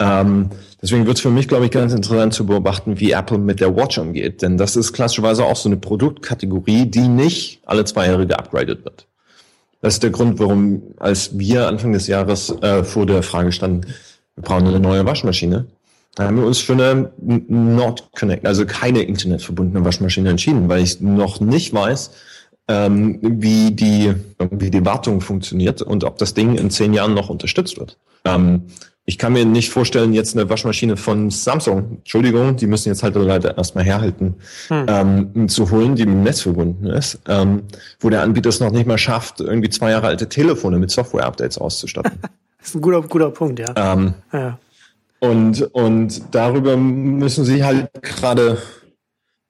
Ähm, 0.00 0.50
deswegen 0.82 1.06
wird 1.06 1.18
es 1.18 1.22
für 1.22 1.30
mich, 1.30 1.46
glaube 1.46 1.66
ich, 1.66 1.70
ganz 1.70 1.92
interessant 1.92 2.34
zu 2.34 2.44
beobachten, 2.44 2.98
wie 2.98 3.12
Apple 3.12 3.38
mit 3.38 3.60
der 3.60 3.76
Watch 3.76 3.96
umgeht. 3.96 4.42
Denn 4.42 4.56
das 4.56 4.74
ist 4.74 4.94
klassischerweise 4.94 5.44
auch 5.44 5.54
so 5.54 5.68
eine 5.68 5.76
Produktkategorie, 5.76 6.86
die 6.86 7.06
nicht 7.06 7.60
alle 7.66 7.84
zwei 7.84 8.08
Jahre 8.08 8.26
geupgradet 8.26 8.84
wird. 8.84 9.06
Das 9.80 9.94
ist 9.94 10.02
der 10.02 10.10
Grund, 10.10 10.40
warum, 10.40 10.82
als 10.98 11.38
wir 11.38 11.68
Anfang 11.68 11.92
des 11.92 12.08
Jahres 12.08 12.50
äh, 12.62 12.82
vor 12.82 13.06
der 13.06 13.22
Frage 13.22 13.52
standen, 13.52 13.82
wir 14.34 14.42
brauchen 14.42 14.66
eine 14.66 14.80
neue 14.80 15.06
Waschmaschine, 15.06 15.66
da 16.14 16.24
haben 16.24 16.36
wir 16.36 16.46
uns 16.46 16.58
für 16.58 16.74
eine 16.74 17.12
Not 17.18 18.10
Connect, 18.16 18.46
also 18.46 18.66
keine 18.66 19.02
internetverbundene 19.02 19.84
Waschmaschine 19.84 20.30
entschieden, 20.30 20.68
weil 20.68 20.82
ich 20.82 21.00
noch 21.00 21.40
nicht 21.40 21.74
weiß, 21.74 22.10
ähm, 22.68 23.18
wie 23.20 23.72
die 23.72 24.14
wie 24.50 24.70
die 24.70 24.84
Wartung 24.84 25.20
funktioniert 25.20 25.82
und 25.82 26.04
ob 26.04 26.18
das 26.18 26.34
Ding 26.34 26.56
in 26.56 26.70
zehn 26.70 26.94
Jahren 26.94 27.14
noch 27.14 27.28
unterstützt 27.28 27.78
wird. 27.78 27.98
Ähm, 28.24 28.62
ich 29.06 29.18
kann 29.18 29.34
mir 29.34 29.44
nicht 29.44 29.70
vorstellen, 29.70 30.14
jetzt 30.14 30.34
eine 30.34 30.48
Waschmaschine 30.48 30.96
von 30.96 31.30
Samsung, 31.30 31.98
Entschuldigung, 31.98 32.56
die 32.56 32.66
müssen 32.66 32.88
jetzt 32.88 33.02
halt 33.02 33.14
leider 33.16 33.56
erstmal 33.58 33.84
herhalten, 33.84 34.36
hm. 34.68 34.86
ähm, 34.88 35.48
zu 35.48 35.70
holen, 35.70 35.94
die 35.94 36.06
mit 36.06 36.14
dem 36.14 36.22
Netz 36.22 36.40
verbunden 36.40 36.86
ist, 36.86 37.18
ähm, 37.28 37.64
wo 38.00 38.08
der 38.08 38.22
Anbieter 38.22 38.48
es 38.48 38.60
noch 38.60 38.70
nicht 38.70 38.86
mal 38.86 38.96
schafft, 38.96 39.40
irgendwie 39.40 39.68
zwei 39.68 39.90
Jahre 39.90 40.06
alte 40.06 40.28
Telefone 40.28 40.78
mit 40.78 40.90
Software-Updates 40.90 41.58
auszustatten. 41.58 42.18
das 42.58 42.68
ist 42.68 42.76
ein 42.76 42.80
guter, 42.80 43.02
guter 43.02 43.30
Punkt, 43.30 43.58
ja. 43.58 43.74
Ähm, 43.76 44.14
ja. 44.32 44.58
Und, 45.24 45.62
und 45.72 46.34
darüber 46.34 46.76
müssen 46.76 47.46
sie 47.46 47.64
halt 47.64 47.88
gerade, 48.02 48.58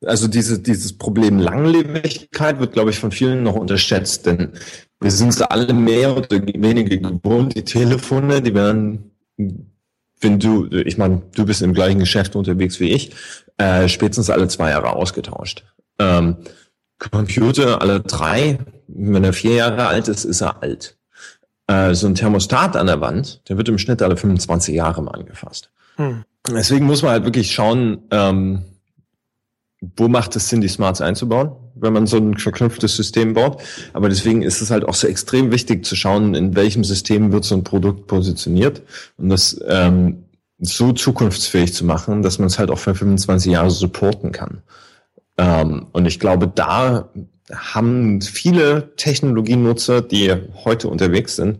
also 0.04 0.28
diese, 0.28 0.60
dieses 0.60 0.96
Problem 0.96 1.40
Langlebigkeit 1.40 2.60
wird, 2.60 2.74
glaube 2.74 2.90
ich, 2.90 2.98
von 3.00 3.10
vielen 3.10 3.42
noch 3.42 3.56
unterschätzt, 3.56 4.26
denn 4.26 4.52
wir 5.00 5.10
sind 5.10 5.30
es 5.30 5.42
alle 5.42 5.72
mehr 5.72 6.16
oder 6.16 6.28
weniger 6.46 6.96
gewohnt, 6.96 7.56
die 7.56 7.64
Telefone, 7.64 8.40
die 8.40 8.54
werden, 8.54 9.10
wenn 9.36 10.38
du, 10.38 10.66
ich 10.66 10.96
meine, 10.96 11.22
du 11.34 11.44
bist 11.44 11.60
im 11.60 11.74
gleichen 11.74 11.98
Geschäft 11.98 12.36
unterwegs 12.36 12.78
wie 12.78 12.92
ich, 12.92 13.12
äh, 13.58 13.88
spätestens 13.88 14.30
alle 14.30 14.46
zwei 14.46 14.70
Jahre 14.70 14.94
ausgetauscht. 14.94 15.64
Ähm, 15.98 16.36
Computer 16.98 17.82
alle 17.82 18.00
drei, 18.00 18.58
wenn 18.86 19.24
er 19.24 19.32
vier 19.32 19.54
Jahre 19.54 19.86
alt 19.86 20.06
ist, 20.06 20.24
ist 20.24 20.40
er 20.40 20.62
alt 20.62 20.96
äh, 21.66 21.94
so 21.94 22.06
ein 22.06 22.14
Thermostat 22.14 22.76
an 22.76 22.86
der 22.86 23.00
Wand, 23.00 23.42
der 23.48 23.56
wird 23.56 23.68
im 23.68 23.78
Schnitt 23.78 24.02
alle 24.02 24.16
25 24.16 24.74
Jahre 24.74 25.02
mal 25.02 25.12
angefasst. 25.12 25.70
Hm. 25.96 26.24
Deswegen 26.48 26.86
muss 26.86 27.02
man 27.02 27.12
halt 27.12 27.24
wirklich 27.24 27.52
schauen, 27.52 28.02
ähm, 28.10 28.62
wo 29.96 30.08
macht 30.08 30.36
es 30.36 30.48
Sinn, 30.48 30.60
die 30.60 30.68
Smarts 30.68 31.00
einzubauen, 31.00 31.52
wenn 31.74 31.92
man 31.92 32.06
so 32.06 32.16
ein 32.16 32.36
verknüpftes 32.36 32.96
System 32.96 33.34
baut. 33.34 33.62
Aber 33.92 34.08
deswegen 34.08 34.42
ist 34.42 34.60
es 34.60 34.70
halt 34.70 34.84
auch 34.84 34.94
so 34.94 35.06
extrem 35.06 35.50
wichtig 35.52 35.84
zu 35.84 35.96
schauen, 35.96 36.34
in 36.34 36.54
welchem 36.54 36.84
System 36.84 37.32
wird 37.32 37.44
so 37.44 37.54
ein 37.54 37.64
Produkt 37.64 38.06
positioniert 38.06 38.82
und 39.16 39.28
das 39.28 39.60
ähm, 39.66 40.24
so 40.58 40.92
zukunftsfähig 40.92 41.74
zu 41.74 41.84
machen, 41.84 42.22
dass 42.22 42.38
man 42.38 42.46
es 42.46 42.58
halt 42.58 42.70
auch 42.70 42.78
für 42.78 42.94
25 42.94 43.52
Jahre 43.52 43.70
supporten 43.70 44.32
kann. 44.32 44.62
Ähm, 45.36 45.86
und 45.92 46.06
ich 46.06 46.20
glaube, 46.20 46.46
da 46.46 47.10
haben 47.52 48.20
viele 48.22 48.94
Technologienutzer, 48.96 50.02
die 50.02 50.34
heute 50.64 50.88
unterwegs 50.88 51.36
sind, 51.36 51.58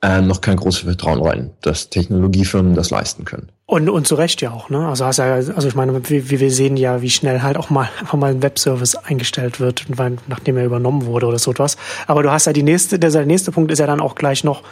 äh, 0.00 0.20
noch 0.20 0.40
kein 0.40 0.56
großes 0.56 0.82
Vertrauen 0.82 1.20
rein, 1.20 1.50
dass 1.60 1.90
Technologiefirmen 1.90 2.74
das 2.74 2.90
leisten 2.90 3.24
können. 3.24 3.48
Und, 3.66 3.88
und 3.88 4.06
zu 4.06 4.14
Recht 4.14 4.40
ja 4.40 4.52
auch, 4.52 4.70
ne? 4.70 4.88
Also 4.88 5.04
hast 5.04 5.18
ja, 5.18 5.34
also 5.34 5.68
ich 5.68 5.74
meine, 5.74 6.08
wie, 6.08 6.30
wie 6.30 6.40
wir 6.40 6.50
sehen 6.52 6.76
ja, 6.76 7.02
wie 7.02 7.10
schnell 7.10 7.42
halt 7.42 7.56
auch 7.56 7.68
mal 7.68 7.88
einfach 8.00 8.16
mal 8.16 8.30
ein 8.30 8.42
Webservice 8.42 8.94
eingestellt 8.94 9.58
wird, 9.60 9.84
weil, 9.88 10.16
nachdem 10.28 10.56
er 10.56 10.64
übernommen 10.64 11.04
wurde 11.04 11.26
oder 11.26 11.38
so 11.38 11.50
etwas. 11.50 11.76
Aber 12.06 12.22
du 12.22 12.30
hast 12.30 12.46
ja 12.46 12.52
die 12.52 12.62
nächste, 12.62 12.98
der, 12.98 13.10
der 13.10 13.26
nächste 13.26 13.50
Punkt 13.50 13.72
ist 13.72 13.80
ja 13.80 13.86
dann 13.86 14.00
auch 14.00 14.14
gleich 14.14 14.44
noch 14.44 14.62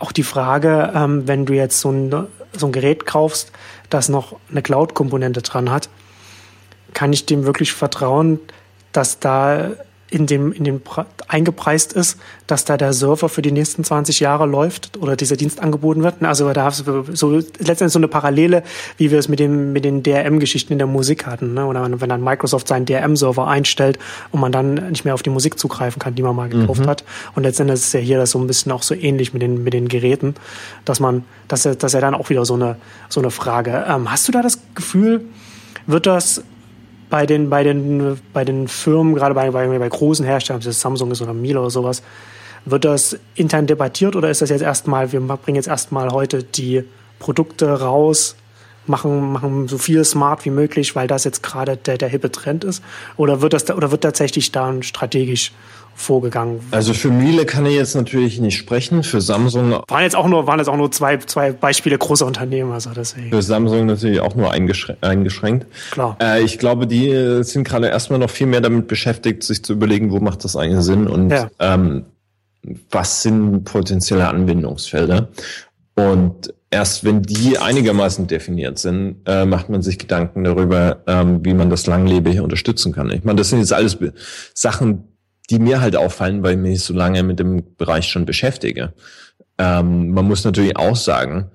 auch 0.00 0.12
die 0.12 0.24
Frage, 0.24 0.92
ähm, 0.94 1.26
wenn 1.28 1.46
du 1.46 1.54
jetzt 1.54 1.80
so 1.80 1.90
ein, 1.90 2.10
so 2.56 2.66
ein 2.66 2.72
Gerät 2.72 3.06
kaufst, 3.06 3.52
das 3.88 4.08
noch 4.08 4.36
eine 4.50 4.60
Cloud-Komponente 4.60 5.40
dran 5.40 5.70
hat, 5.70 5.88
kann 6.92 7.12
ich 7.12 7.24
dem 7.24 7.46
wirklich 7.46 7.72
vertrauen, 7.72 8.40
dass 8.94 9.18
da 9.18 9.72
in 10.14 10.26
dem, 10.26 10.52
in 10.52 10.62
dem 10.62 10.80
eingepreist 11.26 11.92
ist, 11.92 12.18
dass 12.46 12.64
da 12.64 12.76
der 12.76 12.92
Server 12.92 13.28
für 13.28 13.42
die 13.42 13.50
nächsten 13.50 13.82
20 13.82 14.20
Jahre 14.20 14.46
läuft 14.46 14.96
oder 14.98 15.16
dieser 15.16 15.34
Dienst 15.34 15.60
angeboten 15.60 16.04
wird. 16.04 16.22
Also 16.22 16.52
da 16.52 16.66
hast 16.66 16.86
du 16.86 17.04
so 17.12 17.32
letztendlich 17.32 17.92
so 17.92 17.98
eine 17.98 18.06
Parallele, 18.06 18.62
wie 18.96 19.10
wir 19.10 19.18
es 19.18 19.28
mit 19.28 19.40
dem 19.40 19.72
mit 19.72 19.84
den 19.84 20.04
DRM-Geschichten 20.04 20.72
in 20.72 20.78
der 20.78 20.86
Musik 20.86 21.26
hatten. 21.26 21.54
Ne? 21.54 21.66
Oder 21.66 22.00
wenn 22.00 22.08
dann 22.08 22.22
Microsoft 22.22 22.68
seinen 22.68 22.86
DRM-Server 22.86 23.48
einstellt 23.48 23.98
und 24.30 24.40
man 24.40 24.52
dann 24.52 24.74
nicht 24.90 25.04
mehr 25.04 25.14
auf 25.14 25.22
die 25.22 25.30
Musik 25.30 25.58
zugreifen 25.58 25.98
kann, 25.98 26.14
die 26.14 26.22
man 26.22 26.36
mal 26.36 26.48
gekauft 26.48 26.82
mhm. 26.82 26.86
hat. 26.86 27.04
Und 27.34 27.42
letztendlich 27.42 27.80
ist 27.80 27.86
es 27.86 27.92
ja 27.92 28.00
hier 28.00 28.18
das 28.18 28.30
so 28.30 28.38
ein 28.38 28.46
bisschen 28.46 28.70
auch 28.70 28.84
so 28.84 28.94
ähnlich 28.94 29.32
mit 29.32 29.42
den 29.42 29.64
mit 29.64 29.72
den 29.72 29.88
Geräten, 29.88 30.36
dass 30.84 31.00
man, 31.00 31.24
dass 31.48 31.66
er, 31.66 31.74
dass 31.74 31.92
er 31.92 32.00
dann 32.00 32.14
auch 32.14 32.30
wieder 32.30 32.44
so 32.44 32.54
eine 32.54 32.76
so 33.08 33.20
eine 33.20 33.32
Frage. 33.32 33.84
Ähm, 33.88 34.12
hast 34.12 34.28
du 34.28 34.32
da 34.32 34.42
das 34.42 34.60
Gefühl, 34.76 35.24
wird 35.86 36.06
das 36.06 36.44
bei 37.14 37.26
den, 37.26 37.48
bei 37.48 37.62
den, 37.62 38.20
bei 38.32 38.44
den 38.44 38.66
Firmen, 38.66 39.14
gerade 39.14 39.36
bei, 39.36 39.48
bei, 39.52 39.68
bei 39.68 39.88
großen 39.88 40.26
Herstellern, 40.26 40.58
ob 40.58 40.64
das 40.64 40.80
Samsung 40.80 41.12
ist 41.12 41.22
oder 41.22 41.32
Miele 41.32 41.60
oder 41.60 41.70
sowas, 41.70 42.02
wird 42.64 42.84
das 42.84 43.16
intern 43.36 43.68
debattiert 43.68 44.16
oder 44.16 44.30
ist 44.30 44.42
das 44.42 44.50
jetzt 44.50 44.62
erstmal, 44.62 45.12
wir 45.12 45.20
bringen 45.20 45.54
jetzt 45.54 45.68
erstmal 45.68 46.10
heute 46.10 46.42
die 46.42 46.82
Produkte 47.20 47.70
raus, 47.70 48.34
machen, 48.88 49.30
machen 49.30 49.68
so 49.68 49.78
viel 49.78 50.04
smart 50.04 50.44
wie 50.44 50.50
möglich, 50.50 50.96
weil 50.96 51.06
das 51.06 51.22
jetzt 51.22 51.44
gerade 51.44 51.76
der, 51.76 51.98
der 51.98 52.08
hippe 52.08 52.32
Trend 52.32 52.64
ist? 52.64 52.82
Oder 53.16 53.40
wird 53.40 53.52
das, 53.52 53.70
oder 53.70 53.92
wird 53.92 54.02
tatsächlich 54.02 54.50
dann 54.50 54.82
strategisch 54.82 55.52
vorgegangen. 55.94 56.60
Also 56.70 56.92
für 56.94 57.10
Miele 57.10 57.46
kann 57.46 57.66
ich 57.66 57.74
jetzt 57.74 57.94
natürlich 57.94 58.40
nicht 58.40 58.56
sprechen. 58.56 59.02
Für 59.02 59.20
Samsung 59.20 59.82
waren 59.88 60.02
jetzt 60.02 60.16
auch 60.16 60.28
nur 60.28 60.46
waren 60.46 60.58
jetzt 60.58 60.68
auch 60.68 60.76
nur 60.76 60.90
zwei 60.90 61.18
zwei 61.18 61.52
Beispiele 61.52 61.96
großer 61.98 62.26
Unternehmen, 62.26 62.72
also 62.72 62.90
deswegen. 62.94 63.30
Für 63.30 63.42
Samsung 63.42 63.86
natürlich 63.86 64.20
auch 64.20 64.34
nur 64.34 64.50
eingeschränkt. 64.52 65.66
Klar. 65.90 66.16
Äh, 66.20 66.42
ich 66.42 66.58
glaube, 66.58 66.86
die 66.86 67.42
sind 67.42 67.64
gerade 67.64 67.88
erstmal 67.88 68.18
noch 68.18 68.30
viel 68.30 68.46
mehr 68.46 68.60
damit 68.60 68.88
beschäftigt, 68.88 69.42
sich 69.42 69.64
zu 69.64 69.72
überlegen, 69.72 70.10
wo 70.10 70.20
macht 70.20 70.44
das 70.44 70.56
eigentlich 70.56 70.84
Sinn 70.84 71.06
und 71.06 71.30
ja. 71.30 71.50
ähm, 71.58 72.04
was 72.90 73.22
sind 73.22 73.64
potenzielle 73.64 74.28
Anwendungsfelder. 74.28 75.28
Und 75.94 76.52
erst 76.70 77.04
wenn 77.04 77.22
die 77.22 77.58
einigermaßen 77.58 78.26
definiert 78.26 78.78
sind, 78.78 79.16
äh, 79.26 79.44
macht 79.44 79.68
man 79.68 79.82
sich 79.82 79.98
Gedanken 79.98 80.44
darüber, 80.44 81.02
ähm, 81.06 81.44
wie 81.44 81.54
man 81.54 81.70
das 81.70 81.86
langlebig 81.86 82.40
unterstützen 82.40 82.92
kann. 82.92 83.10
Ich 83.10 83.24
meine, 83.24 83.36
das 83.36 83.50
sind 83.50 83.60
jetzt 83.60 83.72
alles 83.72 83.96
Sachen, 84.54 85.04
die 85.50 85.58
mir 85.58 85.80
halt 85.80 85.96
auffallen, 85.96 86.42
weil 86.42 86.54
ich 86.54 86.60
mich 86.60 86.84
so 86.84 86.94
lange 86.94 87.22
mit 87.22 87.38
dem 87.38 87.76
Bereich 87.76 88.08
schon 88.08 88.24
beschäftige. 88.24 88.94
Ähm, 89.58 90.10
man 90.10 90.24
muss 90.26 90.44
natürlich 90.44 90.76
auch 90.76 90.96
sagen, 90.96 91.50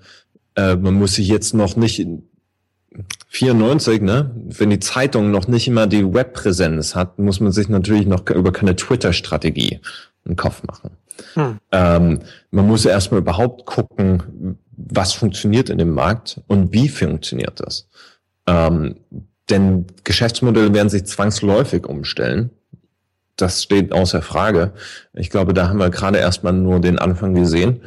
äh, 0.55 0.75
man 0.75 0.93
muss 0.93 1.15
sich 1.15 1.27
jetzt 1.27 1.53
noch 1.53 1.75
nicht 1.75 2.05
94, 3.29 4.01
ne? 4.01 4.31
Wenn 4.35 4.69
die 4.69 4.79
Zeitung 4.79 5.31
noch 5.31 5.47
nicht 5.47 5.67
immer 5.67 5.87
die 5.87 6.13
Webpräsenz 6.13 6.95
hat, 6.95 7.19
muss 7.19 7.39
man 7.39 7.51
sich 7.51 7.69
natürlich 7.69 8.07
noch 8.07 8.27
über 8.29 8.51
keine 8.51 8.75
Twitter-Strategie 8.75 9.79
einen 10.25 10.35
Kopf 10.35 10.63
machen. 10.63 10.91
Hm. 11.33 11.57
Ähm, 11.71 12.19
man 12.51 12.67
muss 12.67 12.85
erstmal 12.85 13.21
überhaupt 13.21 13.65
gucken, 13.65 14.57
was 14.71 15.13
funktioniert 15.13 15.69
in 15.69 15.77
dem 15.77 15.91
Markt 15.91 16.41
und 16.47 16.73
wie 16.73 16.89
funktioniert 16.89 17.59
das. 17.59 17.87
Ähm, 18.47 18.95
denn 19.49 19.85
Geschäftsmodelle 20.03 20.73
werden 20.73 20.89
sich 20.89 21.05
zwangsläufig 21.05 21.85
umstellen. 21.85 22.51
Das 23.41 23.63
steht 23.63 23.91
außer 23.93 24.21
Frage. 24.21 24.73
Ich 25.13 25.29
glaube, 25.29 25.53
da 25.53 25.69
haben 25.69 25.79
wir 25.79 25.89
gerade 25.89 26.19
erstmal 26.19 26.53
nur 26.53 26.79
den 26.79 26.99
Anfang 26.99 27.33
gesehen. 27.33 27.81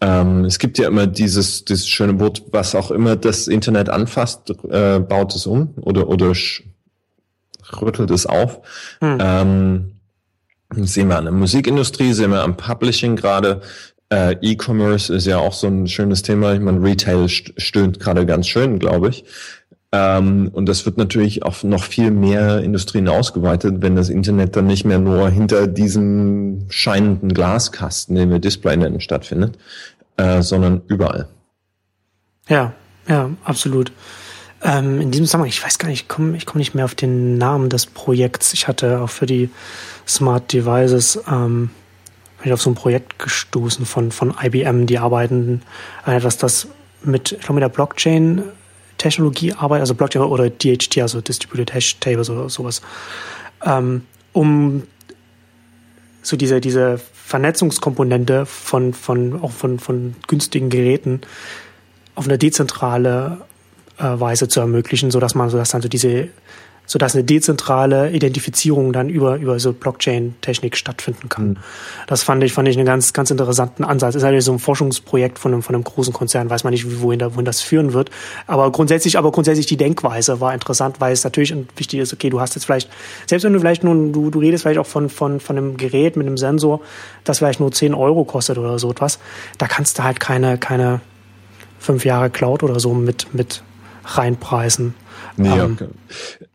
Ähm, 0.00 0.44
es 0.44 0.58
gibt 0.58 0.78
ja 0.78 0.88
immer 0.88 1.06
dieses, 1.06 1.64
dieses 1.64 1.88
schöne 1.88 2.18
Wort, 2.20 2.42
was 2.52 2.74
auch 2.74 2.90
immer 2.90 3.16
das 3.16 3.48
Internet 3.48 3.88
anfasst, 3.88 4.50
äh, 4.68 4.98
baut 4.98 5.34
es 5.34 5.46
um 5.46 5.74
oder, 5.76 6.08
oder 6.08 6.32
rüttelt 7.80 8.10
es 8.10 8.26
auf. 8.26 8.60
Hm. 9.00 9.18
Ähm, 9.20 9.92
sehen 10.70 11.08
wir 11.08 11.18
an 11.18 11.24
der 11.24 11.32
Musikindustrie, 11.32 12.12
sehen 12.12 12.30
wir 12.30 12.42
am 12.42 12.56
Publishing 12.56 13.16
gerade. 13.16 13.60
Äh, 14.10 14.36
E-Commerce 14.42 15.14
ist 15.14 15.26
ja 15.26 15.38
auch 15.38 15.52
so 15.52 15.66
ein 15.66 15.86
schönes 15.86 16.22
Thema. 16.22 16.52
Ich 16.54 16.60
meine, 16.60 16.82
Retail 16.82 17.28
stöhnt 17.28 18.00
gerade 18.00 18.26
ganz 18.26 18.46
schön, 18.46 18.78
glaube 18.78 19.08
ich. 19.08 19.24
Ähm, 19.96 20.50
und 20.52 20.66
das 20.66 20.86
wird 20.86 20.98
natürlich 20.98 21.44
auf 21.44 21.62
noch 21.62 21.84
viel 21.84 22.10
mehr 22.10 22.58
Industrien 22.58 23.06
ausgeweitet, 23.06 23.76
wenn 23.78 23.94
das 23.94 24.08
Internet 24.08 24.56
dann 24.56 24.66
nicht 24.66 24.84
mehr 24.84 24.98
nur 24.98 25.30
hinter 25.30 25.68
diesem 25.68 26.66
scheinenden 26.68 27.32
Glaskasten, 27.32 28.16
den 28.16 28.30
wir 28.30 28.40
Display 28.40 28.76
nennen, 28.76 29.00
stattfindet, 29.00 29.56
äh, 30.16 30.42
sondern 30.42 30.82
überall. 30.88 31.28
Ja, 32.48 32.72
ja, 33.06 33.30
absolut. 33.44 33.92
Ähm, 34.64 35.00
in 35.00 35.12
diesem 35.12 35.26
Zusammenhang, 35.26 35.50
ich 35.50 35.64
weiß 35.64 35.78
gar 35.78 35.88
nicht, 35.88 36.02
ich 36.02 36.08
komme 36.08 36.36
ich 36.36 36.44
komm 36.44 36.58
nicht 36.58 36.74
mehr 36.74 36.86
auf 36.86 36.96
den 36.96 37.38
Namen 37.38 37.68
des 37.68 37.86
Projekts. 37.86 38.52
Ich 38.52 38.66
hatte 38.66 39.00
auch 39.00 39.10
für 39.10 39.26
die 39.26 39.48
Smart 40.08 40.52
Devices 40.52 41.22
ähm, 41.30 41.70
bin 42.38 42.46
ich 42.48 42.52
auf 42.52 42.62
so 42.62 42.70
ein 42.70 42.74
Projekt 42.74 43.20
gestoßen 43.20 43.86
von, 43.86 44.10
von 44.10 44.34
IBM, 44.42 44.86
die 44.86 44.98
arbeiten, 44.98 45.62
äh, 46.04 46.18
dass 46.18 46.36
das 46.36 46.66
mit, 47.04 47.30
ich 47.30 47.38
glaube, 47.38 47.54
mit 47.54 47.62
der 47.62 47.68
Blockchain 47.68 48.42
Technologie 48.98 49.52
arbeitet, 49.52 49.82
also 49.82 49.94
Blockchain 49.94 50.22
oder 50.22 50.50
DHT, 50.50 50.98
also 50.98 51.20
Distributed 51.20 51.74
Hash 51.74 51.98
Tables 52.00 52.30
oder 52.30 52.48
sowas, 52.48 52.82
ähm, 53.64 54.02
um 54.32 54.84
so 56.22 56.36
diese, 56.36 56.60
diese 56.60 56.98
Vernetzungskomponente 56.98 58.46
von, 58.46 58.94
von, 58.94 59.40
auch 59.42 59.50
von, 59.50 59.78
von 59.78 60.14
günstigen 60.26 60.70
Geräten 60.70 61.20
auf 62.14 62.26
eine 62.26 62.38
dezentrale 62.38 63.42
äh, 63.98 64.04
Weise 64.04 64.48
zu 64.48 64.60
ermöglichen, 64.60 65.10
so 65.10 65.20
dass 65.20 65.34
man, 65.34 65.50
so 65.50 65.56
dass 65.56 65.70
dann 65.70 65.82
so 65.82 65.88
diese 65.88 66.28
sodass 66.86 67.14
eine 67.14 67.24
dezentrale 67.24 68.10
Identifizierung 68.10 68.92
dann 68.92 69.08
über, 69.08 69.36
über 69.36 69.58
so 69.58 69.72
Blockchain-Technik 69.72 70.76
stattfinden 70.76 71.28
kann. 71.28 71.48
Mhm. 71.48 71.56
Das 72.06 72.22
fand 72.22 72.42
ich, 72.44 72.52
fand 72.52 72.68
ich 72.68 72.76
einen 72.76 72.86
ganz, 72.86 73.12
ganz 73.12 73.30
interessanten 73.30 73.84
Ansatz. 73.84 74.14
Ist 74.14 74.22
halt 74.22 74.40
so 74.42 74.52
ein 74.52 74.58
Forschungsprojekt 74.58 75.38
von 75.38 75.52
einem, 75.52 75.62
von 75.62 75.74
einem 75.74 75.84
großen 75.84 76.12
Konzern, 76.12 76.50
weiß 76.50 76.64
man 76.64 76.72
nicht, 76.72 77.00
wohin, 77.00 77.18
da, 77.18 77.34
wohin 77.34 77.44
das 77.44 77.60
führen 77.62 77.92
wird. 77.92 78.10
Aber 78.46 78.70
grundsätzlich, 78.70 79.16
aber 79.16 79.32
grundsätzlich 79.32 79.66
die 79.66 79.76
Denkweise 79.76 80.40
war 80.40 80.52
interessant, 80.52 81.00
weil 81.00 81.12
es 81.12 81.24
natürlich 81.24 81.54
wichtig 81.76 82.00
ist, 82.00 82.12
okay, 82.12 82.30
du 82.30 82.40
hast 82.40 82.54
jetzt 82.54 82.64
vielleicht, 82.64 82.90
selbst 83.26 83.44
wenn 83.44 83.52
du 83.52 83.60
vielleicht 83.60 83.84
nur, 83.84 83.94
du, 84.12 84.30
du 84.30 84.38
redest 84.38 84.62
vielleicht 84.62 84.78
auch 84.78 84.86
von, 84.86 85.08
von, 85.08 85.40
von 85.40 85.56
einem 85.56 85.76
Gerät 85.76 86.16
mit 86.16 86.26
einem 86.26 86.36
Sensor, 86.36 86.80
das 87.24 87.38
vielleicht 87.38 87.60
nur 87.60 87.72
10 87.72 87.94
Euro 87.94 88.24
kostet 88.24 88.58
oder 88.58 88.78
so 88.78 88.90
etwas, 88.90 89.18
da 89.58 89.66
kannst 89.66 89.98
du 89.98 90.04
halt 90.04 90.20
keine, 90.20 90.58
keine 90.58 91.00
fünf 91.78 92.04
Jahre 92.04 92.30
Cloud 92.30 92.62
oder 92.62 92.80
so 92.80 92.94
mit, 92.94 93.32
mit 93.34 93.62
reinpreisen. 94.04 94.94
Nee, 95.36 95.48
ähm, 95.48 95.72
okay. 95.72 95.88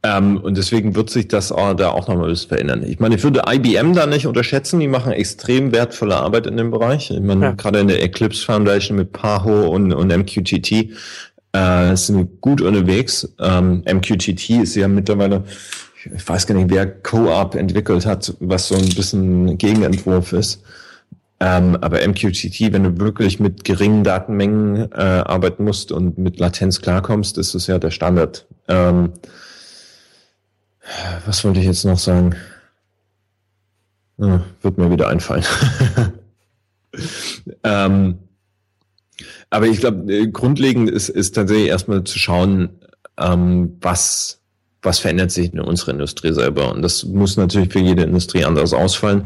ähm, 0.04 0.38
und 0.38 0.58
deswegen 0.58 0.96
wird 0.96 1.10
sich 1.10 1.28
das 1.28 1.52
auch, 1.52 1.74
da 1.74 1.90
auch 1.90 2.08
nochmal 2.08 2.30
bisschen 2.30 2.50
verändern. 2.50 2.84
Ich 2.88 3.00
meine, 3.00 3.16
ich 3.16 3.24
würde 3.24 3.42
IBM 3.48 3.94
da 3.94 4.06
nicht 4.06 4.26
unterschätzen. 4.26 4.80
Die 4.80 4.88
machen 4.88 5.12
extrem 5.12 5.72
wertvolle 5.72 6.16
Arbeit 6.16 6.48
in 6.48 6.56
dem 6.56 6.72
Bereich. 6.72 7.12
Ich 7.12 7.20
meine, 7.20 7.46
ja. 7.46 7.52
gerade 7.52 7.80
in 7.80 7.88
der 7.88 8.02
Eclipse 8.02 8.46
Foundation 8.46 8.98
mit 8.98 9.12
Paho 9.12 9.68
und, 9.68 9.92
und 9.94 10.16
MQTT 10.16 10.92
äh, 11.52 11.96
sind 11.96 12.42
gut 12.42 12.62
unterwegs. 12.62 13.28
Ähm, 13.40 13.84
MQTT 13.92 14.50
ist 14.62 14.76
ja 14.76 14.88
mittlerweile, 14.88 15.44
ich 16.16 16.28
weiß 16.28 16.48
gar 16.48 16.56
nicht, 16.56 16.70
wer 16.70 16.88
Co-op 16.88 17.56
entwickelt 17.56 18.06
hat, 18.06 18.34
was 18.40 18.70
so 18.70 18.76
ein 18.76 18.90
bisschen 18.90 19.58
Gegenentwurf 19.58 20.32
ist. 20.34 20.62
Ähm, 21.42 21.78
aber 21.82 22.06
MQTT, 22.06 22.74
wenn 22.74 22.84
du 22.84 23.00
wirklich 23.00 23.40
mit 23.40 23.64
geringen 23.64 24.04
Datenmengen 24.04 24.92
äh, 24.92 24.96
arbeiten 24.96 25.64
musst 25.64 25.92
und 25.92 26.18
mit 26.18 26.40
Latenz 26.40 26.82
klarkommst, 26.82 27.38
ist 27.38 27.56
es 27.56 27.68
ja 27.68 27.80
der 27.80 27.92
Standard. 27.92 28.46
Ähm, 28.68 29.14
was 31.26 31.44
wollte 31.46 31.60
ich 31.60 31.66
jetzt 31.66 31.86
noch 31.86 32.00
sagen? 32.00 32.36
Ja, 34.18 34.44
wird 34.62 34.78
mir 34.78 34.92
wieder 34.92 35.08
einfallen. 35.08 35.46
ähm, 37.64 38.20
aber 39.50 39.68
ich 39.68 39.80
glaube, 39.80 40.14
äh, 40.14 40.28
grundlegend 40.28 40.90
ist, 40.90 41.10
ist 41.10 41.36
tatsächlich 41.36 41.70
erstmal 41.70 42.04
zu 42.04 42.20
schauen, 42.20 42.70
ähm, 43.18 43.78
was, 43.82 44.42
was 44.82 45.00
verändert 45.00 45.32
sich 45.32 45.54
in 45.54 45.60
unserer 45.60 45.92
Industrie 45.92 46.34
selber. 46.34 46.72
Und 46.74 46.82
das 46.82 47.04
muss 47.06 47.38
natürlich 47.38 47.72
für 47.72 47.80
jede 47.80 48.04
Industrie 48.04 48.44
anders 48.44 48.74
ausfallen. 48.74 49.24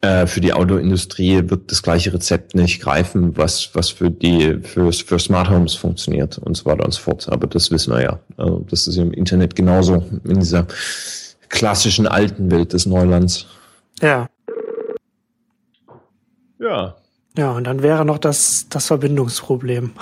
Äh, 0.00 0.26
für 0.26 0.40
die 0.40 0.52
Autoindustrie 0.52 1.42
wird 1.48 1.70
das 1.70 1.82
gleiche 1.82 2.12
Rezept 2.12 2.54
nicht 2.54 2.80
greifen, 2.80 3.36
was, 3.36 3.70
was 3.74 3.90
für 3.90 4.10
die, 4.10 4.58
für, 4.62 4.92
für 4.92 5.18
Smart 5.18 5.48
Homes 5.48 5.74
funktioniert 5.74 6.38
und 6.38 6.56
so 6.56 6.66
weiter 6.66 6.84
und 6.84 6.92
so 6.92 7.00
fort. 7.00 7.28
Aber 7.30 7.46
das 7.46 7.70
wissen 7.70 7.94
wir 7.94 8.02
ja. 8.02 8.18
Also 8.36 8.64
das 8.68 8.86
ist 8.86 8.96
im 8.96 9.12
Internet 9.12 9.56
genauso 9.56 10.04
in 10.24 10.40
dieser 10.40 10.66
klassischen 11.48 12.06
alten 12.06 12.50
Welt 12.50 12.72
des 12.72 12.86
Neulands. 12.86 13.46
Ja. 14.02 14.28
Ja. 16.58 16.96
Ja, 17.36 17.52
und 17.52 17.64
dann 17.64 17.82
wäre 17.82 18.04
noch 18.04 18.18
das, 18.18 18.66
das 18.68 18.86
Verbindungsproblem. 18.86 19.92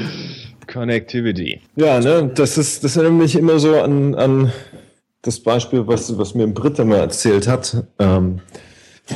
Connectivity. 0.72 1.60
Ja, 1.74 1.98
ne, 1.98 2.30
das 2.34 2.56
ist, 2.58 2.84
das 2.84 2.96
erinnert 2.96 3.20
mich 3.20 3.34
immer 3.34 3.58
so 3.58 3.80
an, 3.80 4.14
an 4.14 4.52
das 5.22 5.40
Beispiel, 5.40 5.86
was, 5.86 6.16
was 6.16 6.34
mir 6.34 6.44
ein 6.44 6.54
Britta 6.54 6.84
mal 6.84 6.98
erzählt 6.98 7.48
hat. 7.48 7.84
Ähm, 7.98 8.40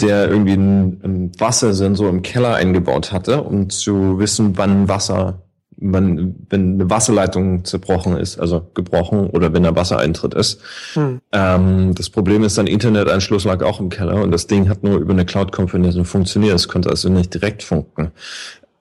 der 0.01 0.28
irgendwie 0.28 0.53
einen, 0.53 1.01
einen 1.03 1.40
Wassersensor 1.40 2.09
im 2.09 2.22
Keller 2.22 2.55
eingebaut 2.55 3.12
hatte, 3.12 3.43
um 3.43 3.70
zu 3.70 4.18
wissen, 4.18 4.57
wann 4.57 4.88
Wasser, 4.88 5.43
wann, 5.76 6.34
wenn 6.49 6.74
eine 6.74 6.90
Wasserleitung 6.90 7.64
zerbrochen 7.64 8.16
ist, 8.16 8.38
also 8.38 8.70
gebrochen 8.74 9.28
oder 9.30 9.53
wenn 9.53 9.64
der 9.64 9.76
Wassereintritt 9.76 10.34
ist. 10.34 10.61
Hm. 10.95 11.20
Ähm, 11.32 11.95
das 11.95 12.09
Problem 12.11 12.43
ist, 12.45 12.55
sein 12.55 12.66
Internetanschluss 12.66 13.45
lag 13.45 13.62
auch 13.62 13.80
im 13.80 13.90
Keller 13.90 14.22
und 14.22 14.30
das 14.30 14.47
Ding 14.47 14.68
hat 14.68 14.82
nur 14.82 14.99
über 14.99 15.12
eine 15.12 15.26
Cloud-Konferenz 15.26 15.97
funktioniert. 16.09 16.55
Es 16.55 16.68
konnte 16.68 16.88
also 16.88 17.09
nicht 17.09 17.34
direkt 17.34 17.62
funken. 17.62 18.12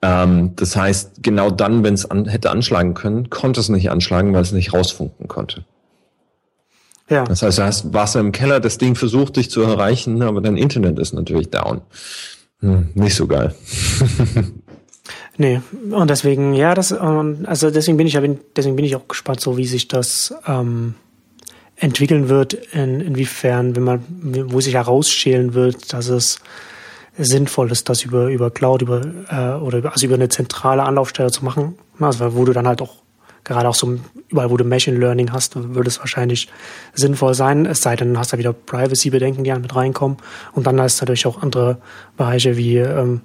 Ähm, 0.00 0.52
das 0.56 0.76
heißt, 0.76 1.22
genau 1.22 1.50
dann, 1.50 1.84
wenn 1.84 1.94
es 1.94 2.10
an, 2.10 2.26
hätte 2.26 2.50
anschlagen 2.50 2.94
können, 2.94 3.30
konnte 3.30 3.60
es 3.60 3.68
nicht 3.68 3.90
anschlagen, 3.90 4.32
weil 4.34 4.42
es 4.42 4.52
nicht 4.52 4.72
rausfunken 4.72 5.28
konnte. 5.28 5.64
Ja. 7.12 7.24
Das 7.24 7.42
heißt, 7.42 7.58
du 7.58 7.62
hast 7.62 7.92
Wasser 7.92 8.20
im 8.20 8.32
Keller, 8.32 8.58
das 8.58 8.78
Ding 8.78 8.94
versucht 8.94 9.36
dich 9.36 9.50
zu 9.50 9.60
erreichen, 9.60 10.22
aber 10.22 10.40
dein 10.40 10.56
Internet 10.56 10.98
ist 10.98 11.12
natürlich 11.12 11.50
down. 11.50 11.82
Hm, 12.60 12.88
nicht 12.94 13.14
so 13.14 13.26
geil. 13.26 13.54
nee, 15.36 15.60
und 15.90 16.08
deswegen, 16.08 16.54
ja, 16.54 16.74
das, 16.74 16.92
also 16.92 17.70
deswegen 17.70 17.98
bin 17.98 18.06
ich 18.06 18.14
ja, 18.14 18.22
deswegen 18.56 18.76
bin 18.76 18.86
ich 18.86 18.96
auch 18.96 19.08
gespannt, 19.08 19.40
so 19.40 19.58
wie 19.58 19.66
sich 19.66 19.88
das 19.88 20.34
ähm, 20.46 20.94
entwickeln 21.76 22.30
wird, 22.30 22.54
in, 22.54 23.00
inwiefern, 23.00 23.76
wenn 23.76 23.82
man, 23.82 24.02
wo 24.46 24.62
sich 24.62 24.74
herausschälen 24.74 25.52
wird, 25.52 25.92
dass 25.92 26.08
es 26.08 26.38
sinnvoll 27.18 27.70
ist, 27.70 27.90
das 27.90 28.04
über, 28.04 28.28
über 28.28 28.50
Cloud, 28.50 28.80
über, 28.80 29.02
äh, 29.28 29.62
oder 29.62 29.92
also 29.92 30.06
über 30.06 30.14
eine 30.14 30.30
zentrale 30.30 30.82
Anlaufstelle 30.82 31.30
zu 31.30 31.44
machen. 31.44 31.74
Also, 32.00 32.34
wo 32.34 32.46
du 32.46 32.54
dann 32.54 32.66
halt 32.66 32.80
auch 32.80 33.01
gerade 33.44 33.68
auch 33.68 33.74
so 33.74 33.98
überall, 34.28 34.50
wo 34.50 34.56
du 34.56 34.64
Machine 34.64 34.98
Learning 34.98 35.32
hast, 35.32 35.56
würde 35.56 35.88
es 35.88 35.98
wahrscheinlich 35.98 36.48
sinnvoll 36.94 37.34
sein. 37.34 37.66
Es 37.66 37.82
sei 37.82 37.96
denn, 37.96 38.14
du 38.14 38.18
hast 38.20 38.32
da 38.32 38.38
wieder 38.38 38.52
Privacy-Bedenken, 38.52 39.44
die 39.44 39.52
mit 39.52 39.74
reinkommen. 39.74 40.18
Und 40.52 40.66
dann 40.66 40.80
hast 40.80 41.00
du 41.00 41.04
natürlich 41.04 41.26
auch 41.26 41.42
andere 41.42 41.78
Bereiche, 42.16 42.56
wie 42.56 42.76
ähm, 42.76 43.22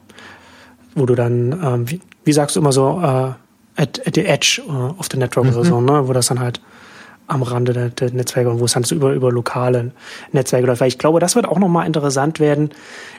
wo 0.98 1.06
du 1.06 1.16
dann, 1.16 1.60
ähm, 1.64 1.90
wie, 1.90 2.02
wie 2.26 2.34
sagst 2.34 2.56
du 2.56 2.60
immer 2.60 2.72
so, 2.72 3.00
äh, 3.02 3.82
at, 3.82 4.06
at 4.06 4.16
the 4.16 4.26
edge 4.26 4.62
uh, 4.68 4.96
of 4.98 5.08
the 5.12 5.18
network 5.18 5.46
mhm. 5.46 5.54
oder 5.54 5.64
so, 5.64 5.80
ne? 5.80 6.08
wo 6.08 6.14
das 6.14 6.28
dann 6.28 6.40
halt 6.40 6.60
am 7.28 7.44
Rande 7.44 7.74
der, 7.74 7.90
der 7.90 8.12
Netzwerke 8.12 8.50
und 8.50 8.60
wo 8.60 8.66
es 8.66 8.74
dann 8.74 8.84
so 8.84 8.96
über, 8.96 9.14
über 9.14 9.32
lokale 9.32 9.92
Netzwerke 10.32 10.66
läuft. 10.66 10.82
Weil 10.82 10.88
ich 10.88 10.98
glaube, 10.98 11.20
das 11.20 11.36
wird 11.36 11.48
auch 11.48 11.60
nochmal 11.60 11.86
interessant 11.86 12.40
werden, 12.40 12.72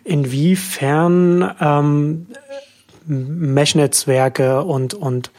inwiefern 0.03 1.55
ähm, 1.61 2.27
Mesh-Netzwerke 3.07 4.63
und, 4.63 4.95
und 4.95 5.31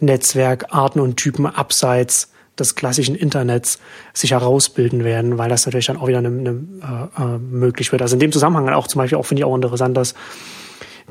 Netzwerkarten 0.00 1.00
und 1.00 1.16
Typen 1.16 1.46
abseits 1.46 2.30
des 2.58 2.74
klassischen 2.74 3.14
Internets 3.14 3.78
sich 4.12 4.30
herausbilden 4.30 5.04
werden, 5.04 5.38
weil 5.38 5.48
das 5.48 5.66
natürlich 5.66 5.86
dann 5.86 5.96
auch 5.96 6.06
wieder 6.06 6.18
eine, 6.18 6.28
eine, 6.28 7.10
äh, 7.18 7.22
äh, 7.22 7.38
möglich 7.38 7.90
wird. 7.90 8.02
Also 8.02 8.14
in 8.14 8.20
dem 8.20 8.32
Zusammenhang 8.32 8.68
auch 8.70 8.86
zum 8.86 9.00
Beispiel 9.00 9.18
auch 9.18 9.26
finde 9.26 9.40
ich 9.40 9.44
auch 9.44 9.54
interessant, 9.54 9.96
dass 9.96 10.14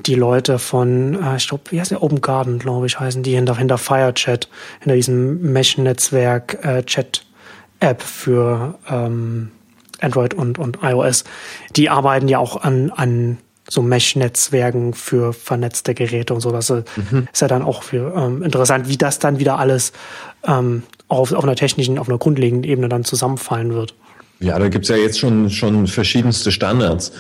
die 0.06 0.16
Leute 0.16 0.58
von, 0.60 1.22
äh, 1.22 1.36
ich 1.38 1.48
glaube, 1.48 1.64
wie 1.72 1.80
heißt 1.80 1.92
der 1.92 2.02
Open 2.02 2.22
Garden, 2.22 2.60
glaube 2.60 2.88
ich, 2.88 3.00
heißen 3.00 3.24
die 3.24 3.36
hinter, 3.36 3.58
hinter 3.58 3.78
FireChat, 3.78 4.48
hinter 4.80 4.96
diesem 4.96 5.54
Mesh-Netzwerk 5.54 6.64
äh, 6.64 6.84
Chat-App 6.84 8.02
für 8.02 8.76
ähm, 8.90 9.52
Android 10.00 10.34
und, 10.34 10.60
und 10.60 10.80
iOS, 10.82 11.24
die 11.76 11.90
arbeiten 11.90 12.28
ja 12.28 12.40
auch 12.40 12.62
an, 12.62 12.92
an 12.92 13.38
so 13.74 13.82
Mesh-Netzwerken 13.82 14.94
für 14.94 15.34
vernetzte 15.34 15.94
Geräte 15.94 16.34
und 16.34 16.42
so. 16.42 16.52
Das 16.52 16.70
mhm. 16.70 17.28
ist 17.32 17.42
ja 17.42 17.48
dann 17.48 17.62
auch 17.62 17.84
für, 17.84 18.14
ähm, 18.16 18.44
interessant, 18.44 18.88
wie 18.88 18.98
das 18.98 19.20
dann 19.20 19.40
wieder 19.40 19.60
alles 19.60 19.92
ähm, 20.46 20.84
auf, 21.08 21.32
auf 21.32 21.44
einer 21.44 21.56
technischen, 21.56 22.00
auf 22.00 22.08
einer 22.08 22.18
grundlegenden 22.18 22.70
Ebene 22.70 22.90
dann 22.90 23.04
zusammenfallen 23.04 23.74
wird. 23.74 23.96
Ja, 24.40 24.60
da 24.60 24.68
gibt's 24.68 24.90
ja 24.90 24.96
jetzt 24.96 25.20
schon, 25.20 25.50
schon 25.50 25.88
verschiedenste 25.88 26.52
Standards, 26.52 27.12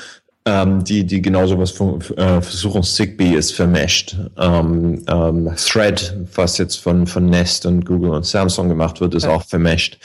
ähm, 0.45 0.83
die, 0.83 1.05
die 1.05 1.21
genau 1.21 1.47
sowas 1.47 1.71
äh, 1.79 2.41
versuchen. 2.41 2.83
Zigbee 2.83 3.35
ist 3.35 3.53
vermesht. 3.53 4.17
Ähm, 4.37 5.03
ähm, 5.07 5.51
Thread, 5.55 6.17
was 6.35 6.57
jetzt 6.57 6.77
von, 6.77 7.07
von 7.07 7.27
Nest 7.27 7.65
und 7.65 7.85
Google 7.85 8.11
und 8.11 8.25
Samsung 8.25 8.67
gemacht 8.67 8.99
wird, 8.99 9.15
ist 9.15 9.23
ja. 9.23 9.29
auch 9.29 9.43
vermesht. 9.43 9.97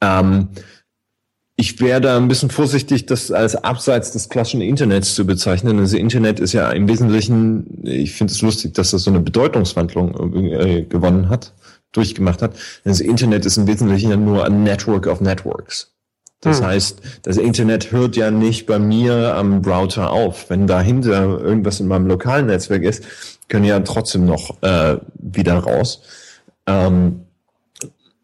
Ähm, 0.00 0.48
ich 1.62 1.80
wäre 1.80 2.00
da 2.00 2.16
ein 2.16 2.26
bisschen 2.26 2.50
vorsichtig, 2.50 3.06
das 3.06 3.30
als 3.30 3.54
abseits 3.54 4.10
des 4.10 4.28
klassischen 4.28 4.62
Internets 4.62 5.14
zu 5.14 5.24
bezeichnen. 5.24 5.78
Das 5.78 5.92
Internet 5.92 6.40
ist 6.40 6.54
ja 6.54 6.68
im 6.72 6.88
Wesentlichen, 6.88 7.84
ich 7.84 8.14
finde 8.14 8.32
es 8.32 8.42
lustig, 8.42 8.74
dass 8.74 8.90
das 8.90 9.04
so 9.04 9.10
eine 9.10 9.20
Bedeutungswandlung 9.20 10.34
äh, 10.34 10.82
gewonnen 10.82 11.28
hat, 11.28 11.52
durchgemacht 11.92 12.42
hat. 12.42 12.56
Das 12.82 12.98
Internet 12.98 13.46
ist 13.46 13.58
im 13.58 13.68
Wesentlichen 13.68 14.10
ja 14.10 14.16
nur 14.16 14.44
ein 14.44 14.64
Network 14.64 15.06
of 15.06 15.20
Networks. 15.20 15.92
Das 16.40 16.58
hm. 16.58 16.66
heißt, 16.66 17.00
das 17.22 17.36
Internet 17.36 17.92
hört 17.92 18.16
ja 18.16 18.32
nicht 18.32 18.66
bei 18.66 18.80
mir 18.80 19.36
am 19.36 19.62
Router 19.64 20.10
auf. 20.10 20.50
Wenn 20.50 20.66
dahinter 20.66 21.38
irgendwas 21.38 21.78
in 21.78 21.86
meinem 21.86 22.08
lokalen 22.08 22.46
Netzwerk 22.46 22.82
ist, 22.82 23.04
können 23.48 23.66
ja 23.66 23.78
trotzdem 23.78 24.24
noch 24.24 24.60
äh, 24.62 24.96
wieder 25.14 25.58
raus. 25.58 26.02
Ähm, 26.66 27.20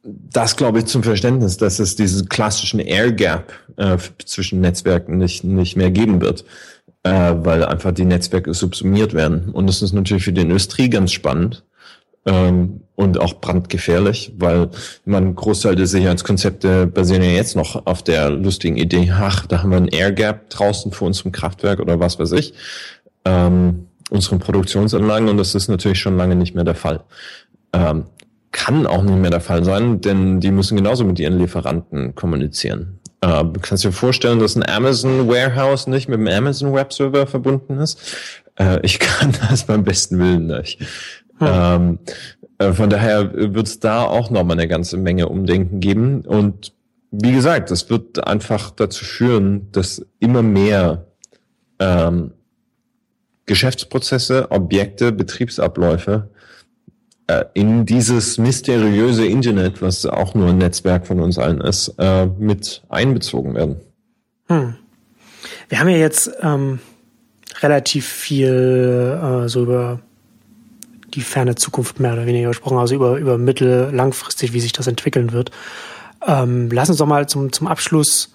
das 0.03 0.57
glaube 0.57 0.81
ich 0.81 0.87
zum 0.87 1.03
Verständnis, 1.03 1.57
dass 1.57 1.79
es 1.79 1.97
diesen 1.97 2.29
klassischen 2.29 2.81
Air 2.81 3.13
Gap 3.13 3.53
äh, 3.77 3.97
zwischen 4.25 4.61
Netzwerken 4.61 5.19
nicht, 5.19 5.45
nicht 5.45 5.77
mehr 5.77 5.91
geben 5.91 6.21
wird, 6.21 6.45
äh, 7.03 7.35
weil 7.37 7.65
einfach 7.65 7.93
die 7.93 8.05
Netzwerke 8.05 8.55
subsumiert 8.55 9.15
werden. 9.15 9.51
Und 9.51 9.67
das 9.67 9.83
ist 9.83 9.93
natürlich 9.93 10.25
für 10.25 10.33
die 10.33 10.43
Industrie 10.43 10.89
ganz 10.89 11.13
spannend 11.13 11.65
ähm, 12.27 12.81
und 12.95 13.21
auch 13.21 13.41
brandgefährlich, 13.41 14.33
weil 14.37 14.71
man 15.05 15.35
Großteil 15.35 15.77
der 15.77 15.87
Sicherheitskonzepte 15.87 16.87
basieren 16.87 17.23
ja 17.23 17.31
jetzt 17.31 17.57
noch 17.57 17.87
auf 17.87 18.03
der 18.03 18.31
lustigen 18.31 18.77
Idee, 18.77 19.13
ach, 19.13 19.47
da 19.47 19.63
haben 19.63 19.71
wir 19.71 19.79
ein 19.79 19.89
Air 19.89 20.13
Gap 20.13 20.51
draußen 20.51 20.93
vor 20.93 21.07
unserem 21.07 21.33
Kraftwerk 21.33 21.81
oder 21.81 22.01
was 22.01 22.19
weiß 22.19 22.33
ich, 22.33 22.55
ähm, 23.25 23.87
unseren 24.11 24.39
Produktionsanlagen 24.39 25.29
und 25.29 25.37
das 25.37 25.55
ist 25.55 25.69
natürlich 25.69 26.01
schon 26.01 26.17
lange 26.17 26.37
nicht 26.37 26.55
mehr 26.55 26.65
der 26.65 26.75
Fall. 26.75 27.05
Ähm, 27.73 28.05
kann 28.53 28.87
auch 28.87 29.03
nicht 29.03 29.19
mehr 29.19 29.31
der 29.31 29.41
Fall 29.41 29.65
sein, 29.65 30.01
denn 30.01 30.41
die 30.41 30.51
müssen 30.51 30.77
genauso 30.77 31.05
mit 31.05 31.19
ihren 31.19 31.39
Lieferanten 31.39 32.15
kommunizieren. 32.15 32.99
Äh, 33.21 33.45
kannst 33.63 33.85
du 33.85 33.89
dir 33.89 33.95
vorstellen, 33.95 34.39
dass 34.39 34.57
ein 34.57 34.69
Amazon 34.69 35.29
Warehouse 35.29 35.87
nicht 35.87 36.09
mit 36.09 36.19
dem 36.19 36.29
Amazon 36.29 36.73
Web 36.73 36.93
Server 36.93 37.27
verbunden 37.27 37.79
ist? 37.79 38.01
Äh, 38.59 38.81
ich 38.83 38.99
kann 38.99 39.35
das 39.49 39.65
beim 39.65 39.85
besten 39.85 40.19
Willen 40.19 40.47
nicht. 40.47 40.81
Hm. 41.39 41.49
Ähm, 41.49 41.99
äh, 42.59 42.73
von 42.73 42.91
daher 42.91 43.33
wird 43.33 43.67
es 43.67 43.81
da 43.81 44.03
auch 44.03 44.31
nochmal 44.31 44.59
eine 44.59 44.69
ganze 44.69 44.97
Menge 44.97 45.29
Umdenken 45.29 45.81
geben. 45.81 46.23
Und 46.23 46.73
wie 47.11 47.33
gesagt, 47.33 47.71
das 47.71 47.91
wird 47.91 48.27
einfach 48.27 48.71
dazu 48.71 49.05
führen, 49.05 49.71
dass 49.73 50.05
immer 50.21 50.43
mehr 50.43 51.07
ähm, 51.79 52.33
Geschäftsprozesse, 53.47 54.51
Objekte, 54.51 55.11
Betriebsabläufe 55.11 56.31
in 57.55 57.85
dieses 57.85 58.39
mysteriöse 58.39 59.27
Internet, 59.27 59.83
was 59.83 60.07
auch 60.07 60.35
nur 60.35 60.49
ein 60.49 60.59
Netzwerk 60.59 61.07
von 61.07 61.21
uns 61.21 61.39
allen 61.39 61.61
ist, 61.61 61.95
äh, 61.99 62.27
mit 62.27 62.83
einbezogen 62.89 63.55
werden. 63.55 63.77
Hm. 64.49 64.77
Wir 65.69 65.81
haben 65.81 65.89
ja 65.89 65.99
jetzt 65.99 66.31
ähm, 66.41 66.79
relativ 67.61 68.07
viel 68.07 69.19
äh, 69.23 69.49
so 69.49 69.63
über 69.63 70.01
die 71.15 71.21
ferne 71.21 71.55
Zukunft 71.55 72.01
mehr 72.01 72.13
oder 72.13 72.27
weniger 72.27 72.49
gesprochen, 72.49 72.79
also 72.79 72.95
über, 72.95 73.19
über 73.19 73.39
mittel-, 73.39 73.91
langfristig, 73.93 74.53
wie 74.53 74.61
sich 74.61 74.73
das 74.73 74.87
entwickeln 74.87 75.33
wird. 75.33 75.51
Ähm, 76.27 76.69
lass 76.71 76.89
uns 76.89 76.99
doch 76.99 77.07
mal 77.07 77.29
zum, 77.29 77.53
zum 77.53 77.67
Abschluss 77.67 78.33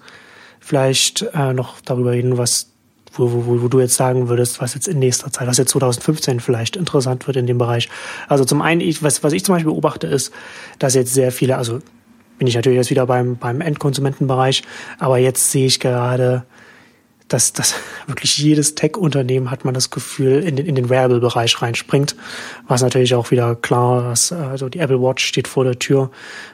vielleicht 0.60 1.22
äh, 1.34 1.52
noch 1.52 1.80
darüber 1.80 2.12
reden, 2.12 2.38
was 2.38 2.73
wo, 3.16 3.30
wo, 3.32 3.62
wo 3.62 3.68
du 3.68 3.80
jetzt 3.80 3.94
sagen 3.94 4.28
würdest, 4.28 4.60
was 4.60 4.74
jetzt 4.74 4.88
in 4.88 4.98
nächster 4.98 5.30
Zeit, 5.30 5.46
was 5.46 5.58
jetzt 5.58 5.70
2015 5.70 6.40
vielleicht 6.40 6.76
interessant 6.76 7.26
wird 7.26 7.36
in 7.36 7.46
dem 7.46 7.58
Bereich. 7.58 7.88
Also 8.28 8.44
zum 8.44 8.62
einen, 8.62 8.80
ich, 8.80 9.02
was, 9.02 9.22
was 9.22 9.32
ich 9.32 9.44
zum 9.44 9.54
Beispiel 9.54 9.70
beobachte, 9.70 10.06
ist, 10.06 10.32
dass 10.78 10.94
jetzt 10.94 11.14
sehr 11.14 11.32
viele, 11.32 11.56
also 11.56 11.80
bin 12.38 12.48
ich 12.48 12.54
natürlich 12.54 12.76
jetzt 12.76 12.90
wieder 12.90 13.06
beim, 13.06 13.36
beim 13.36 13.60
Endkonsumentenbereich, 13.60 14.62
aber 14.98 15.18
jetzt 15.18 15.50
sehe 15.50 15.66
ich 15.66 15.80
gerade 15.80 16.44
dass, 17.28 17.52
dass 17.52 17.74
wirklich 18.06 18.38
jedes 18.38 18.74
Tech-Unternehmen 18.74 19.50
hat 19.50 19.64
man 19.64 19.74
das 19.74 19.90
Gefühl 19.90 20.42
in 20.42 20.56
den, 20.56 20.66
in 20.66 20.74
den 20.74 20.90
Wearable-Bereich 20.90 21.60
reinspringt. 21.62 22.16
Was 22.68 22.82
natürlich 22.82 23.14
auch 23.14 23.30
wieder 23.30 23.54
klar, 23.54 24.02
dass 24.02 24.32
also 24.32 24.68
die 24.68 24.78
Apple 24.78 25.00
Watch 25.00 25.24
steht 25.24 25.48
vor 25.48 25.64
der 25.64 25.78
Tür. 25.78 26.10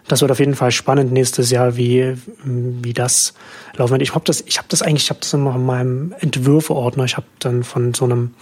Das 0.09 0.21
wird 0.21 0.31
auf 0.31 0.39
jeden 0.39 0.55
Fall 0.55 0.71
spannend 0.71 1.13
nächstes 1.13 1.51
Jahr, 1.51 1.77
wie, 1.77 2.15
wie 2.45 2.93
das 2.93 3.35
laufen 3.77 3.93
wird. 3.93 4.03
Ich 4.03 4.15
habe 4.15 4.25
das, 4.25 4.43
ich 4.43 4.59
das 4.69 4.83
eigentlich, 4.83 5.05
ich 5.05 5.11
habe 5.11 5.21
das 5.21 5.33
immer 5.33 5.55
in 5.55 5.67
meinem 5.67 6.15
Entwürfe-Ordner. 6.19 7.05
Ich 7.05 7.17
habe 7.17 7.27
dann 7.39 7.65
von 7.65 7.95
so 7.95 8.05
einem 8.05 8.35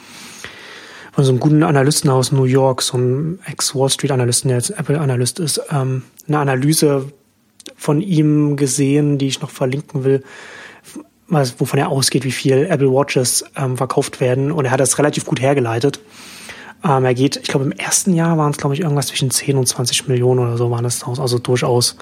von 1.13 1.25
so 1.25 1.33
einem 1.33 1.41
guten 1.41 1.65
Analysten 1.65 2.11
aus 2.11 2.31
New 2.31 2.45
York, 2.45 2.81
so 2.81 2.97
einem 2.97 3.41
Ex-Wall 3.45 3.91
Street-Analysten, 3.91 4.51
der 4.51 4.59
jetzt 4.59 4.71
Apple-Analyst 4.71 5.41
ist, 5.41 5.61
ähm, 5.69 6.05
eine 6.29 6.39
Analyse 6.39 7.13
von 7.77 8.01
ihm 8.01 8.57
gesehen, 8.57 9.19
die 9.19 9.27
ich 9.27 9.41
noch 9.41 9.51
verlinken 9.51 10.05
will, 10.05 10.23
was, 11.29 11.61
wovon 11.61 11.79
er 11.79 11.91
ausgeht, 11.91 12.25
wie 12.25 12.33
viel 12.33 12.67
Apple 12.69 12.91
Watches 12.91 13.45
ähm, 13.57 13.77
verkauft 13.77 14.21
werden. 14.21 14.51
Und 14.51 14.65
er 14.65 14.71
hat 14.71 14.81
das 14.81 14.99
relativ 14.99 15.27
gut 15.27 15.41
hergeleitet. 15.41 16.01
Ähm, 16.85 17.05
er 17.05 17.15
geht, 17.15 17.37
ich 17.37 17.49
glaube, 17.49 17.67
im 17.67 17.73
ersten 17.73 18.15
Jahr 18.15 18.39
waren 18.39 18.51
es, 18.51 18.57
glaube 18.57 18.75
ich, 18.75 18.81
irgendwas 18.81 19.09
zwischen 19.09 19.31
10 19.31 19.57
und 19.57 19.67
20 19.67 20.09
Millionen 20.09 20.41
oder 20.41 20.57
so 20.57 20.71
waren 20.71 20.85
es. 20.85 21.05
Also 21.05 21.39
durchaus, 21.39 21.97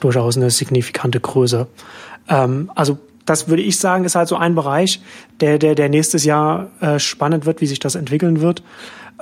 durchaus 0.00 0.36
eine 0.36 0.50
signifikante 0.50 1.20
Größe. 1.20 1.66
Ähm, 2.28 2.70
also 2.74 2.98
das 3.24 3.48
würde 3.48 3.62
ich 3.62 3.78
sagen, 3.78 4.04
ist 4.04 4.16
halt 4.16 4.28
so 4.28 4.36
ein 4.36 4.54
Bereich, 4.54 5.00
der, 5.40 5.58
der, 5.58 5.74
der 5.74 5.88
nächstes 5.88 6.24
Jahr 6.24 6.70
äh, 6.80 6.98
spannend 6.98 7.46
wird, 7.46 7.60
wie 7.60 7.66
sich 7.66 7.78
das 7.78 7.94
entwickeln 7.94 8.40
wird. 8.40 8.62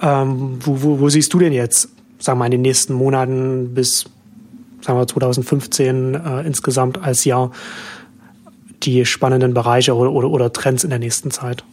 Ähm, 0.00 0.58
wo, 0.60 0.82
wo, 0.82 1.00
wo 1.00 1.08
siehst 1.08 1.32
du 1.34 1.38
denn 1.38 1.52
jetzt, 1.52 1.90
sagen 2.18 2.38
wir 2.38 2.40
mal, 2.40 2.44
in 2.46 2.52
den 2.52 2.62
nächsten 2.62 2.94
Monaten 2.94 3.74
bis, 3.74 4.06
sagen 4.80 4.98
wir 4.98 5.06
2015 5.06 6.14
äh, 6.14 6.40
insgesamt 6.46 7.02
als 7.02 7.24
Jahr 7.24 7.50
die 8.82 9.04
spannenden 9.04 9.54
Bereiche 9.54 9.94
oder, 9.94 10.12
oder, 10.12 10.30
oder 10.30 10.52
Trends 10.52 10.84
in 10.84 10.90
der 10.90 10.98
nächsten 10.98 11.30
Zeit? 11.30 11.64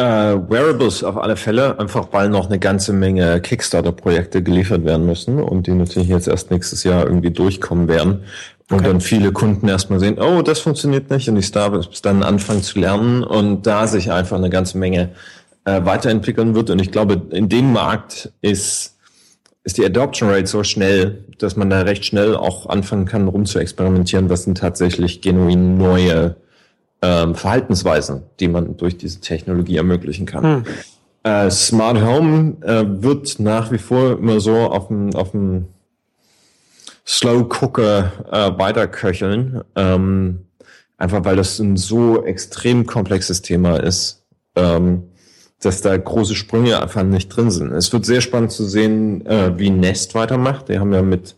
Äh, 0.00 0.04
Wearables 0.04 1.02
auf 1.02 1.16
alle 1.16 1.36
Fälle, 1.36 1.78
einfach 1.80 2.08
weil 2.12 2.28
noch 2.28 2.46
eine 2.46 2.60
ganze 2.60 2.92
Menge 2.92 3.40
Kickstarter-Projekte 3.40 4.44
geliefert 4.44 4.84
werden 4.84 5.06
müssen 5.06 5.40
und 5.40 5.66
die 5.66 5.72
natürlich 5.72 6.08
jetzt 6.08 6.28
erst 6.28 6.52
nächstes 6.52 6.84
Jahr 6.84 7.04
irgendwie 7.04 7.32
durchkommen 7.32 7.88
werden. 7.88 8.22
Und 8.70 8.80
okay. 8.80 8.88
dann 8.88 9.00
viele 9.00 9.32
Kunden 9.32 9.66
erstmal 9.66 9.98
sehen, 9.98 10.18
oh, 10.20 10.42
das 10.42 10.60
funktioniert 10.60 11.10
nicht 11.10 11.28
und 11.28 11.34
die 11.34 11.42
Startups 11.42 12.02
dann 12.02 12.22
anfangen 12.22 12.62
zu 12.62 12.78
lernen 12.78 13.24
und 13.24 13.66
da 13.66 13.86
sich 13.86 14.12
einfach 14.12 14.36
eine 14.36 14.50
ganze 14.50 14.78
Menge 14.78 15.10
äh, 15.64 15.84
weiterentwickeln 15.84 16.54
wird. 16.54 16.70
Und 16.70 16.78
ich 16.80 16.92
glaube, 16.92 17.22
in 17.30 17.48
dem 17.48 17.72
Markt 17.72 18.30
ist 18.40 18.97
ist 19.68 19.76
die 19.76 19.84
Adoption 19.84 20.30
Rate 20.30 20.46
so 20.46 20.64
schnell, 20.64 21.24
dass 21.36 21.56
man 21.56 21.68
da 21.68 21.82
recht 21.82 22.06
schnell 22.06 22.34
auch 22.34 22.70
anfangen 22.70 23.04
kann, 23.04 23.28
rum 23.28 23.44
zu 23.44 23.58
experimentieren, 23.58 24.30
was 24.30 24.44
sind 24.44 24.56
tatsächlich 24.56 25.20
genuin 25.20 25.76
neue 25.76 26.36
ähm, 27.02 27.34
Verhaltensweisen, 27.34 28.22
die 28.40 28.48
man 28.48 28.78
durch 28.78 28.96
diese 28.96 29.20
Technologie 29.20 29.76
ermöglichen 29.76 30.24
kann. 30.24 30.42
Hm. 30.42 30.64
Äh, 31.22 31.50
Smart 31.50 32.00
Home 32.00 32.56
äh, 32.62 33.02
wird 33.02 33.40
nach 33.40 33.70
wie 33.70 33.76
vor 33.76 34.12
immer 34.12 34.40
so 34.40 34.56
auf 34.56 34.88
dem, 34.88 35.14
auf 35.14 35.32
dem 35.32 35.66
Slow 37.06 37.46
Cooker 37.60 38.10
äh, 38.32 38.58
weiterköcheln, 38.58 39.64
ähm, 39.76 40.46
einfach 40.96 41.26
weil 41.26 41.36
das 41.36 41.58
ein 41.58 41.76
so 41.76 42.24
extrem 42.24 42.86
komplexes 42.86 43.42
Thema 43.42 43.76
ist. 43.76 44.24
Ähm, 44.56 45.02
dass 45.60 45.80
da 45.80 45.96
große 45.96 46.34
Sprünge 46.34 46.80
einfach 46.80 47.02
nicht 47.02 47.28
drin 47.28 47.50
sind. 47.50 47.72
Es 47.72 47.92
wird 47.92 48.06
sehr 48.06 48.20
spannend 48.20 48.52
zu 48.52 48.64
sehen, 48.64 49.26
äh, 49.26 49.58
wie 49.58 49.70
Nest 49.70 50.14
weitermacht. 50.14 50.68
Die 50.68 50.78
haben 50.78 50.92
ja 50.92 51.02
mit 51.02 51.34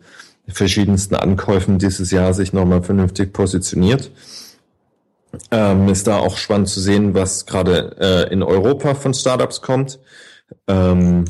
verschiedensten 0.48 1.14
Ankäufen 1.14 1.78
dieses 1.78 2.10
Jahr 2.10 2.34
sich 2.34 2.52
nochmal 2.52 2.82
vernünftig 2.82 3.32
positioniert. 3.32 4.10
Ähm, 5.50 5.88
ist 5.88 6.06
da 6.06 6.18
auch 6.18 6.36
spannend 6.36 6.68
zu 6.68 6.80
sehen, 6.80 7.14
was 7.14 7.46
gerade 7.46 7.96
äh, 8.00 8.32
in 8.32 8.42
Europa 8.42 8.94
von 8.94 9.14
Startups 9.14 9.62
kommt. 9.62 10.00
Ähm, 10.66 11.24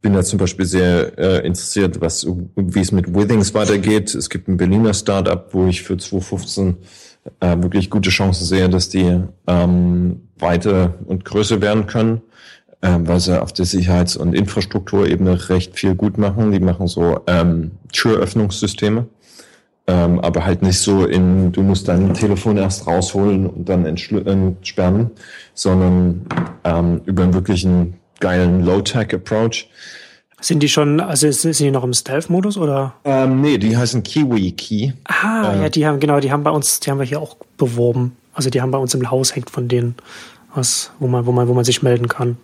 bin 0.00 0.12
da 0.12 0.22
zum 0.22 0.38
Beispiel 0.38 0.64
sehr 0.64 1.18
äh, 1.18 1.46
interessiert, 1.46 2.00
was 2.00 2.24
wie 2.54 2.80
es 2.80 2.92
mit 2.92 3.12
Withings 3.14 3.52
weitergeht. 3.52 4.14
Es 4.14 4.30
gibt 4.30 4.46
ein 4.48 4.56
Berliner 4.56 4.94
Startup, 4.94 5.52
wo 5.52 5.66
ich 5.66 5.82
für 5.82 5.96
2015 5.96 6.76
äh, 7.40 7.56
wirklich 7.58 7.90
gute 7.90 8.10
Chancen 8.10 8.44
sehe, 8.44 8.68
dass 8.68 8.88
die 8.88 9.22
ähm, 9.46 10.28
weiter 10.38 10.94
und 11.06 11.24
größer 11.24 11.60
werden 11.60 11.86
können, 11.86 12.22
äh, 12.80 12.96
weil 13.00 13.20
sie 13.20 13.40
auf 13.40 13.52
der 13.52 13.64
Sicherheits- 13.64 14.16
und 14.16 14.34
Infrastrukturebene 14.34 15.48
recht 15.48 15.78
viel 15.78 15.94
gut 15.94 16.18
machen. 16.18 16.52
Die 16.52 16.60
machen 16.60 16.86
so 16.86 17.20
ähm, 17.26 17.72
Türöffnungssysteme 17.92 19.06
ähm, 19.88 20.20
aber 20.20 20.44
halt 20.44 20.60
nicht 20.60 20.78
so 20.78 21.06
in, 21.06 21.50
du 21.50 21.62
musst 21.62 21.88
dein 21.88 22.12
Telefon 22.12 22.58
erst 22.58 22.86
rausholen 22.86 23.46
und 23.46 23.70
dann 23.70 23.86
entsperren, 23.86 25.10
sondern 25.54 26.26
ähm, 26.64 27.00
über 27.06 27.22
einen 27.22 27.32
wirklichen 27.32 27.94
geilen 28.20 28.64
Low-Tech-Approach. 28.64 29.70
Sind 30.40 30.62
die 30.62 30.68
schon, 30.68 31.00
also 31.00 31.30
sind 31.30 31.58
die 31.58 31.70
noch 31.70 31.82
im 31.82 31.92
Stealth-Modus 31.92 32.56
oder? 32.56 32.94
Ähm, 33.04 33.40
nee, 33.40 33.58
die 33.58 33.76
heißen 33.76 34.02
Kiwi 34.02 34.52
Key. 34.52 34.92
Ah, 35.04 35.52
äh, 35.52 35.62
ja, 35.62 35.68
die 35.68 35.86
haben, 35.86 35.98
genau, 35.98 36.20
die 36.20 36.30
haben 36.30 36.44
bei 36.44 36.50
uns, 36.50 36.80
die 36.80 36.90
haben 36.90 36.98
wir 36.98 37.06
hier 37.06 37.20
auch 37.20 37.36
beworben. 37.56 38.16
Also 38.32 38.50
die 38.50 38.60
haben 38.60 38.70
bei 38.70 38.78
uns 38.78 38.94
im 38.94 39.10
Haus 39.10 39.34
hängt 39.34 39.50
von 39.50 39.66
denen 39.66 39.96
was, 40.54 40.92
wo 41.00 41.08
man, 41.08 41.26
wo 41.26 41.32
man, 41.32 41.48
wo 41.48 41.54
man 41.54 41.64
sich 41.64 41.82
melden 41.82 42.08
kann. 42.08 42.36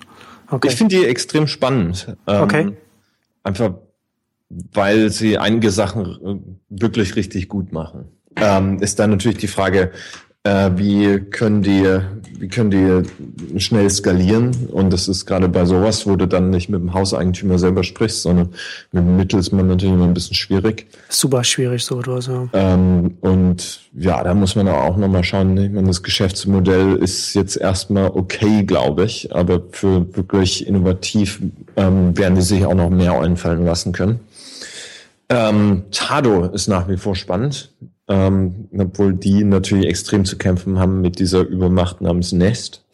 Okay. 0.50 0.68
Ich 0.68 0.76
finde 0.76 0.96
die 0.96 1.06
extrem 1.06 1.46
spannend. 1.46 2.16
Ähm, 2.26 2.42
okay. 2.42 2.72
Einfach 3.44 3.74
weil 4.72 5.10
sie 5.10 5.38
einige 5.38 5.70
Sachen 5.70 6.60
wirklich 6.68 7.16
richtig 7.16 7.48
gut 7.48 7.72
machen. 7.72 8.06
Ähm, 8.36 8.80
ist 8.80 8.98
dann 8.98 9.10
natürlich 9.10 9.38
die 9.38 9.48
Frage, 9.48 9.92
äh, 10.44 10.70
wie 10.76 11.20
können 11.20 11.62
die, 11.62 12.00
wie 12.38 12.48
können 12.48 12.70
die 12.70 13.58
schnell 13.60 13.88
skalieren? 13.88 14.68
Und 14.70 14.92
das 14.92 15.08
ist 15.08 15.24
gerade 15.24 15.48
bei 15.48 15.64
sowas, 15.64 16.06
wo 16.06 16.16
du 16.16 16.28
dann 16.28 16.50
nicht 16.50 16.68
mit 16.68 16.82
dem 16.82 16.92
Hauseigentümer 16.92 17.58
selber 17.58 17.82
sprichst, 17.82 18.22
sondern 18.22 18.50
mit 18.92 19.04
dem 19.04 19.16
Mittelsmann 19.16 19.66
natürlich 19.66 19.94
immer 19.94 20.04
ein 20.04 20.12
bisschen 20.12 20.34
schwierig. 20.34 20.86
Super 21.08 21.42
schwierig 21.44 21.82
so 21.82 21.96
oder 21.96 22.20
so. 22.20 22.50
Ähm, 22.52 23.16
und 23.22 23.80
ja, 23.94 24.22
da 24.22 24.34
muss 24.34 24.54
man 24.54 24.68
auch 24.68 24.98
nochmal 24.98 25.24
schauen. 25.24 25.56
Ich 25.56 25.70
meine, 25.70 25.88
das 25.88 26.02
Geschäftsmodell 26.02 26.96
ist 26.96 27.32
jetzt 27.34 27.56
erstmal 27.56 28.10
okay, 28.14 28.64
glaube 28.64 29.04
ich, 29.04 29.34
aber 29.34 29.62
für 29.70 30.14
wirklich 30.14 30.66
innovativ 30.66 31.40
ähm, 31.76 32.16
werden 32.18 32.34
die 32.34 32.42
sich 32.42 32.66
auch 32.66 32.74
noch 32.74 32.90
mehr 32.90 33.18
einfallen 33.18 33.64
lassen 33.64 33.92
können. 33.92 34.20
Ähm, 35.30 35.84
Tado 35.90 36.44
ist 36.44 36.68
nach 36.68 36.86
wie 36.86 36.98
vor 36.98 37.16
spannend, 37.16 37.72
ähm, 38.08 38.68
obwohl 38.76 39.14
die 39.14 39.44
natürlich 39.44 39.86
extrem 39.86 40.24
zu 40.24 40.36
kämpfen 40.36 40.78
haben 40.78 41.00
mit 41.00 41.18
dieser 41.18 41.40
Übermacht 41.40 42.00
namens 42.00 42.32
Nest, 42.32 42.84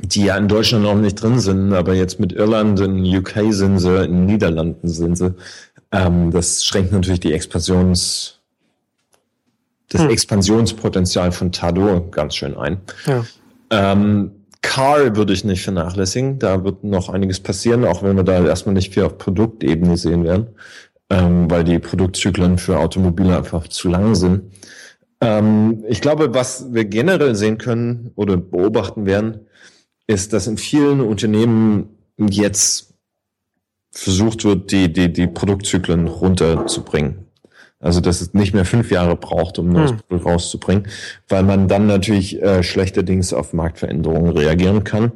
die 0.00 0.24
ja 0.24 0.36
in 0.36 0.48
Deutschland 0.48 0.84
noch 0.84 0.94
nicht 0.94 1.14
drin 1.14 1.38
sind, 1.38 1.72
aber 1.72 1.94
jetzt 1.94 2.18
mit 2.20 2.32
Irland, 2.32 2.80
in 2.80 3.04
UK 3.04 3.52
sind 3.52 3.78
sie, 3.78 4.04
in 4.04 4.12
den 4.12 4.26
Niederlanden 4.26 4.88
sind 4.88 5.16
sie. 5.16 5.34
Ähm, 5.92 6.30
das 6.30 6.64
schränkt 6.64 6.92
natürlich 6.92 7.20
die 7.20 7.32
Expansions, 7.32 8.40
das 9.90 10.02
hm. 10.02 10.10
Expansionspotenzial 10.10 11.32
von 11.32 11.52
Tado 11.52 12.08
ganz 12.10 12.34
schön 12.36 12.56
ein. 12.56 12.78
Ja. 13.06 13.24
Ähm, 13.70 14.32
Car 14.60 15.16
würde 15.16 15.32
ich 15.32 15.44
nicht 15.44 15.62
vernachlässigen. 15.62 16.40
Da 16.40 16.64
wird 16.64 16.82
noch 16.82 17.08
einiges 17.08 17.38
passieren, 17.40 17.84
auch 17.84 18.02
wenn 18.02 18.16
wir 18.16 18.24
da 18.24 18.44
erstmal 18.44 18.74
nicht 18.74 18.92
viel 18.92 19.04
auf 19.04 19.16
Produktebene 19.16 19.96
sehen 19.96 20.24
werden 20.24 20.48
ähm, 21.10 21.50
weil 21.50 21.64
die 21.64 21.78
Produktzyklen 21.78 22.58
für 22.58 22.78
Automobile 22.78 23.36
einfach 23.36 23.68
zu 23.68 23.88
lang 23.88 24.14
sind. 24.14 24.52
Ähm, 25.20 25.84
ich 25.88 26.00
glaube, 26.00 26.34
was 26.34 26.72
wir 26.72 26.84
generell 26.84 27.34
sehen 27.34 27.58
können 27.58 28.12
oder 28.14 28.36
beobachten 28.36 29.06
werden, 29.06 29.46
ist, 30.06 30.32
dass 30.32 30.46
in 30.46 30.56
vielen 30.56 31.00
Unternehmen 31.00 31.98
jetzt 32.18 32.94
versucht 33.90 34.44
wird, 34.44 34.70
die, 34.70 34.92
die, 34.92 35.12
die 35.12 35.26
Produktzyklen 35.26 36.06
runterzubringen. 36.06 37.26
Also, 37.80 38.00
dass 38.00 38.20
es 38.20 38.34
nicht 38.34 38.54
mehr 38.54 38.64
fünf 38.64 38.90
Jahre 38.90 39.14
braucht, 39.14 39.58
um 39.58 39.68
ein 39.68 39.72
neues 39.72 39.90
hm. 39.92 39.98
Produkt 39.98 40.26
rauszubringen, 40.26 40.88
weil 41.28 41.44
man 41.44 41.68
dann 41.68 41.86
natürlich 41.86 42.42
äh, 42.42 42.62
schlechterdings 42.64 43.32
auf 43.32 43.52
Marktveränderungen 43.52 44.36
reagieren 44.36 44.82
kann. 44.82 45.12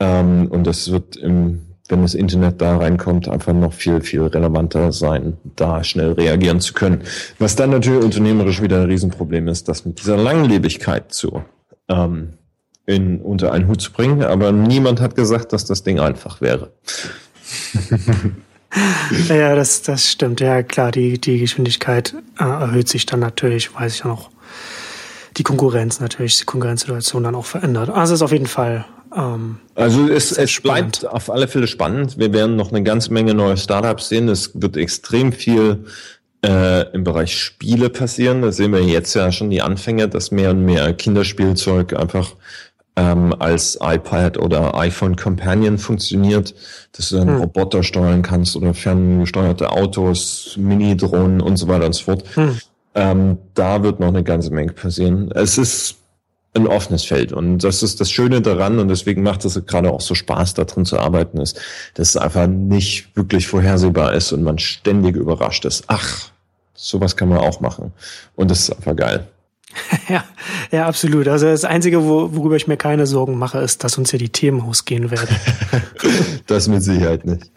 Ähm, 0.00 0.48
und 0.50 0.66
das 0.66 0.90
wird 0.90 1.16
im 1.16 1.73
wenn 1.88 2.02
das 2.02 2.14
Internet 2.14 2.62
da 2.62 2.78
reinkommt, 2.78 3.28
einfach 3.28 3.52
noch 3.52 3.74
viel, 3.74 4.00
viel 4.00 4.22
relevanter 4.22 4.90
sein, 4.92 5.36
da 5.56 5.84
schnell 5.84 6.12
reagieren 6.12 6.60
zu 6.60 6.72
können. 6.72 7.02
Was 7.38 7.56
dann 7.56 7.70
natürlich 7.70 8.02
unternehmerisch 8.02 8.62
wieder 8.62 8.80
ein 8.80 8.86
Riesenproblem 8.86 9.48
ist, 9.48 9.68
das 9.68 9.84
mit 9.84 10.00
dieser 10.00 10.16
Langlebigkeit 10.16 11.12
zu 11.12 11.44
ähm, 11.88 12.34
in, 12.86 13.20
unter 13.20 13.52
einen 13.52 13.68
Hut 13.68 13.82
zu 13.82 13.92
bringen. 13.92 14.22
Aber 14.22 14.52
niemand 14.52 15.00
hat 15.00 15.14
gesagt, 15.14 15.52
dass 15.52 15.66
das 15.66 15.82
Ding 15.82 16.00
einfach 16.00 16.40
wäre. 16.40 16.72
ja, 19.28 19.54
das, 19.54 19.82
das 19.82 20.10
stimmt. 20.10 20.40
Ja, 20.40 20.62
klar, 20.62 20.90
die, 20.90 21.20
die 21.20 21.38
Geschwindigkeit 21.38 22.14
äh, 22.38 22.44
erhöht 22.44 22.88
sich 22.88 23.04
dann 23.04 23.20
natürlich, 23.20 23.74
weiß 23.74 23.94
ich 23.94 24.04
noch. 24.04 24.30
Die 25.36 25.42
Konkurrenz 25.42 26.00
natürlich, 26.00 26.38
die 26.38 26.44
Konkurrenzsituation 26.44 27.24
dann 27.24 27.34
auch 27.34 27.44
verändert. 27.44 27.90
Also 27.90 28.14
es 28.14 28.20
ist 28.20 28.22
auf 28.22 28.32
jeden 28.32 28.46
Fall 28.46 28.86
ähm, 29.14 29.58
also 29.74 30.08
es, 30.08 30.32
es 30.32 30.60
bleibt 30.60 31.06
auf 31.06 31.30
alle 31.30 31.48
Fälle 31.48 31.66
spannend. 31.66 32.18
Wir 32.18 32.32
werden 32.32 32.56
noch 32.56 32.70
eine 32.70 32.82
ganze 32.82 33.12
Menge 33.12 33.34
neue 33.34 33.56
Startups 33.56 34.08
sehen. 34.08 34.28
Es 34.28 34.50
wird 34.54 34.76
extrem 34.76 35.32
viel 35.32 35.84
äh, 36.44 36.92
im 36.92 37.04
Bereich 37.04 37.38
Spiele 37.38 37.90
passieren. 37.90 38.42
Da 38.42 38.52
sehen 38.52 38.72
wir 38.72 38.82
jetzt 38.82 39.14
ja 39.14 39.32
schon 39.32 39.50
die 39.50 39.62
Anfänge, 39.62 40.08
dass 40.08 40.30
mehr 40.30 40.50
und 40.50 40.64
mehr 40.64 40.92
Kinderspielzeug 40.92 41.94
einfach 41.94 42.34
ähm, 42.96 43.34
als 43.38 43.78
iPad 43.80 44.38
oder 44.38 44.74
iPhone 44.76 45.16
Companion 45.16 45.78
funktioniert, 45.78 46.54
dass 46.92 47.08
du 47.08 47.16
dann 47.16 47.28
hm. 47.28 47.40
Roboter 47.40 47.82
steuern 47.82 48.22
kannst 48.22 48.56
oder 48.56 48.72
ferngesteuerte 48.72 49.70
Autos, 49.70 50.54
Mini-Drohnen 50.58 51.40
und 51.40 51.56
so 51.56 51.66
weiter 51.66 51.86
und 51.86 51.94
so 51.94 52.04
fort. 52.04 52.24
Hm. 52.34 52.58
Ähm, 52.94 53.38
da 53.54 53.82
wird 53.82 53.98
noch 53.98 54.08
eine 54.08 54.22
ganze 54.22 54.52
Menge 54.52 54.72
passieren. 54.72 55.30
Es 55.32 55.58
ist 55.58 55.96
ein 56.54 56.66
offenes 56.66 57.04
Feld. 57.04 57.32
Und 57.32 57.58
das 57.58 57.82
ist 57.82 58.00
das 58.00 58.10
Schöne 58.10 58.40
daran 58.40 58.78
und 58.78 58.88
deswegen 58.88 59.22
macht 59.22 59.44
es 59.44 59.60
gerade 59.66 59.90
auch 59.90 60.00
so 60.00 60.14
Spaß, 60.14 60.54
da 60.54 60.64
drin 60.64 60.84
zu 60.84 60.98
arbeiten, 60.98 61.38
ist, 61.38 61.60
dass 61.94 62.10
es 62.10 62.16
einfach 62.16 62.46
nicht 62.46 63.16
wirklich 63.16 63.48
vorhersehbar 63.48 64.14
ist 64.14 64.32
und 64.32 64.42
man 64.42 64.58
ständig 64.58 65.16
überrascht 65.16 65.64
ist. 65.64 65.84
Ach, 65.88 66.30
sowas 66.74 67.16
kann 67.16 67.28
man 67.28 67.38
auch 67.38 67.60
machen. 67.60 67.92
Und 68.36 68.50
das 68.50 68.60
ist 68.60 68.70
einfach 68.70 68.96
geil. 68.96 69.26
ja, 70.08 70.24
ja, 70.70 70.86
absolut. 70.86 71.26
Also 71.26 71.46
das 71.46 71.64
Einzige, 71.64 72.04
wo, 72.04 72.34
worüber 72.34 72.54
ich 72.54 72.68
mir 72.68 72.76
keine 72.76 73.06
Sorgen 73.06 73.36
mache, 73.38 73.58
ist, 73.58 73.82
dass 73.82 73.98
uns 73.98 74.12
ja 74.12 74.18
die 74.18 74.28
Themen 74.28 74.60
ausgehen 74.60 75.10
werden. 75.10 75.36
das 76.46 76.68
mit 76.68 76.82
Sicherheit 76.82 77.24
nicht. 77.24 77.50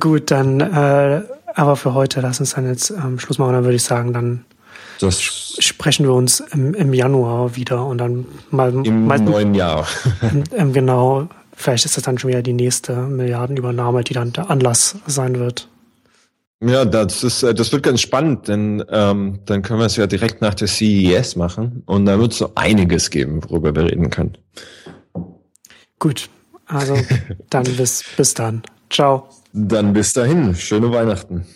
Gut, 0.00 0.30
dann 0.30 0.60
äh, 0.60 1.22
aber 1.54 1.76
für 1.76 1.94
heute 1.94 2.20
lass 2.20 2.40
uns 2.40 2.54
dann 2.54 2.66
jetzt 2.66 2.90
ähm, 2.90 3.18
Schluss 3.18 3.38
machen. 3.38 3.52
Dann 3.52 3.64
würde 3.64 3.76
ich 3.76 3.84
sagen, 3.84 4.12
dann 4.12 4.44
das 5.04 5.22
sprechen 5.58 6.06
wir 6.06 6.12
uns 6.12 6.40
im, 6.40 6.74
im 6.74 6.92
Januar 6.92 7.56
wieder 7.56 7.86
und 7.86 7.98
dann 7.98 8.26
mal 8.50 8.72
im 8.72 9.06
mal, 9.06 9.18
neuen 9.18 9.54
Jahr. 9.54 9.86
ähm, 10.56 10.72
genau. 10.72 11.28
Vielleicht 11.56 11.84
ist 11.84 11.96
das 11.96 12.04
dann 12.04 12.18
schon 12.18 12.30
wieder 12.30 12.42
die 12.42 12.52
nächste 12.52 12.94
Milliardenübernahme, 12.96 14.02
die 14.02 14.14
dann 14.14 14.32
der 14.32 14.50
Anlass 14.50 14.96
sein 15.06 15.38
wird. 15.38 15.68
Ja, 16.60 16.84
das 16.84 17.22
ist, 17.22 17.42
äh, 17.42 17.54
das 17.54 17.72
wird 17.72 17.82
ganz 17.82 18.00
spannend, 18.00 18.48
denn 18.48 18.82
ähm, 18.88 19.40
dann 19.44 19.62
können 19.62 19.80
wir 19.80 19.86
es 19.86 19.96
ja 19.96 20.06
direkt 20.06 20.40
nach 20.40 20.54
der 20.54 20.68
CES 20.68 21.36
machen 21.36 21.82
und 21.86 22.06
da 22.06 22.18
wird 22.18 22.32
es 22.32 22.38
so 22.38 22.52
einiges 22.54 23.10
geben, 23.10 23.42
worüber 23.48 23.74
wir 23.74 23.84
reden 23.84 24.10
können. 24.10 24.38
Gut, 25.98 26.28
also 26.66 26.96
dann 27.50 27.64
bis, 27.76 28.04
bis 28.16 28.34
dann. 28.34 28.62
Ciao. 28.90 29.28
Dann 29.52 29.92
bis 29.92 30.12
dahin. 30.12 30.54
Schöne 30.54 30.90
Weihnachten. 30.90 31.46